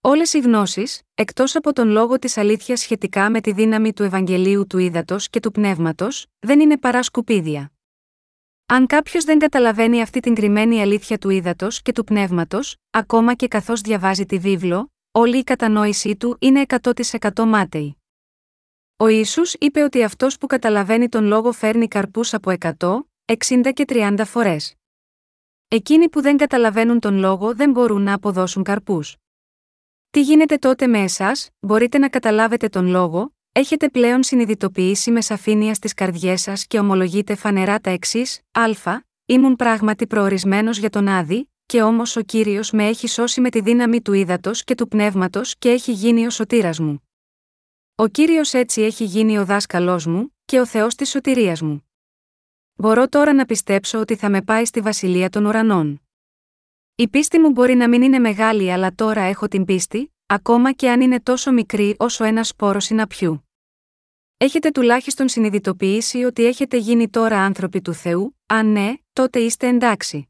Όλες 0.00 0.32
οι 0.32 0.38
γνώσεις, 0.38 1.02
εκτός 1.14 1.56
από 1.56 1.72
τον 1.72 1.88
λόγο 1.88 2.18
της 2.18 2.36
αλήθειας 2.36 2.80
σχετικά 2.80 3.30
με 3.30 3.40
τη 3.40 3.52
δύναμη 3.52 3.92
του 3.92 4.02
Ευαγγελίου 4.02 4.66
του 4.66 4.78
Ήδατος 4.78 5.28
και 5.28 5.40
του 5.40 5.50
Πνεύματος, 5.50 6.26
δεν 6.38 6.60
είναι 6.60 6.78
παρά 6.78 7.02
σκουπίδια. 7.02 7.72
Αν 8.66 8.86
κάποιος 8.86 9.24
δεν 9.24 9.38
καταλαβαίνει 9.38 10.02
αυτή 10.02 10.20
την 10.20 10.34
κρυμμένη 10.34 10.80
αλήθεια 10.80 11.18
του 11.18 11.30
Ήδατος 11.30 11.82
και 11.82 11.92
του 11.92 12.04
Πνεύματος, 12.04 12.76
ακόμα 12.90 13.34
και 13.34 13.48
καθώς 13.48 13.80
διαβάζει 13.80 14.26
τη 14.26 14.38
βίβλο, 14.38 14.92
όλη 15.10 15.38
η 15.38 15.44
κατανόησή 15.44 16.16
του 16.16 16.36
είναι 16.40 16.64
100% 16.82 17.44
μάταιη. 17.44 17.96
Ο 18.98 19.08
Ιησούς 19.08 19.54
είπε 19.58 19.82
ότι 19.82 20.02
αυτός 20.02 20.38
που 20.38 20.46
καταλαβαίνει 20.46 21.08
τον 21.08 21.24
λόγο 21.24 21.52
φέρνει 21.52 21.88
καρπούς 21.88 22.34
από 22.34 22.52
100, 22.58 22.70
60 23.24 23.72
και 23.72 23.84
30 23.88 24.22
φορές. 24.24 24.74
Εκείνοι 25.68 26.08
που 26.08 26.20
δεν 26.20 26.36
καταλαβαίνουν 26.36 27.00
τον 27.00 27.18
λόγο 27.18 27.54
δεν 27.54 27.70
μπορούν 27.70 28.02
να 28.02 28.14
αποδώσουν 28.14 28.62
καρπούς. 28.62 29.16
Τι 30.10 30.20
γίνεται 30.20 30.56
τότε 30.56 30.86
με 30.86 30.98
εσάς, 30.98 31.48
μπορείτε 31.60 31.98
να 31.98 32.08
καταλάβετε 32.08 32.68
τον 32.68 32.86
λόγο, 32.86 33.34
έχετε 33.52 33.88
πλέον 33.88 34.22
συνειδητοποιήσει 34.22 35.10
με 35.10 35.20
σαφήνεια 35.20 35.74
στις 35.74 35.94
καρδιές 35.94 36.40
σας 36.40 36.66
και 36.66 36.78
ομολογείτε 36.78 37.34
φανερά 37.34 37.80
τα 37.80 37.90
εξής: 37.90 38.40
Α, 38.52 39.00
ήμουν 39.26 39.56
πράγματι 39.56 40.06
προορισμένος 40.06 40.78
για 40.78 40.90
τον 40.90 41.08
Άδη, 41.08 41.50
και 41.66 41.82
όμως 41.82 42.16
ο 42.16 42.20
κύριος 42.20 42.70
με 42.70 42.86
έχει 42.86 43.08
σώσει 43.08 43.40
με 43.40 43.50
τη 43.50 43.60
δύναμη 43.60 44.02
του 44.02 44.12
ύδατος 44.12 44.64
και 44.64 44.74
του 44.74 44.88
πνεύματος 44.88 45.54
και 45.58 45.70
έχει 45.70 45.92
γίνει 45.92 46.26
ο 46.26 46.30
σωτήρας 46.30 46.78
μου. 46.78 47.05
Ο 47.98 48.06
κύριος 48.06 48.52
έτσι 48.52 48.82
έχει 48.82 49.04
γίνει 49.04 49.38
ο 49.38 49.44
δάσκαλός 49.44 50.06
μου, 50.06 50.34
και 50.44 50.60
ο 50.60 50.66
Θεός 50.66 50.94
της 50.94 51.10
σωτηρίας 51.10 51.62
μου. 51.62 51.90
Μπορώ 52.74 53.08
τώρα 53.08 53.32
να 53.32 53.44
πιστέψω 53.44 53.98
ότι 53.98 54.16
θα 54.16 54.30
με 54.30 54.42
πάει 54.42 54.64
στη 54.64 54.80
βασιλεία 54.80 55.28
των 55.28 55.44
ουρανών. 55.44 56.02
Η 56.94 57.08
πίστη 57.08 57.38
μου 57.38 57.50
μπορεί 57.50 57.74
να 57.74 57.88
μην 57.88 58.02
είναι 58.02 58.18
μεγάλη, 58.18 58.72
αλλά 58.72 58.94
τώρα 58.94 59.20
έχω 59.20 59.48
την 59.48 59.64
πίστη, 59.64 60.14
ακόμα 60.26 60.72
και 60.72 60.90
αν 60.90 61.00
είναι 61.00 61.20
τόσο 61.20 61.52
μικρή 61.52 61.94
όσο 61.98 62.24
ένα 62.24 62.44
σπόρο 62.44 62.80
συναπιού. 62.80 63.48
Έχετε 64.36 64.70
τουλάχιστον 64.70 65.28
συνειδητοποιήσει 65.28 66.24
ότι 66.24 66.44
έχετε 66.44 66.76
γίνει 66.76 67.08
τώρα 67.08 67.38
άνθρωποι 67.40 67.80
του 67.80 67.92
Θεού, 67.92 68.38
αν 68.46 68.72
ναι, 68.72 68.92
τότε 69.12 69.38
είστε 69.38 69.68
εντάξει. 69.68 70.28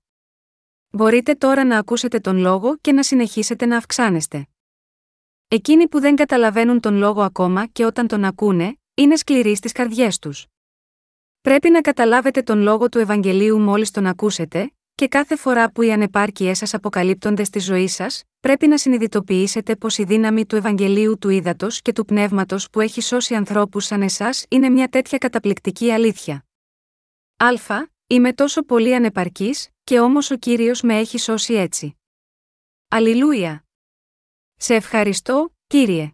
Μπορείτε 0.90 1.34
τώρα 1.34 1.64
να 1.64 1.78
ακούσετε 1.78 2.18
τον 2.18 2.38
λόγο 2.38 2.76
και 2.76 2.92
να 2.92 3.02
συνεχίσετε 3.02 3.66
να 3.66 3.76
αυξάνεστε. 3.76 4.48
Εκείνοι 5.48 5.88
που 5.88 6.00
δεν 6.00 6.16
καταλαβαίνουν 6.16 6.80
τον 6.80 6.96
λόγο 6.96 7.22
ακόμα 7.22 7.66
και 7.66 7.84
όταν 7.84 8.06
τον 8.06 8.24
ακούνε, 8.24 8.78
είναι 8.94 9.16
σκληροί 9.16 9.56
στις 9.56 9.72
καρδιές 9.72 10.18
τους. 10.18 10.46
Πρέπει 11.40 11.70
να 11.70 11.80
καταλάβετε 11.80 12.42
τον 12.42 12.58
λόγο 12.58 12.88
του 12.88 12.98
Ευαγγελίου 12.98 13.58
μόλις 13.58 13.90
τον 13.90 14.06
ακούσετε, 14.06 14.70
και 14.94 15.08
κάθε 15.08 15.36
φορά 15.36 15.70
που 15.70 15.82
οι 15.82 15.92
ανεπάρκειές 15.92 16.58
σας 16.58 16.74
αποκαλύπτονται 16.74 17.44
στη 17.44 17.58
ζωή 17.58 17.88
σας, 17.88 18.22
πρέπει 18.40 18.66
να 18.66 18.78
συνειδητοποιήσετε 18.78 19.76
πως 19.76 19.98
η 19.98 20.04
δύναμη 20.04 20.46
του 20.46 20.56
Ευαγγελίου 20.56 21.18
του 21.18 21.28
Ήδατο 21.28 21.66
και 21.70 21.92
του 21.92 22.04
Πνεύματος 22.04 22.70
που 22.70 22.80
έχει 22.80 23.00
σώσει 23.00 23.34
ανθρώπους 23.34 23.84
σαν 23.84 24.02
εσάς 24.02 24.44
είναι 24.48 24.68
μια 24.68 24.88
τέτοια 24.88 25.18
καταπληκτική 25.18 25.90
αλήθεια. 25.90 26.44
Α, 27.36 27.48
είμαι 28.06 28.32
τόσο 28.32 28.62
πολύ 28.62 28.94
ανεπαρκής, 28.94 29.68
και 29.84 30.00
όμως 30.00 30.30
ο 30.30 30.36
κύριος 30.36 30.82
με 30.82 30.98
έχει 30.98 31.18
σώσει 31.18 31.54
έτσι. 31.54 31.96
Αλληλούια! 32.88 33.65
Σε 34.56 34.74
ευχαριστώ, 34.74 35.54
κύριε. 35.66 36.10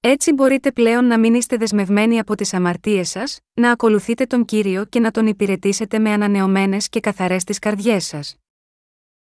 Έτσι 0.00 0.32
μπορείτε 0.32 0.72
πλέον 0.72 1.04
να 1.04 1.18
μην 1.18 1.34
είστε 1.34 1.56
δεσμευμένοι 1.56 2.18
από 2.18 2.34
τις 2.34 2.54
αμαρτίες 2.54 3.08
σας, 3.10 3.40
να 3.54 3.70
ακολουθείτε 3.70 4.26
τον 4.26 4.44
κύριο 4.44 4.84
και 4.84 5.00
να 5.00 5.10
τον 5.10 5.26
υπηρετήσετε 5.26 5.98
με 5.98 6.12
ανανεωμένες 6.12 6.88
και 6.88 7.00
καθαρές 7.00 7.44
τις 7.44 7.58
καρδιές 7.58 8.04
σας. 8.04 8.36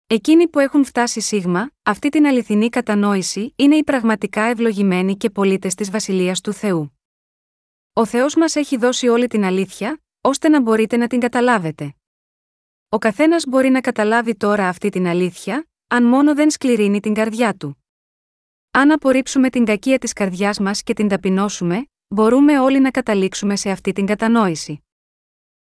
Εκείνοι 0.07 0.49
που 0.49 0.59
έχουν 0.59 0.85
φτάσει 0.85 1.21
σίγμα, 1.21 1.71
αυτή 1.83 2.09
την 2.09 2.27
αληθινή 2.27 2.69
κατανόηση 2.69 3.53
είναι 3.57 3.77
οι 3.77 3.85
πραγματικά 3.85 4.43
ευλογημένοι 4.43 5.17
και 5.17 5.31
πολίτες 5.31 5.75
της 5.75 5.91
Βασιλείας 5.91 6.41
του 6.41 6.53
Θεού. 6.53 6.99
Ο 7.93 8.05
Θεός 8.05 8.35
μας 8.35 8.57
έχει 8.57 8.77
δώσει 8.77 9.09
όλη 9.09 9.27
την 9.27 9.45
αλήθεια, 9.45 10.01
ώστε 10.21 10.49
να 10.49 10.61
μπορείτε 10.61 10.97
να 10.97 11.07
την 11.07 11.21
καταλάβετε. 11.21 11.95
Ο 12.89 12.99
καθένας 12.99 13.45
μπορεί 13.47 13.69
να 13.69 13.81
καταλάβει 13.81 14.37
τώρα 14.37 14.69
αυτή 14.69 14.89
την 14.89 15.07
αλήθεια, 15.07 15.69
αν 15.87 16.05
μόνο 16.05 16.35
δεν 16.35 16.51
σκληρύνει 16.51 17.01
την 17.01 17.15
καρδιά 17.15 17.55
του. 17.55 17.86
Αν 18.79 18.91
απορρίψουμε 18.91 19.51
την 19.51 19.65
κακία 19.65 19.99
της 19.99 20.13
καρδιάς 20.13 20.59
μας 20.59 20.83
και 20.83 20.93
την 20.93 21.09
ταπεινώσουμε, 21.09 21.89
μπορούμε 22.09 22.61
όλοι 22.61 22.81
να 22.81 22.91
καταλήξουμε 22.91 23.57
σε 23.57 23.71
αυτή 23.71 23.93
την 23.93 24.07
κατανόηση. 24.07 24.85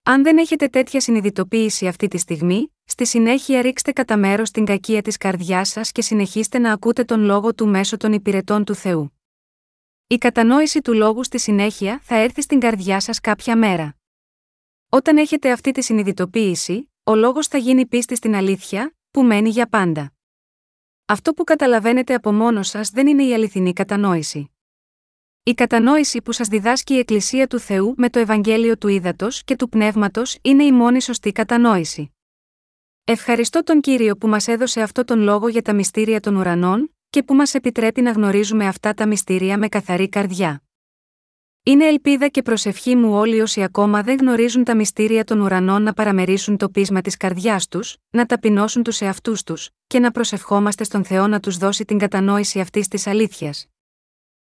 Αν 0.03 0.23
δεν 0.23 0.37
έχετε 0.37 0.67
τέτοια 0.67 0.99
συνειδητοποίηση 0.99 1.87
αυτή 1.87 2.07
τη 2.07 2.17
στιγμή, 2.17 2.75
στη 2.83 3.05
συνέχεια 3.05 3.61
ρίξτε 3.61 3.91
κατά 3.91 4.17
μέρος 4.17 4.51
την 4.51 4.65
κακία 4.65 5.01
της 5.01 5.17
καρδιάς 5.17 5.69
σας 5.69 5.91
και 5.91 6.01
συνεχίστε 6.01 6.59
να 6.59 6.71
ακούτε 6.71 7.03
τον 7.03 7.19
λόγο 7.19 7.55
του 7.55 7.67
μέσω 7.67 7.97
των 7.97 8.13
υπηρετών 8.13 8.63
του 8.63 8.75
Θεού. 8.75 9.19
Η 10.07 10.17
κατανόηση 10.17 10.81
του 10.81 10.93
λόγου 10.93 11.23
στη 11.23 11.39
συνέχεια 11.39 11.99
θα 12.03 12.15
έρθει 12.15 12.41
στην 12.41 12.59
καρδιά 12.59 12.99
σας 12.99 13.19
κάποια 13.19 13.57
μέρα. 13.57 13.95
Όταν 14.89 15.17
έχετε 15.17 15.51
αυτή 15.51 15.71
τη 15.71 15.81
συνειδητοποίηση, 15.81 16.91
ο 17.03 17.15
λόγος 17.15 17.47
θα 17.47 17.57
γίνει 17.57 17.85
πίστη 17.85 18.15
στην 18.15 18.35
αλήθεια, 18.35 18.95
που 19.11 19.23
μένει 19.23 19.49
για 19.49 19.67
πάντα. 19.67 20.14
Αυτό 21.07 21.33
που 21.33 21.43
καταλαβαίνετε 21.43 22.13
από 22.13 22.31
μόνο 22.31 22.63
σας 22.63 22.89
δεν 22.89 23.07
είναι 23.07 23.23
η 23.23 23.33
αληθινή 23.33 23.73
κατανόηση. 23.73 24.51
Η 25.43 25.53
κατανόηση 25.53 26.21
που 26.21 26.31
σας 26.31 26.47
διδάσκει 26.47 26.93
η 26.93 26.97
Εκκλησία 26.97 27.47
του 27.47 27.59
Θεού 27.59 27.93
με 27.97 28.09
το 28.09 28.19
Ευαγγέλιο 28.19 28.77
του 28.77 28.87
Ήδατος 28.87 29.43
και 29.43 29.55
του 29.55 29.69
Πνεύματος 29.69 30.37
είναι 30.41 30.63
η 30.63 30.71
μόνη 30.71 31.01
σωστή 31.01 31.31
κατανόηση. 31.31 32.11
Ευχαριστώ 33.03 33.63
τον 33.63 33.81
Κύριο 33.81 34.17
που 34.17 34.27
μας 34.27 34.47
έδωσε 34.47 34.81
αυτό 34.81 35.03
τον 35.03 35.19
λόγο 35.19 35.47
για 35.47 35.61
τα 35.61 35.73
μυστήρια 35.73 36.19
των 36.19 36.35
ουρανών 36.35 36.95
και 37.09 37.23
που 37.23 37.35
μας 37.35 37.53
επιτρέπει 37.53 38.01
να 38.01 38.11
γνωρίζουμε 38.11 38.67
αυτά 38.67 38.93
τα 38.93 39.07
μυστήρια 39.07 39.57
με 39.57 39.67
καθαρή 39.67 40.09
καρδιά. 40.09 40.64
Είναι 41.67 41.85
ελπίδα 41.85 42.27
και 42.27 42.41
προσευχή 42.41 42.95
μου 42.95 43.13
όλοι 43.13 43.41
όσοι 43.41 43.63
ακόμα 43.63 44.03
δεν 44.03 44.17
γνωρίζουν 44.17 44.63
τα 44.63 44.75
μυστήρια 44.75 45.23
των 45.23 45.39
ουρανών 45.39 45.83
να 45.83 45.93
παραμερίσουν 45.93 46.57
το 46.57 46.69
πείσμα 46.69 47.01
της 47.01 47.17
καρδιάς 47.17 47.67
τους, 47.67 47.97
να 48.09 48.25
ταπεινώσουν 48.25 48.83
τους 48.83 49.01
εαυτούς 49.01 49.43
τους, 49.43 49.69
και 49.87 49.99
να 49.99 50.11
προσευχόμαστε 50.11 50.83
στον 50.83 51.03
Θεό 51.03 51.27
να 51.27 51.39
τους 51.39 51.57
δώσει 51.57 51.85
την 51.85 51.97
κατανόηση 51.97 52.59
αυτής 52.59 52.87
της 52.87 53.07
αλήθειας. 53.07 53.67